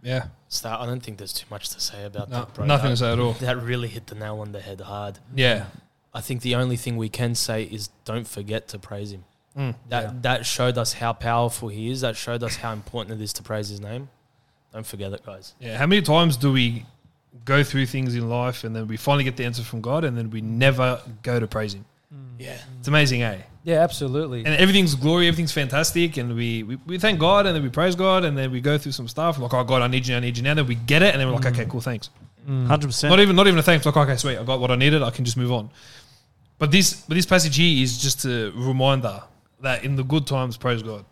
Yeah. 0.02 0.28
Stat, 0.48 0.80
I 0.80 0.86
don't 0.86 1.02
think 1.04 1.18
there's 1.20 1.34
too 1.34 1.46
much 1.52 1.70
to 1.70 1.80
say 1.80 2.04
about 2.06 2.30
No, 2.30 2.40
that, 2.40 2.54
bro. 2.56 2.66
nothing 2.66 2.86
that, 2.86 2.90
to 2.92 2.98
say 2.98 3.12
at 3.14 3.20
all. 3.20 3.34
That 3.34 3.62
really 3.62 3.88
hit 3.88 4.08
the 4.08 4.16
nail 4.16 4.40
on 4.40 4.52
the 4.52 4.62
head 4.62 4.82
hard. 4.82 5.20
Yeah. 5.36 5.66
I 6.14 6.22
think 6.22 6.42
the 6.42 6.56
only 6.56 6.76
thing 6.78 6.98
we 6.98 7.10
can 7.10 7.36
say 7.36 7.64
is 7.64 7.90
don't 8.06 8.28
forget 8.28 8.68
to 8.70 8.80
praise 8.80 9.12
him. 9.12 9.26
Mm. 9.58 9.76
That 9.90 10.04
Yeah. 10.04 10.12
that 10.22 10.46
showed 10.46 10.78
us 10.78 10.94
how 10.94 11.14
powerful 11.14 11.70
he 11.70 11.92
is. 11.92 12.02
That 12.02 12.16
showed 12.18 12.42
us 12.44 12.56
how 12.58 12.72
important 12.74 13.20
it 13.20 13.24
is 13.24 13.34
to 13.34 13.44
praise 13.44 13.70
his 13.70 13.80
name. 13.82 14.10
Don't 14.74 14.86
forget 14.86 15.12
it, 15.14 15.24
guys. 15.26 15.54
Yeah. 15.60 15.78
How 15.78 15.86
many 15.86 16.02
times 16.02 16.38
do 16.38 16.52
we 16.52 16.86
go 17.46 17.64
through 17.64 17.86
things 17.88 18.16
in 18.16 18.28
life 18.30 18.64
and 18.64 18.76
then 18.76 18.88
we 18.88 18.98
finally 18.98 19.24
get 19.24 19.38
the 19.38 19.46
answer 19.46 19.64
from 19.64 19.82
God 19.82 20.04
and 20.04 20.18
then 20.18 20.30
we 20.32 20.42
never 20.42 21.02
go 21.24 21.40
to 21.40 21.48
praise 21.48 21.74
Him? 21.74 21.86
Yeah. 22.38 22.58
It's 22.80 22.88
amazing, 22.88 23.22
eh? 23.22 23.42
Yeah, 23.64 23.82
absolutely. 23.82 24.40
And 24.40 24.56
everything's 24.56 24.96
glory, 24.96 25.28
everything's 25.28 25.52
fantastic, 25.52 26.18
and 26.18 26.36
we, 26.36 26.64
we, 26.64 26.78
we 26.88 26.98
thank 26.98 27.20
God 27.20 27.46
and 27.46 27.56
then 27.56 27.62
we 27.62 27.70
praise 27.70 27.96
God 27.96 28.24
and 28.24 28.38
then 28.38 28.52
we 28.52 28.62
go 28.62 28.78
through 28.78 28.94
some 28.94 29.08
stuff 29.08 29.38
like, 29.38 29.54
oh 29.54 29.64
God, 29.64 29.82
I 29.82 29.88
need 29.88 30.08
you, 30.08 30.16
I 30.16 30.20
need 30.20 30.38
you 30.38 30.44
now. 30.44 30.54
Then 30.54 30.66
we 30.66 30.76
get 30.76 31.04
it 31.04 31.14
and 31.14 31.20
then 31.22 31.28
we're 31.28 31.36
like, 31.36 31.46
okay, 31.46 31.66
cool, 31.66 31.82
thanks. 31.82 32.10
Mm. 32.48 32.68
Hundred 32.68 32.88
percent. 32.88 33.12
Not 33.12 33.20
even 33.20 33.36
not 33.36 33.48
even 33.48 33.60
a 33.60 33.64
thanks. 33.64 33.86
Like, 33.86 33.98
okay, 33.98 34.16
sweet, 34.16 34.38
I 34.38 34.44
got 34.44 34.60
what 34.60 34.72
I 34.72 34.76
needed. 34.76 35.04
I 35.04 35.12
can 35.12 35.26
just 35.26 35.38
move 35.38 35.52
on. 35.52 35.70
But 36.58 36.72
this 36.72 36.94
but 36.94 37.16
this 37.16 37.26
passage 37.26 37.58
here 37.58 37.84
is 37.84 37.98
just 37.98 38.26
a 38.26 38.52
reminder 38.56 39.22
that 39.62 39.84
in 39.84 39.96
the 39.96 40.04
good 40.04 40.26
times, 40.26 40.58
praise 40.58 40.82
God, 40.82 41.06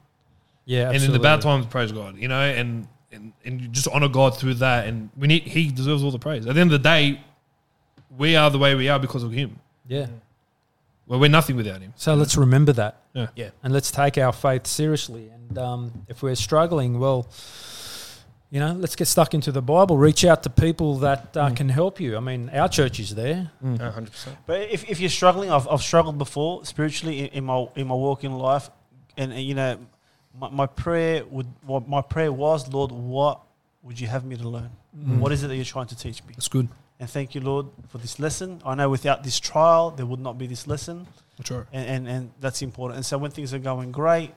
Yeah, 0.65 0.89
and 0.89 1.03
in 1.03 1.11
the 1.11 1.19
bad 1.19 1.41
times, 1.41 1.65
praise 1.65 1.91
God. 1.91 2.17
You 2.17 2.29
know, 2.29 2.41
and 2.41 2.87
and, 3.11 3.33
and 3.45 3.61
you 3.61 3.67
just 3.67 3.87
honor 3.89 4.09
God 4.09 4.37
through 4.37 4.55
that. 4.55 4.87
And 4.87 5.09
we 5.17 5.27
need 5.27 5.43
He 5.43 5.69
deserves 5.69 6.03
all 6.03 6.11
the 6.11 6.19
praise. 6.19 6.47
At 6.47 6.55
the 6.55 6.61
end 6.61 6.73
of 6.73 6.81
the 6.81 6.89
day, 6.89 7.21
we 8.17 8.35
are 8.35 8.49
the 8.49 8.57
way 8.57 8.73
we 8.75 8.89
are 8.89 8.99
because 8.99 9.23
of 9.23 9.31
Him. 9.31 9.59
Yeah. 9.87 10.07
Well, 11.07 11.19
we're 11.19 11.29
nothing 11.29 11.55
without 11.55 11.81
Him. 11.81 11.93
So 11.95 12.13
let's 12.15 12.35
remember 12.37 12.73
that. 12.73 13.01
Yeah. 13.13 13.27
Yeah. 13.35 13.49
And 13.63 13.73
let's 13.73 13.91
take 13.91 14.17
our 14.17 14.33
faith 14.33 14.67
seriously. 14.67 15.29
And 15.29 15.57
um, 15.57 16.05
if 16.07 16.21
we're 16.21 16.35
struggling, 16.35 16.99
well, 16.99 17.27
you 18.49 18.59
know, 18.59 18.73
let's 18.73 18.95
get 18.95 19.07
stuck 19.07 19.33
into 19.33 19.51
the 19.51 19.61
Bible. 19.61 19.97
Reach 19.97 20.23
out 20.25 20.43
to 20.43 20.49
people 20.49 20.97
that 20.99 21.35
uh, 21.35 21.49
Mm. 21.49 21.55
can 21.57 21.69
help 21.69 21.99
you. 21.99 22.15
I 22.17 22.19
mean, 22.21 22.49
our 22.49 22.69
church 22.69 22.99
is 22.99 23.13
there. 23.15 23.51
No, 23.61 23.91
hundred 23.91 24.11
percent. 24.11 24.37
But 24.45 24.69
if, 24.71 24.89
if 24.89 24.99
you're 24.99 25.09
struggling, 25.09 25.51
I've, 25.51 25.67
I've 25.67 25.81
struggled 25.81 26.17
before 26.17 26.65
spiritually 26.65 27.19
in, 27.21 27.27
in 27.27 27.43
my 27.45 27.67
in 27.75 27.87
my 27.87 27.95
walk 27.95 28.23
in 28.23 28.33
life, 28.33 28.69
and, 29.17 29.31
and, 29.33 29.41
you 29.41 29.53
know, 29.55 29.79
my, 30.39 30.49
my 30.49 30.65
prayer 30.65 31.25
would 31.25 31.47
what 31.65 31.87
my 31.89 32.01
prayer 32.01 32.31
was, 32.31 32.71
Lord, 32.71 32.91
what 32.91 33.41
would 33.83 33.99
you 33.99 34.07
have 34.07 34.23
me 34.25 34.37
to 34.37 34.47
learn? 34.47 34.69
Mm. 34.97 35.19
What 35.19 35.31
is 35.31 35.43
it 35.43 35.47
that 35.47 35.55
you're 35.55 35.65
trying 35.65 35.87
to 35.87 35.95
teach 35.97 36.23
me? 36.23 36.33
That's 36.33 36.47
good. 36.47 36.67
And 36.99 37.09
thank 37.09 37.35
you, 37.35 37.41
Lord, 37.41 37.67
for 37.89 37.99
this 37.99 38.19
lesson. 38.19 38.59
I 38.65 38.73
know 38.75 38.89
without 38.89 39.23
this 39.23 39.39
trial, 39.39 39.91
there 39.91 40.05
would 40.05 40.19
not 40.19 40.37
be 40.37 40.47
this 40.47 40.65
lesson, 40.65 41.05
That's 41.37 41.51
right. 41.51 41.65
and, 41.71 41.87
and, 41.87 42.07
and 42.07 42.31
that's 42.39 42.61
important. 42.63 42.97
And 42.97 43.05
so 43.05 43.17
when 43.19 43.29
things 43.31 43.53
are 43.53 43.59
going 43.59 43.91
great 43.91 44.31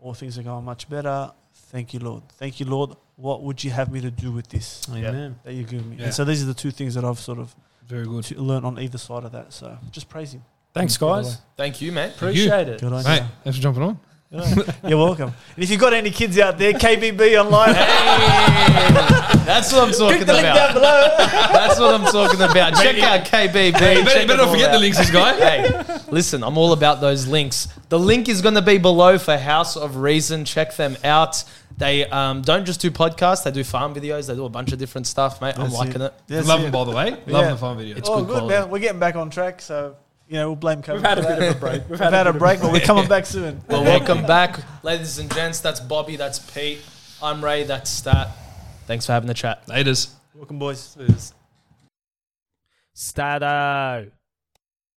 or 0.00 0.14
things 0.14 0.38
are 0.38 0.42
going 0.42 0.64
much 0.64 0.88
better, 0.88 1.30
thank 1.70 1.92
you, 1.92 2.00
Lord. 2.00 2.22
Thank 2.38 2.58
you, 2.58 2.66
Lord. 2.66 2.90
What 3.16 3.42
would 3.42 3.62
you 3.62 3.70
have 3.70 3.92
me 3.92 4.00
to 4.00 4.10
do 4.10 4.32
with 4.32 4.48
this 4.48 4.86
Amen. 4.90 5.38
that 5.44 5.52
you 5.52 5.64
give 5.64 5.84
me? 5.86 5.96
Yeah. 5.96 6.04
And 6.06 6.14
so 6.14 6.24
these 6.24 6.42
are 6.42 6.46
the 6.46 6.54
two 6.54 6.70
things 6.70 6.94
that 6.94 7.04
I've 7.04 7.18
sort 7.18 7.38
of 7.38 7.54
Very 7.86 8.06
good. 8.06 8.24
to 8.24 8.34
learn 8.40 8.64
on 8.64 8.78
either 8.78 8.98
side 8.98 9.24
of 9.24 9.32
that. 9.32 9.52
So 9.52 9.76
just 9.90 10.08
praise 10.08 10.32
Him. 10.32 10.42
Thanks, 10.72 10.96
Get 10.96 11.06
guys. 11.06 11.38
Thank 11.56 11.80
you, 11.82 11.92
mate. 11.92 12.12
Appreciate 12.14 12.68
it. 12.68 12.80
Good 12.80 12.92
on 12.92 13.04
Mate, 13.04 13.20
you. 13.22 13.26
thanks 13.44 13.56
for 13.58 13.62
jumping 13.62 13.82
on. 13.82 13.98
Yeah. 14.30 14.72
You're 14.88 14.98
welcome. 14.98 15.32
And 15.54 15.62
if 15.64 15.70
you've 15.70 15.80
got 15.80 15.92
any 15.92 16.10
kids 16.10 16.38
out 16.38 16.58
there, 16.58 16.72
KBB 16.72 17.40
online, 17.40 17.74
That's 19.46 19.72
what 19.72 19.84
I'm 19.84 19.92
talking 19.92 20.16
click 20.16 20.26
the 20.26 20.32
link 20.32 20.42
down 20.44 20.56
about. 20.56 20.74
below. 20.74 21.14
That's 21.52 21.78
what 21.78 21.94
I'm 21.94 22.04
talking 22.12 22.40
about. 22.40 22.74
Check 22.74 22.98
out 22.98 23.24
KBB. 23.24 23.76
Hey, 23.78 23.98
you 23.98 24.04
better, 24.04 24.20
you 24.22 24.26
better 24.26 24.36
not 24.38 24.40
all 24.40 24.52
forget 24.52 24.72
the 24.72 24.78
links, 24.80 24.98
this 24.98 25.10
guy. 25.10 25.34
hey, 25.36 26.00
listen, 26.10 26.42
I'm 26.42 26.58
all 26.58 26.72
about 26.72 27.00
those 27.00 27.28
links. 27.28 27.68
The 27.88 27.98
link 27.98 28.28
is 28.28 28.42
going 28.42 28.56
to 28.56 28.62
be 28.62 28.78
below 28.78 29.16
for 29.18 29.36
House 29.36 29.76
of 29.76 29.96
Reason. 29.98 30.44
Check 30.44 30.74
them 30.74 30.96
out. 31.04 31.44
They 31.78 32.06
um, 32.06 32.42
don't 32.42 32.64
just 32.64 32.80
do 32.80 32.90
podcasts; 32.90 33.44
they 33.44 33.50
do 33.52 33.62
farm 33.62 33.94
videos. 33.94 34.26
They 34.26 34.34
do 34.34 34.44
a 34.46 34.48
bunch 34.48 34.72
of 34.72 34.78
different 34.78 35.06
stuff, 35.06 35.40
mate. 35.40 35.58
I'm 35.58 35.70
liking 35.70 36.00
it. 36.00 36.12
That's 36.26 36.48
Love 36.48 36.60
it. 36.60 36.62
them, 36.64 36.72
by 36.72 36.84
the 36.84 36.90
way. 36.90 37.10
Love 37.10 37.44
Yeah. 37.44 37.50
the 37.50 37.56
farm 37.58 37.78
videos. 37.78 37.98
It's 37.98 38.08
oh, 38.08 38.24
good 38.24 38.40
good, 38.40 38.48
man. 38.48 38.70
We're 38.70 38.78
getting 38.80 38.98
back 38.98 39.14
on 39.14 39.30
track. 39.30 39.60
So, 39.60 39.94
you 40.28 40.34
know, 40.34 40.48
we'll 40.48 40.56
blame 40.56 40.82
COVID. 40.82 40.94
We've 40.94 41.02
had 41.02 41.18
a 41.18 41.22
bit 41.22 41.42
of 41.50 41.56
a 41.56 41.60
break. 41.60 41.82
We've 41.88 42.00
We've 42.00 42.00
had 42.00 42.26
a 42.26 42.32
break, 42.32 42.60
but 42.60 42.72
we're 42.72 42.80
coming 42.80 43.08
back 43.08 43.26
soon. 43.26 43.62
Well, 43.68 43.84
welcome 43.84 44.26
back, 44.26 44.60
ladies 44.82 45.18
and 45.18 45.32
gents. 45.32 45.60
That's 45.60 45.80
Bobby. 45.80 46.16
That's 46.16 46.38
Pete. 46.38 46.80
I'm 47.22 47.44
Ray. 47.44 47.64
That's 47.64 47.90
Stat. 47.90 48.30
Thanks 48.86 49.06
for 49.06 49.12
having 49.12 49.28
the 49.28 49.34
chat. 49.34 49.66
Laters. 49.66 50.12
Welcome, 50.34 50.58
boys. 50.58 50.96
Stato. 52.92 54.10